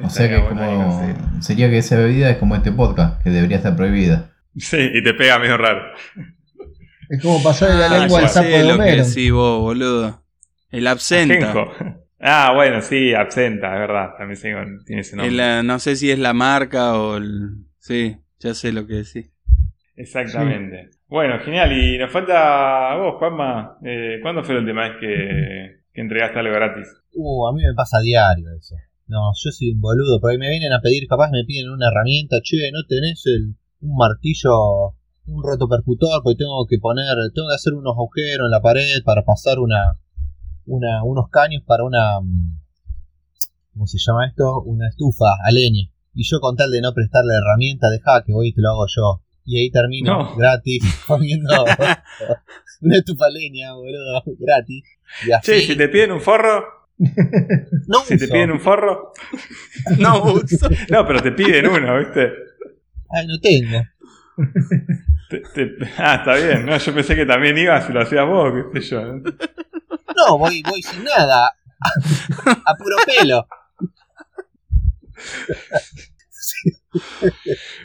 O 0.03 0.11
sea 0.11 0.28
que 0.28 0.34
ahí 0.34 0.40
como 0.42 1.42
sería 1.42 1.70
que 1.70 1.78
esa 1.78 1.97
bebida 1.97 2.30
es 2.30 2.36
como 2.38 2.55
este 2.57 2.72
podcast, 2.72 3.22
que 3.22 3.30
debería 3.30 3.59
estar 3.59 3.76
prohibida. 3.76 4.30
Sí, 4.57 4.78
y 4.92 5.03
te 5.03 5.14
pega 5.14 5.38
medio 5.38 5.57
raro. 5.57 5.82
Es 7.09 7.22
como 7.22 7.42
pasar 7.42 7.70
la 7.70 7.86
Ah, 7.86 7.99
lengua 7.99 8.20
al 8.20 8.28
sapo 8.28 8.47
sé 8.47 8.53
de 8.53 8.62
lo 8.64 8.68
que 8.76 8.82
Homero. 8.82 9.05
decís 9.07 9.32
vos, 9.32 9.61
boludo. 9.61 10.22
El 10.70 10.86
absenta. 10.86 11.51
Ajenjo. 11.51 11.72
Ah, 12.26 12.53
bueno, 12.55 12.80
sí, 12.80 13.12
absenta, 13.12 13.74
es 13.74 13.80
verdad. 13.80 14.14
También 14.16 14.36
sí, 14.38 14.49
tiene 14.86 15.03
ese 15.03 15.14
nombre. 15.14 15.62
No 15.62 15.78
sé 15.78 15.95
si 15.95 16.11
es 16.11 16.18
la 16.18 16.32
marca 16.32 16.95
o 16.99 17.18
el... 17.18 17.66
Sí, 17.78 18.16
ya 18.38 18.55
sé 18.55 18.72
lo 18.72 18.86
que 18.86 18.95
decís. 18.95 19.30
Exactamente. 19.95 20.88
Bueno, 21.07 21.38
genial. 21.40 21.70
Y 21.72 21.99
nos 21.99 22.11
falta 22.11 22.92
a 22.92 22.97
vos, 22.97 23.16
Juanma. 23.18 23.76
Eh, 23.84 24.20
¿Cuándo 24.22 24.42
fue 24.42 24.55
la 24.55 24.61
última 24.62 24.88
vez 24.88 24.92
que, 24.99 25.82
que 25.92 26.01
entregaste 26.01 26.38
algo 26.38 26.55
gratis? 26.55 26.88
Uh, 27.12 27.47
a 27.47 27.53
mí 27.53 27.62
me 27.62 27.74
pasa 27.74 27.99
a 27.99 28.01
diario 28.01 28.47
eso. 28.59 28.74
No, 29.07 29.33
yo 29.35 29.51
soy 29.51 29.71
un 29.73 29.81
boludo, 29.81 30.21
porque 30.21 30.39
me 30.39 30.49
vienen 30.49 30.73
a 30.73 30.81
pedir, 30.81 31.07
capaz 31.07 31.31
me 31.31 31.45
piden 31.45 31.71
una 31.71 31.89
herramienta, 31.89 32.39
che, 32.43 32.71
¿no 32.73 32.81
tenés 32.89 33.23
el, 33.27 33.55
un 33.83 33.97
martillo, 33.97 34.95
un 35.27 35.43
rotopercutor? 35.43 36.23
Porque 36.23 36.39
tengo 36.39 36.67
que 36.67 36.79
poner, 36.79 37.15
tengo 37.35 37.49
que 37.49 37.55
hacer 37.55 37.75
unos 37.75 37.95
agujeros 37.95 38.47
en 38.47 38.51
la 38.51 38.61
pared 38.63 39.03
para 39.05 39.23
pasar 39.25 39.59
una, 39.59 39.99
una 40.67 41.05
unos 41.05 41.29
caños 41.29 41.63
para 41.67 41.85
una, 41.85 42.21
mm, 42.21 42.59
¿cómo 43.75 43.87
se 43.87 43.99
llama 43.99 44.27
esto? 44.27 44.63
Una 44.63 44.89
estufa 44.89 45.27
a 45.45 45.51
leña. 45.53 45.91
Y 46.15 46.23
yo 46.25 46.41
con 46.41 46.57
tal 46.57 46.71
de 46.71 46.81
no 46.81 46.95
prestarle 46.95 47.35
herramienta, 47.35 47.89
dejá 47.91 48.23
que 48.25 48.33
voy 48.33 48.49
y 48.49 48.53
te 48.55 48.63
lo 48.63 48.71
hago 48.71 48.87
yo. 48.89 49.21
Y 49.45 49.59
ahí 49.59 49.71
termino 49.71 50.17
No. 50.31 50.37
gratis 50.37 50.83
poniendo 51.07 51.53
una 52.81 52.97
estufa 52.97 53.27
a 53.27 53.31
leña, 53.31 53.75
boludo, 53.75 54.23
gratis. 54.39 54.85
Y 55.27 55.33
así 55.33 55.53
Che, 55.53 55.61
si 55.61 55.77
te 55.77 55.89
piden 55.89 56.13
un 56.13 56.21
forro, 56.23 56.65
no 56.99 58.01
si 58.05 58.16
te 58.16 58.28
piden 58.28 58.53
un 58.53 58.61
forro, 58.61 59.12
No 59.99 60.22
uso. 60.24 60.68
no, 60.90 61.07
pero 61.07 61.20
te 61.22 61.32
piden 61.32 61.66
uno, 61.68 61.99
¿viste? 61.99 62.32
Ay, 63.11 63.26
no 63.26 63.38
tengo. 63.40 63.82
Te- 65.30 65.40
te- 65.55 65.76
ah, 65.99 66.16
está 66.16 66.34
bien. 66.36 66.66
No, 66.66 66.76
yo 66.76 66.95
pensé 66.95 67.14
que 67.16 67.26
también 67.26 67.57
ibas 67.59 67.88
y 67.88 67.92
lo 67.92 68.01
hacías 68.03 68.26
vos, 68.26 68.53
qué 68.72 68.80
sé 68.80 68.88
yo. 68.90 69.03
¿no? 69.03 70.38
Voy, 70.38 70.62
voy 70.68 70.82
sin 70.82 71.03
nada. 71.05 71.53
A 72.64 72.74
puro 72.76 72.97
pelo. 73.07 73.47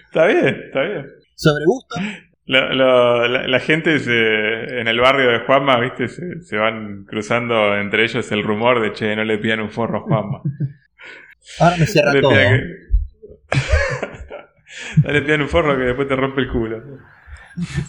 Está 0.07 0.25
bien, 0.27 0.47
está 0.67 0.81
bien. 0.83 1.05
Sobre 1.35 1.65
gusto. 1.65 1.95
Lo- 2.51 2.73
lo- 2.73 3.27
la, 3.27 3.47
la 3.47 3.59
gente 3.59 3.99
se- 3.99 4.79
en 4.81 4.87
el 4.87 4.99
barrio 4.99 5.29
de 5.29 5.39
Juanma, 5.45 5.79
viste, 5.79 6.07
se, 6.07 6.41
se 6.41 6.57
van 6.57 7.05
cruzando 7.05 7.77
entre 7.77 8.03
ellos 8.03 8.31
el 8.31 8.41
rumor 8.43 8.81
de 8.81 8.91
che, 8.93 9.15
no 9.15 9.23
le 9.23 9.37
pidan 9.37 9.59
un 9.59 9.69
forro 9.69 9.99
a 9.99 10.01
Juanma. 10.01 10.41
Ahora 11.59 11.75
me 11.77 11.81
No 11.81 11.85
cierra 11.85 12.11
le 12.13 12.21
todo. 12.21 12.31
que- 12.31 12.63
no 15.03 15.11
le 15.11 15.21
pidan 15.21 15.41
un 15.41 15.49
forro 15.49 15.77
que 15.77 15.83
después 15.83 16.07
te 16.07 16.15
rompe 16.15 16.41
el 16.41 16.49
culo. 16.49 16.77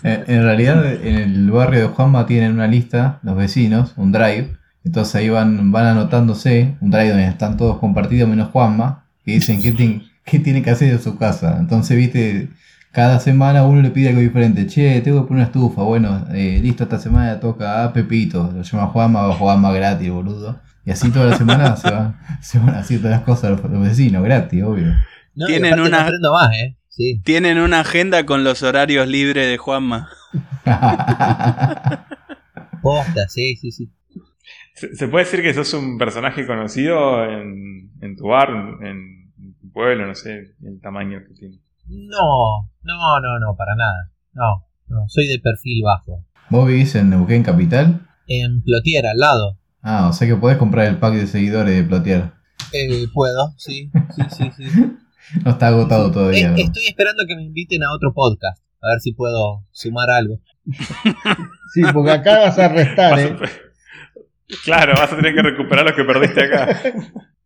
Eh, 0.05 0.25
En 0.27 0.43
realidad, 0.43 0.85
en 1.05 1.17
el 1.17 1.51
barrio 1.51 1.81
de 1.81 1.87
Juanma 1.87 2.27
tienen 2.27 2.53
una 2.53 2.67
lista, 2.67 3.19
los 3.23 3.37
vecinos, 3.37 3.95
un 3.97 4.13
drive. 4.13 4.49
Entonces 4.85 5.15
ahí 5.15 5.29
van, 5.29 5.73
van 5.73 5.87
anotándose, 5.87 6.75
un 6.81 6.91
drive 6.91 7.11
donde 7.11 7.27
están 7.29 7.57
todos 7.57 7.79
compartidos 7.79 8.29
menos 8.29 8.49
Juanma, 8.49 9.05
que 9.25 9.33
dicen 9.33 9.61
qué, 9.63 9.73
tiene- 9.73 10.03
qué 10.25 10.39
tiene 10.39 10.63
que 10.63 10.71
hacer 10.71 10.91
en 10.93 11.01
su 11.01 11.19
casa. 11.19 11.57
Entonces, 11.59 11.97
viste, 11.97 12.49
cada 12.93 13.21
semana 13.21 13.65
uno 13.65 13.83
le 13.83 13.91
pide 13.91 14.09
algo 14.11 14.21
diferente. 14.21 14.67
Che, 14.67 15.01
tengo 15.03 15.23
que 15.23 15.29
poner 15.29 15.43
una 15.43 15.45
estufa. 15.45 15.83
Bueno, 15.83 16.27
eh, 16.33 16.59
listo, 16.63 16.83
esta 16.85 16.99
semana 16.99 17.39
toca 17.41 17.85
a 17.85 17.93
Pepito. 17.93 18.51
Lo 18.55 18.63
llama 18.63 18.87
Juanma 18.89 19.29
o 19.29 19.33
Juanma 19.35 19.73
gratis, 19.73 20.11
boludo. 20.11 20.61
Y 20.85 20.91
así 20.91 21.11
toda 21.11 21.27
la 21.27 21.37
semana 21.37 21.77
se, 21.83 21.91
van, 21.91 22.19
se 22.41 22.59
van 22.59 22.75
haciendo 22.75 23.09
las 23.11 23.21
cosas 23.23 23.51
los, 23.53 23.71
los 23.71 23.81
vecinos, 23.83 24.23
gratis, 24.25 24.63
obvio. 24.63 24.95
No, 25.35 25.47
Tienen 25.47 25.79
una- 25.81 26.05
más, 26.33 26.53
¿eh? 26.57 26.77
Sí. 26.89 27.21
Tienen 27.25 27.59
una 27.59 27.81
agenda 27.81 28.27
con 28.27 28.43
los 28.45 28.63
horarios 28.63 29.07
libres 29.07 29.49
de 29.49 29.57
Juanma. 29.57 30.09
Posta, 32.83 33.29
sí, 33.29 33.57
sí, 33.57 33.71
sí. 33.71 33.91
¿Se, 34.75 34.95
se 34.97 35.09
puede 35.09 35.25
decir 35.25 35.43
que 35.43 35.53
sos 35.55 35.73
un 35.75 35.99
personaje 35.99 36.47
conocido 36.47 37.25
en, 37.25 37.91
en 38.01 38.17
tu 38.17 38.27
bar, 38.29 38.49
en, 38.83 39.31
en 39.39 39.55
tu 39.61 39.71
pueblo, 39.73 40.07
no 40.07 40.15
sé, 40.15 40.55
el 40.65 40.81
tamaño 40.81 41.21
que 41.29 41.35
tiene? 41.35 41.59
No, 41.91 42.71
no, 42.83 43.21
no, 43.21 43.39
no, 43.41 43.57
para 43.57 43.75
nada. 43.75 44.13
No, 44.33 44.65
no, 44.87 45.09
soy 45.09 45.27
de 45.27 45.41
perfil 45.41 45.83
bajo. 45.83 46.25
¿Vos 46.49 46.69
vivís 46.69 46.95
en 46.95 47.11
Neuquén 47.11 47.43
Capital? 47.43 48.07
En 48.29 48.63
Plotier, 48.63 49.07
al 49.07 49.19
lado. 49.19 49.59
Ah, 49.83 50.09
o 50.09 50.13
sea 50.13 50.29
que 50.29 50.37
podés 50.37 50.57
comprar 50.57 50.87
el 50.87 50.99
pack 50.99 51.15
de 51.15 51.27
seguidores 51.27 51.75
de 51.75 51.83
Plotier. 51.83 52.33
Eh, 52.73 53.07
Puedo, 53.13 53.55
sí, 53.57 53.91
sí, 54.15 54.23
sí, 54.31 54.71
sí. 54.71 54.97
No 55.45 55.53
está 55.53 55.69
agotado 55.69 56.11
todavía. 56.11 56.49
Eh, 56.49 56.51
¿no? 56.51 56.57
estoy 56.57 56.87
esperando 56.87 57.25
que 57.27 57.37
me 57.37 57.43
inviten 57.43 57.83
a 57.85 57.93
otro 57.93 58.13
podcast. 58.13 58.63
A 58.83 58.89
ver 58.89 59.01
si 59.01 59.13
puedo 59.13 59.67
sumar 59.73 60.11
algo. 60.11 60.41
Sí, 61.73 61.83
porque 61.93 62.11
acá 62.11 62.41
vas 62.41 62.59
a 62.59 62.67
restar, 62.67 63.13
Vas 63.13 63.21
¿eh? 63.21 63.37
Claro, 64.65 64.95
vas 64.97 65.13
a 65.13 65.17
tener 65.17 65.33
que 65.33 65.43
recuperar 65.43 65.85
lo 65.85 65.95
que 65.95 66.03
perdiste 66.03 66.43
acá. 66.43 66.83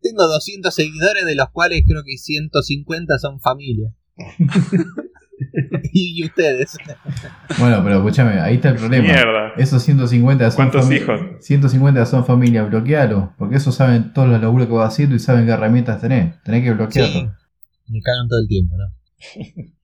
Tengo 0.01 0.27
200 0.27 0.73
seguidores, 0.73 1.25
de 1.25 1.35
los 1.35 1.51
cuales 1.51 1.83
creo 1.87 2.01
que 2.03 2.17
150 2.17 3.19
son 3.19 3.39
familia. 3.39 3.91
y, 5.93 6.23
ustedes. 6.25 6.77
Bueno, 7.59 7.81
pero 7.83 7.97
escúchame, 7.97 8.39
ahí 8.39 8.55
está 8.55 8.69
el 8.69 8.75
problema. 8.75 9.07
Mierda. 9.07 9.53
Esos 9.57 9.83
150 9.83 10.51
son 10.51 10.69
¿Cuántos 10.69 10.91
hijos? 10.91 11.21
150 11.41 12.05
son 12.05 12.25
familias, 12.25 12.69
bloquealo. 12.69 13.33
Porque 13.37 13.55
eso 13.57 13.71
saben 13.71 14.13
todos 14.13 14.29
los 14.29 14.41
laburos 14.41 14.67
que 14.67 14.73
vas 14.73 14.93
haciendo 14.93 15.15
y 15.15 15.19
saben 15.19 15.45
qué 15.45 15.51
herramientas 15.51 16.01
tenés. 16.01 16.41
Tenés 16.43 16.63
que 16.63 16.71
bloquearlo. 16.73 17.19
Sí, 17.85 17.93
me 17.93 18.01
cagan 18.01 18.27
todo 18.29 18.39
el 18.39 18.47
tiempo, 18.47 18.75
¿no? 18.77 19.65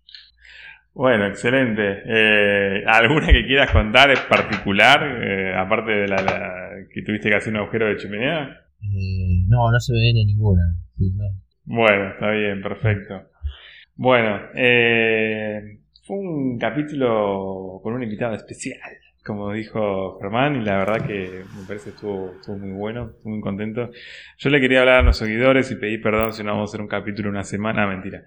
Bueno, 0.94 1.26
excelente. 1.26 2.02
Eh, 2.06 2.84
¿Alguna 2.86 3.28
que 3.28 3.46
quieras 3.46 3.72
contar 3.72 4.10
en 4.12 4.18
particular? 4.28 5.02
eh, 5.24 5.56
aparte 5.56 5.90
de 5.92 6.08
la, 6.08 6.18
la- 6.22 6.70
que 6.94 7.02
tuviste 7.02 7.30
que 7.30 7.36
hacer 7.36 7.54
un 7.54 7.60
agujero 7.60 7.88
de 7.88 7.96
chimenea. 7.96 8.50
Eh, 8.82 9.46
no, 9.48 9.72
no 9.72 9.80
se 9.80 9.94
me 9.94 10.00
viene 10.00 10.26
ninguna. 10.26 10.62
Sí, 10.98 11.12
no. 11.16 11.24
Bueno, 11.64 12.10
está 12.10 12.32
bien, 12.32 12.62
perfecto. 12.62 13.31
Bueno, 14.04 14.50
eh, 14.56 15.78
fue 16.02 16.18
un 16.18 16.58
capítulo 16.58 17.80
con 17.84 17.94
un 17.94 18.02
invitado 18.02 18.34
especial, 18.34 18.80
como 19.24 19.54
dijo 19.54 20.18
Germán, 20.20 20.56
y 20.56 20.66
la 20.66 20.78
verdad 20.78 21.06
que 21.06 21.44
me 21.56 21.68
parece 21.68 21.92
que 21.92 21.96
estuvo, 21.98 22.58
muy 22.58 22.72
bueno, 22.72 23.12
estuve 23.16 23.34
muy 23.34 23.42
contento. 23.42 23.92
Yo 24.40 24.50
le 24.50 24.60
quería 24.60 24.80
hablar 24.80 24.96
a 24.96 25.02
los 25.04 25.18
seguidores 25.18 25.70
y 25.70 25.76
pedir 25.76 26.02
perdón 26.02 26.34
si 26.34 26.44
no 26.44 26.54
vamos 26.54 26.68
a 26.68 26.70
hacer 26.72 26.82
un 26.82 26.88
capítulo 26.88 27.30
una 27.30 27.44
semana, 27.44 27.86
mentira. 27.86 28.24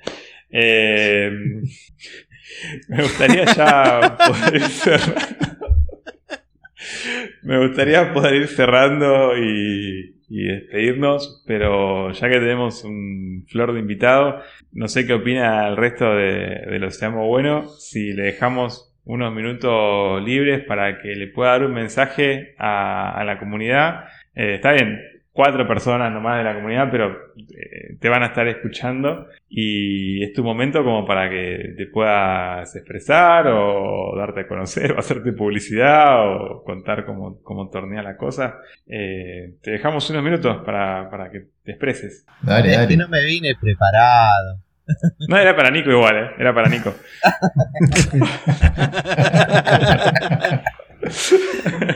Eh, 0.48 1.32
me 2.88 3.02
gustaría 3.02 3.44
ya 3.44 4.16
poder 4.16 4.54
ir 4.54 4.68
cerrando. 4.68 5.24
Me 7.42 7.66
gustaría 7.66 8.12
poder 8.12 8.34
ir 8.34 8.46
cerrando 8.46 9.36
y, 9.36 10.13
y 10.28 10.44
despedirnos, 10.44 11.42
pero 11.46 12.12
ya 12.12 12.28
que 12.28 12.38
tenemos 12.38 12.84
un 12.84 13.44
flor 13.48 13.72
de 13.72 13.80
invitado, 13.80 14.40
no 14.72 14.88
sé 14.88 15.06
qué 15.06 15.14
opina 15.14 15.68
el 15.68 15.76
resto 15.76 16.14
de, 16.14 16.64
de 16.70 16.78
los 16.78 16.96
Seamos 16.96 17.26
Bueno, 17.26 17.68
si 17.68 18.12
le 18.12 18.24
dejamos 18.24 18.94
unos 19.04 19.34
minutos 19.34 20.22
libres 20.22 20.64
para 20.64 21.00
que 21.00 21.14
le 21.14 21.26
pueda 21.28 21.52
dar 21.52 21.64
un 21.64 21.74
mensaje 21.74 22.54
a, 22.58 23.22
la 23.24 23.38
comunidad. 23.38 24.06
Eh, 24.34 24.54
está 24.56 24.72
bien, 24.72 25.00
cuatro 25.34 25.66
personas 25.66 26.12
nomás 26.12 26.38
de 26.38 26.44
la 26.44 26.54
comunidad, 26.54 26.88
pero 26.92 27.10
eh, 27.36 27.96
te 28.00 28.08
van 28.08 28.22
a 28.22 28.26
estar 28.26 28.46
escuchando 28.46 29.26
y 29.48 30.22
es 30.22 30.32
tu 30.32 30.44
momento 30.44 30.84
como 30.84 31.04
para 31.04 31.28
que 31.28 31.74
te 31.76 31.86
puedas 31.86 32.74
expresar 32.76 33.48
o 33.48 34.14
darte 34.16 34.42
a 34.42 34.46
conocer 34.46 34.92
o 34.92 34.98
hacerte 35.00 35.32
publicidad 35.32 36.24
o 36.24 36.62
contar 36.62 37.04
cómo, 37.04 37.42
cómo 37.42 37.68
tornea 37.68 38.00
la 38.00 38.16
cosa. 38.16 38.58
Eh, 38.86 39.54
te 39.60 39.72
dejamos 39.72 40.08
unos 40.08 40.22
minutos 40.22 40.58
para, 40.64 41.10
para 41.10 41.28
que 41.32 41.46
te 41.64 41.72
expreses. 41.72 42.24
Dale, 42.40 42.70
es 42.70 42.76
dale. 42.76 42.88
que 42.88 42.96
no 42.96 43.08
me 43.08 43.24
vine 43.24 43.56
preparado. 43.60 44.60
No, 45.28 45.38
era 45.38 45.56
para 45.56 45.70
Nico 45.70 45.90
igual, 45.90 46.14
¿eh? 46.14 46.30
Era 46.38 46.54
para 46.54 46.68
Nico. 46.68 46.92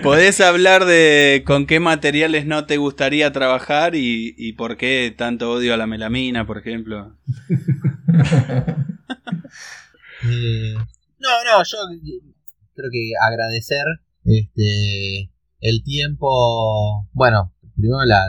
Podés 0.03 0.41
hablar 0.41 0.85
de 0.85 1.43
con 1.47 1.67
qué 1.67 1.81
materiales 1.81 2.47
no 2.47 2.67
te 2.67 2.77
gustaría 2.77 3.33
trabajar 3.33 3.95
y, 3.95 4.53
por 4.53 4.77
qué 4.77 5.15
tanto 5.17 5.53
odio 5.53 5.75
a 5.75 5.77
la 5.77 5.87
melamina, 5.87 6.47
por 6.47 6.59
ejemplo. 6.59 7.17
No, 11.21 11.31
no, 11.45 11.63
yo 11.65 11.79
creo 12.75 12.91
que 12.93 13.13
agradecer 13.21 13.85
este 14.25 15.31
el 15.61 15.83
tiempo, 15.85 17.09
bueno, 17.13 17.55
primero 17.77 18.05
la, 18.05 18.29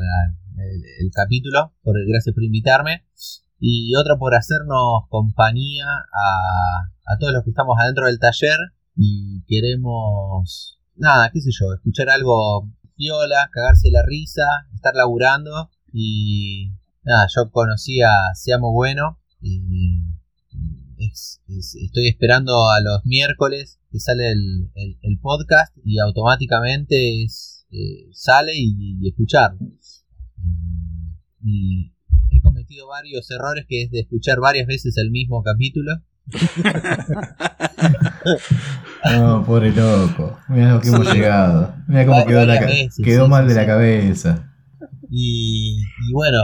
el, 0.57 1.09
capítulo, 1.13 1.73
por 1.81 1.95
gracias 2.07 2.33
por 2.33 2.43
invitarme, 2.43 3.05
y 3.59 3.95
otra 3.95 4.17
por 4.17 4.35
hacernos 4.35 5.07
compañía 5.09 5.85
a 5.85 7.17
todos 7.19 7.33
los 7.33 7.43
que 7.43 7.51
estamos 7.51 7.77
adentro 7.79 8.05
del 8.05 8.19
taller 8.19 8.57
y 9.01 9.41
queremos, 9.47 10.77
nada, 10.97 11.29
qué 11.31 11.39
sé 11.39 11.51
yo, 11.57 11.73
escuchar 11.73 12.09
algo 12.09 12.67
viola, 12.97 13.49
cagarse 13.53 13.89
la 13.91 14.03
risa, 14.05 14.43
estar 14.75 14.93
laburando 14.93 15.69
y 15.93 16.73
nada, 17.03 17.25
yo 17.33 17.49
conocí 17.49 18.01
a 18.01 18.11
Seamos 18.35 18.73
Bueno 18.73 19.17
y 19.41 20.01
es- 20.97 21.41
es- 21.47 21.75
estoy 21.75 22.07
esperando 22.09 22.69
a 22.69 22.81
los 22.81 23.05
miércoles 23.05 23.79
que 23.89 24.01
sale 24.01 24.31
el, 24.33 24.69
el- 24.75 25.19
podcast 25.21 25.73
y 25.85 25.97
automáticamente 25.99 27.23
es, 27.23 27.65
eh, 27.71 28.09
sale 28.11 28.51
y, 28.53 28.97
y 29.01 29.07
escucharlo. 29.07 29.59
Mm, 30.37 31.13
Y 31.41 31.93
he 32.31 32.41
cometido 32.41 32.87
varios 32.89 33.31
errores 33.31 33.65
que 33.67 33.83
es 33.83 33.91
de 33.91 34.01
escuchar 34.01 34.41
varias 34.41 34.67
veces 34.67 34.97
el 34.97 35.09
mismo 35.09 35.41
capítulo. 35.41 35.93
No, 39.05 39.45
pobre 39.45 39.71
loco. 39.71 40.39
Mira 40.49 40.73
lo 40.73 40.81
que 40.81 40.89
hemos 40.89 41.13
llegado. 41.13 41.73
Mira 41.87 42.05
cómo 42.05 42.25
quedó, 42.25 42.45
la 42.45 42.59
veces, 42.59 42.99
quedó 43.03 43.25
sí, 43.25 43.31
mal 43.31 43.43
sí, 43.43 43.49
de 43.49 43.55
la 43.55 43.61
sí. 43.61 43.67
cabeza. 43.67 44.53
Y, 45.09 45.81
y 46.07 46.13
bueno, 46.13 46.37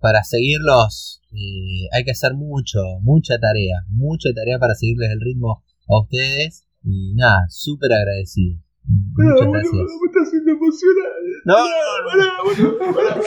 para 0.00 0.22
seguirlos 0.22 1.22
eh, 1.32 1.88
hay 1.92 2.04
que 2.04 2.12
hacer 2.12 2.34
mucho, 2.34 2.80
mucha 3.00 3.38
tarea, 3.38 3.84
mucha 3.88 4.28
tarea 4.34 4.58
para 4.58 4.74
seguirles 4.74 5.10
el 5.10 5.20
ritmo 5.20 5.64
a 5.88 6.00
ustedes. 6.00 6.66
Y 6.82 7.14
nada, 7.14 7.46
súper 7.48 7.92
agradecido. 7.92 8.60
Muchas 8.86 9.48
gracias. 9.48 9.72
me 9.72 10.06
está 10.06 10.20
haciendo 10.22 10.50
emocionar. 10.52 11.10
No, 11.46 11.56
no, 11.56 12.12
no, 12.12 12.92
no. 12.92 13.22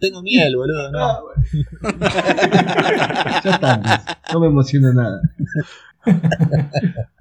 Tengo 0.00 0.22
miel, 0.22 0.56
boludo, 0.56 0.90
no. 0.90 0.98
Ah, 0.98 1.20
bueno. 1.20 1.98
ya 3.44 3.50
está, 3.50 4.18
no 4.32 4.40
me 4.40 4.46
emociona 4.46 4.92
nada. 4.92 5.20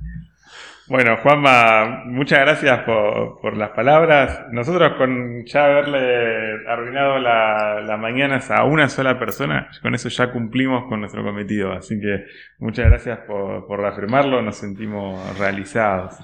Bueno, 0.92 1.16
Juanma, 1.24 2.04
muchas 2.06 2.40
gracias 2.40 2.80
por, 2.80 3.40
por 3.40 3.56
las 3.56 3.70
palabras. 3.70 4.48
Nosotros 4.52 4.96
con 4.98 5.46
ya 5.46 5.64
haberle 5.64 6.68
arruinado 6.68 7.18
la, 7.18 7.80
las 7.80 7.98
mañanas 7.98 8.52
a 8.52 8.66
una 8.66 8.90
sola 8.90 9.18
persona, 9.18 9.70
con 9.82 9.96
eso 9.96 10.10
ya 10.10 10.34
cumplimos 10.34 10.90
con 10.90 11.00
nuestro 11.00 11.24
cometido. 11.24 11.72
Así 11.72 11.98
que 11.98 12.26
muchas 12.60 12.88
gracias 12.88 13.20
por, 13.20 13.68
por 13.68 13.80
reafirmarlo, 13.80 14.42
nos 14.42 14.58
sentimos 14.58 15.40
realizados. 15.40 16.16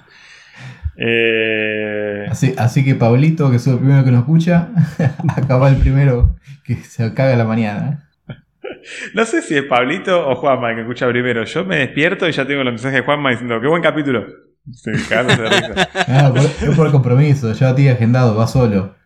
Eh, 0.98 2.26
Así, 2.28 2.54
así 2.58 2.84
que 2.84 2.94
Pablito, 2.94 3.48
que 3.48 3.56
es 3.56 3.66
el 3.66 3.78
primero 3.78 4.04
que 4.04 4.10
nos 4.10 4.20
escucha, 4.20 4.68
acaba 5.34 5.70
el 5.70 5.76
primero 5.76 6.36
que 6.66 6.74
se 6.74 7.14
caga 7.14 7.36
la 7.36 7.46
mañana. 7.46 8.10
no 9.14 9.24
sé 9.24 9.40
si 9.40 9.56
es 9.56 9.64
Pablito 9.64 10.28
o 10.28 10.36
Juanma 10.36 10.68
el 10.68 10.74
que 10.74 10.82
escucha 10.82 11.08
primero. 11.08 11.44
Yo 11.44 11.64
me 11.64 11.76
despierto 11.76 12.28
y 12.28 12.32
ya 12.32 12.46
tengo 12.46 12.64
los 12.64 12.72
mensajes 12.74 13.00
de 13.00 13.06
Juanma 13.06 13.30
diciendo, 13.30 13.62
qué 13.62 13.66
buen 13.66 13.80
capítulo. 13.80 14.26
Sí, 14.74 14.90
cagándose 15.08 15.42
de 15.42 15.48
risa. 15.48 15.88
Ah, 16.08 16.30
por, 16.34 16.40
es 16.42 16.76
por 16.76 16.90
compromiso, 16.92 17.52
ya 17.52 17.74
te 17.74 17.90
agendado, 17.90 18.36
va 18.36 18.46
solo. 18.46 18.96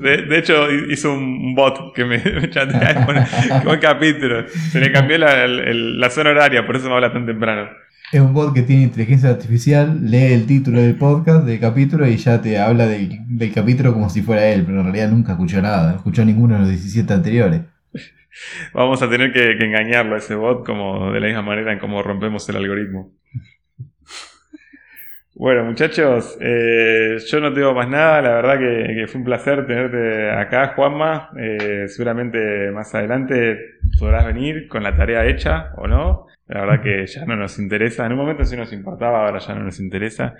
De, 0.00 0.22
de 0.26 0.38
hecho, 0.38 0.70
hizo 0.70 1.12
un 1.12 1.54
bot 1.54 1.92
que 1.94 2.04
me, 2.04 2.18
me 2.40 2.48
chatea 2.50 3.06
qué 3.06 3.64
buen 3.64 3.80
capítulo. 3.80 4.48
Se 4.48 4.80
le 4.80 4.92
cambió 4.92 5.18
la, 5.18 5.44
el- 5.44 5.98
la 5.98 6.10
zona 6.10 6.30
horaria, 6.30 6.66
por 6.66 6.76
eso 6.76 6.88
me 6.88 6.94
habla 6.94 7.12
tan 7.12 7.26
temprano. 7.26 7.68
Es 8.12 8.20
un 8.20 8.34
bot 8.34 8.52
que 8.54 8.62
tiene 8.62 8.82
inteligencia 8.82 9.30
artificial, 9.30 9.98
lee 10.02 10.34
el 10.34 10.46
título 10.46 10.80
del 10.82 10.96
podcast, 10.96 11.46
del 11.46 11.58
capítulo, 11.58 12.06
y 12.06 12.16
ya 12.18 12.42
te 12.42 12.58
habla 12.58 12.86
del, 12.86 13.18
del 13.26 13.52
capítulo 13.52 13.92
como 13.94 14.10
si 14.10 14.20
fuera 14.22 14.46
él, 14.48 14.64
pero 14.66 14.78
en 14.80 14.84
realidad 14.84 15.08
nunca 15.10 15.32
escuchó 15.32 15.62
nada, 15.62 15.90
no 15.92 15.96
escuchó 15.96 16.22
ninguno 16.24 16.54
de 16.54 16.60
los 16.60 16.68
17 16.68 17.12
anteriores. 17.12 17.62
Vamos 18.74 19.02
a 19.02 19.08
tener 19.10 19.32
que, 19.32 19.56
que 19.58 19.64
engañarlo 19.64 20.14
a 20.14 20.18
ese 20.18 20.34
bot 20.34 20.64
como 20.64 21.10
de 21.12 21.20
la 21.20 21.26
misma 21.26 21.42
manera 21.42 21.72
en 21.72 21.78
cómo 21.78 22.02
rompemos 22.02 22.46
el 22.50 22.56
algoritmo. 22.56 23.10
Bueno, 25.34 25.64
muchachos, 25.64 26.36
eh, 26.42 27.16
yo 27.26 27.40
no 27.40 27.54
tengo 27.54 27.72
más 27.72 27.88
nada. 27.88 28.20
La 28.20 28.34
verdad 28.34 28.58
que, 28.58 29.06
fue 29.06 29.18
un 29.18 29.24
placer 29.24 29.66
tenerte 29.66 30.30
acá, 30.30 30.74
Juanma. 30.76 31.30
Eh, 31.38 31.88
seguramente 31.88 32.70
más 32.70 32.94
adelante 32.94 33.58
podrás 33.98 34.26
venir 34.26 34.68
con 34.68 34.82
la 34.82 34.94
tarea 34.94 35.26
hecha 35.26 35.72
o 35.76 35.86
no. 35.86 36.26
La 36.48 36.60
verdad 36.60 36.82
que 36.82 37.06
ya 37.06 37.24
no 37.24 37.36
nos 37.36 37.58
interesa. 37.58 38.04
En 38.04 38.12
un 38.12 38.18
momento 38.18 38.44
sí 38.44 38.56
nos 38.56 38.72
importaba, 38.74 39.26
ahora 39.26 39.38
ya 39.38 39.54
no 39.54 39.64
nos 39.64 39.80
interesa. 39.80 40.34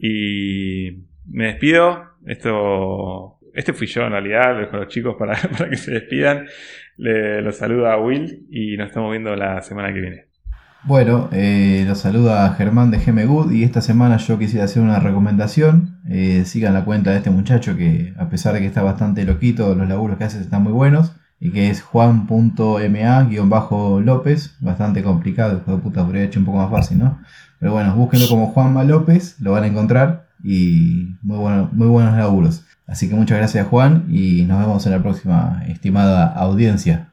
Y 0.00 1.04
me 1.30 1.46
despido. 1.46 2.14
Esto, 2.26 3.38
este 3.54 3.72
fui 3.72 3.86
yo 3.86 4.02
en 4.02 4.12
realidad. 4.12 4.56
Les 4.58 4.66
dejo 4.66 4.76
a 4.76 4.80
los 4.80 4.88
chicos 4.88 5.14
para, 5.18 5.36
que 5.70 5.76
se 5.76 5.92
despidan. 5.92 6.46
Le, 6.96 7.40
los 7.40 7.56
saluda 7.56 7.98
Will 7.98 8.46
y 8.50 8.76
nos 8.76 8.88
estamos 8.88 9.12
viendo 9.12 9.36
la 9.36 9.62
semana 9.62 9.94
que 9.94 10.00
viene. 10.00 10.33
Bueno, 10.86 11.30
eh, 11.32 11.84
los 11.88 12.00
saluda 12.00 12.52
Germán 12.58 12.90
de 12.90 12.98
GM 12.98 13.24
Good 13.24 13.52
y 13.52 13.64
esta 13.64 13.80
semana 13.80 14.18
yo 14.18 14.38
quisiera 14.38 14.66
hacer 14.66 14.82
una 14.82 15.00
recomendación. 15.00 15.98
Eh, 16.06 16.42
sigan 16.44 16.74
la 16.74 16.84
cuenta 16.84 17.10
de 17.10 17.16
este 17.16 17.30
muchacho 17.30 17.74
que 17.74 18.12
a 18.18 18.28
pesar 18.28 18.52
de 18.52 18.60
que 18.60 18.66
está 18.66 18.82
bastante 18.82 19.24
loquito, 19.24 19.74
los 19.74 19.88
laburos 19.88 20.18
que 20.18 20.24
hace 20.24 20.42
están 20.42 20.62
muy 20.62 20.72
buenos. 20.72 21.12
Y 21.40 21.52
que 21.52 21.70
es 21.70 21.80
juan.ma-lópez, 21.82 24.56
bastante 24.60 25.02
complicado, 25.02 25.56
hijo 25.58 25.72
de 25.72 25.78
puta, 25.82 26.02
haber 26.02 26.16
hecho 26.16 26.38
un 26.38 26.44
poco 26.46 26.58
más 26.58 26.70
fácil, 26.70 26.98
¿no? 26.98 27.18
Pero 27.58 27.72
bueno, 27.72 27.96
búsquenlo 27.96 28.28
como 28.28 28.48
Juanma 28.48 28.84
López, 28.84 29.40
lo 29.40 29.52
van 29.52 29.64
a 29.64 29.66
encontrar 29.66 30.28
y 30.42 31.16
muy, 31.22 31.38
bueno, 31.38 31.70
muy 31.72 31.88
buenos 31.88 32.14
laburos. 32.16 32.62
Así 32.86 33.08
que 33.08 33.14
muchas 33.14 33.38
gracias 33.38 33.66
Juan 33.66 34.04
y 34.10 34.44
nos 34.44 34.60
vemos 34.60 34.84
en 34.86 34.92
la 34.92 35.02
próxima, 35.02 35.62
estimada 35.66 36.26
audiencia. 36.26 37.08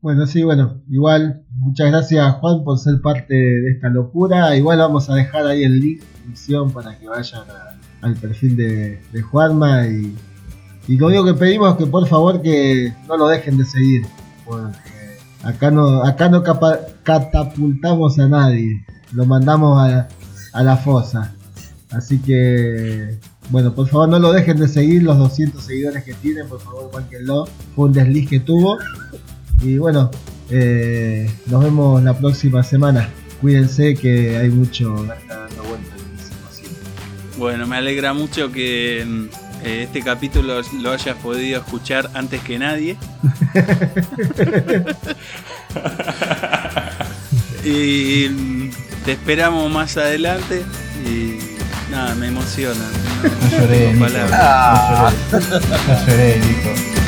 Bueno, 0.00 0.26
sí, 0.26 0.42
bueno, 0.44 0.80
igual, 0.88 1.42
muchas 1.58 1.88
gracias 1.90 2.34
Juan 2.36 2.62
por 2.64 2.78
ser 2.78 3.00
parte 3.00 3.34
de 3.34 3.70
esta 3.72 3.88
locura. 3.88 4.54
Igual 4.56 4.78
vamos 4.78 5.10
a 5.10 5.14
dejar 5.14 5.46
ahí 5.46 5.64
el 5.64 5.80
link 5.80 6.02
para 6.72 6.96
que 6.98 7.08
vayan 7.08 7.42
al 8.02 8.14
perfil 8.14 8.56
de, 8.56 9.00
de 9.12 9.22
Juanma 9.22 9.86
y, 9.88 10.14
y 10.86 10.96
lo 10.96 11.06
único 11.08 11.24
que 11.24 11.34
pedimos 11.34 11.72
es 11.72 11.76
que 11.78 11.86
por 11.86 12.06
favor 12.06 12.40
que 12.42 12.92
no 13.08 13.16
lo 13.16 13.26
dejen 13.28 13.56
de 13.58 13.64
seguir, 13.64 14.06
porque 14.44 14.76
acá 15.42 15.70
no, 15.70 16.04
acá 16.04 16.28
no 16.28 16.42
capa- 16.42 16.78
catapultamos 17.02 18.18
a 18.18 18.28
nadie, 18.28 18.84
lo 19.12 19.24
mandamos 19.24 19.80
a, 19.80 20.08
a 20.52 20.62
la 20.62 20.76
fosa. 20.76 21.32
Así 21.90 22.18
que, 22.18 23.18
bueno, 23.50 23.72
por 23.74 23.88
favor 23.88 24.08
no 24.08 24.18
lo 24.18 24.32
dejen 24.32 24.58
de 24.58 24.68
seguir, 24.68 25.02
los 25.04 25.16
200 25.18 25.62
seguidores 25.64 26.04
que 26.04 26.14
tienen, 26.14 26.46
por 26.48 26.60
favor, 26.60 26.90
cualquier 26.90 27.22
fue 27.74 27.86
un 27.86 27.92
desliz 27.92 28.28
que 28.28 28.40
tuvo. 28.40 28.76
Y 29.62 29.78
bueno, 29.78 30.10
eh, 30.50 31.30
nos 31.46 31.64
vemos 31.64 32.02
la 32.02 32.12
próxima 32.16 32.62
semana. 32.62 33.08
Cuídense 33.40 33.94
que 33.94 34.36
hay 34.36 34.50
mucho 34.50 35.06
dando 35.28 35.62
vueltas. 35.62 35.96
Bueno, 37.36 37.66
me 37.66 37.76
alegra 37.76 38.12
mucho 38.14 38.50
que 38.50 39.04
mm, 39.06 39.24
eh, 39.64 39.82
este 39.84 40.02
capítulo 40.02 40.60
lo 40.80 40.90
hayas 40.92 41.16
podido 41.16 41.58
escuchar 41.60 42.10
antes 42.14 42.40
que 42.42 42.58
nadie. 42.58 42.96
y 47.64 48.28
mm, 48.28 48.70
te 49.04 49.12
esperamos 49.12 49.70
más 49.70 49.96
adelante. 49.96 50.62
Y 51.04 51.38
nada, 51.90 52.14
me 52.14 52.28
emociona. 52.28 52.84
No, 53.22 53.28
No 53.28 53.50
lloré, 53.50 53.94
palabras. 53.98 55.14
No 55.32 55.40
lloré. 55.40 55.56
No 55.88 56.06
lloré, 56.06 56.38
Nico. 56.38 56.70
Date 56.70 57.05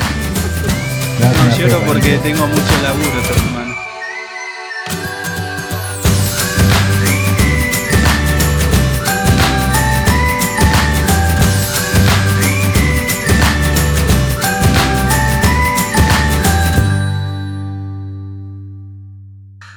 No 1.20 1.56
lloro 1.56 1.84
porque 1.84 2.16
tengo 2.18 2.46
mucho 2.46 2.82
laburo 2.82 3.20
esta 3.20 3.34
semana. 3.34 3.74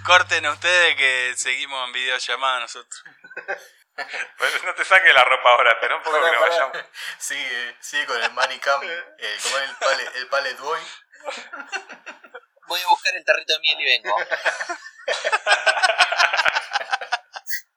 Corten 0.05 0.45
ustedes 0.45 0.95
que 0.95 1.33
seguimos 1.37 1.87
en 1.87 1.93
videollamada 1.93 2.59
nosotros. 2.59 3.03
no 4.65 4.73
te 4.75 4.85
saques 4.85 5.13
la 5.13 5.23
ropa 5.23 5.49
ahora, 5.49 5.71
espera 5.71 5.95
un 5.95 6.03
poco 6.03 6.17
que 6.23 6.31
nos 6.31 6.41
vayamos. 6.41 6.77
Sigue, 7.17 7.75
sigue 7.79 8.05
con 8.05 8.21
el 8.21 8.31
manicam, 8.33 8.81
el, 8.83 9.41
como 9.41 9.57
el, 9.57 9.75
pallet, 9.77 10.15
el 10.17 10.27
pallet 10.27 10.57
boy. 10.59 10.79
Voy 12.67 12.79
a 12.79 12.87
buscar 12.89 13.15
el 13.15 13.25
tarrito 13.25 13.53
de 13.53 13.59
miel 13.59 13.81
y 13.81 13.85
vengo. 13.85 14.15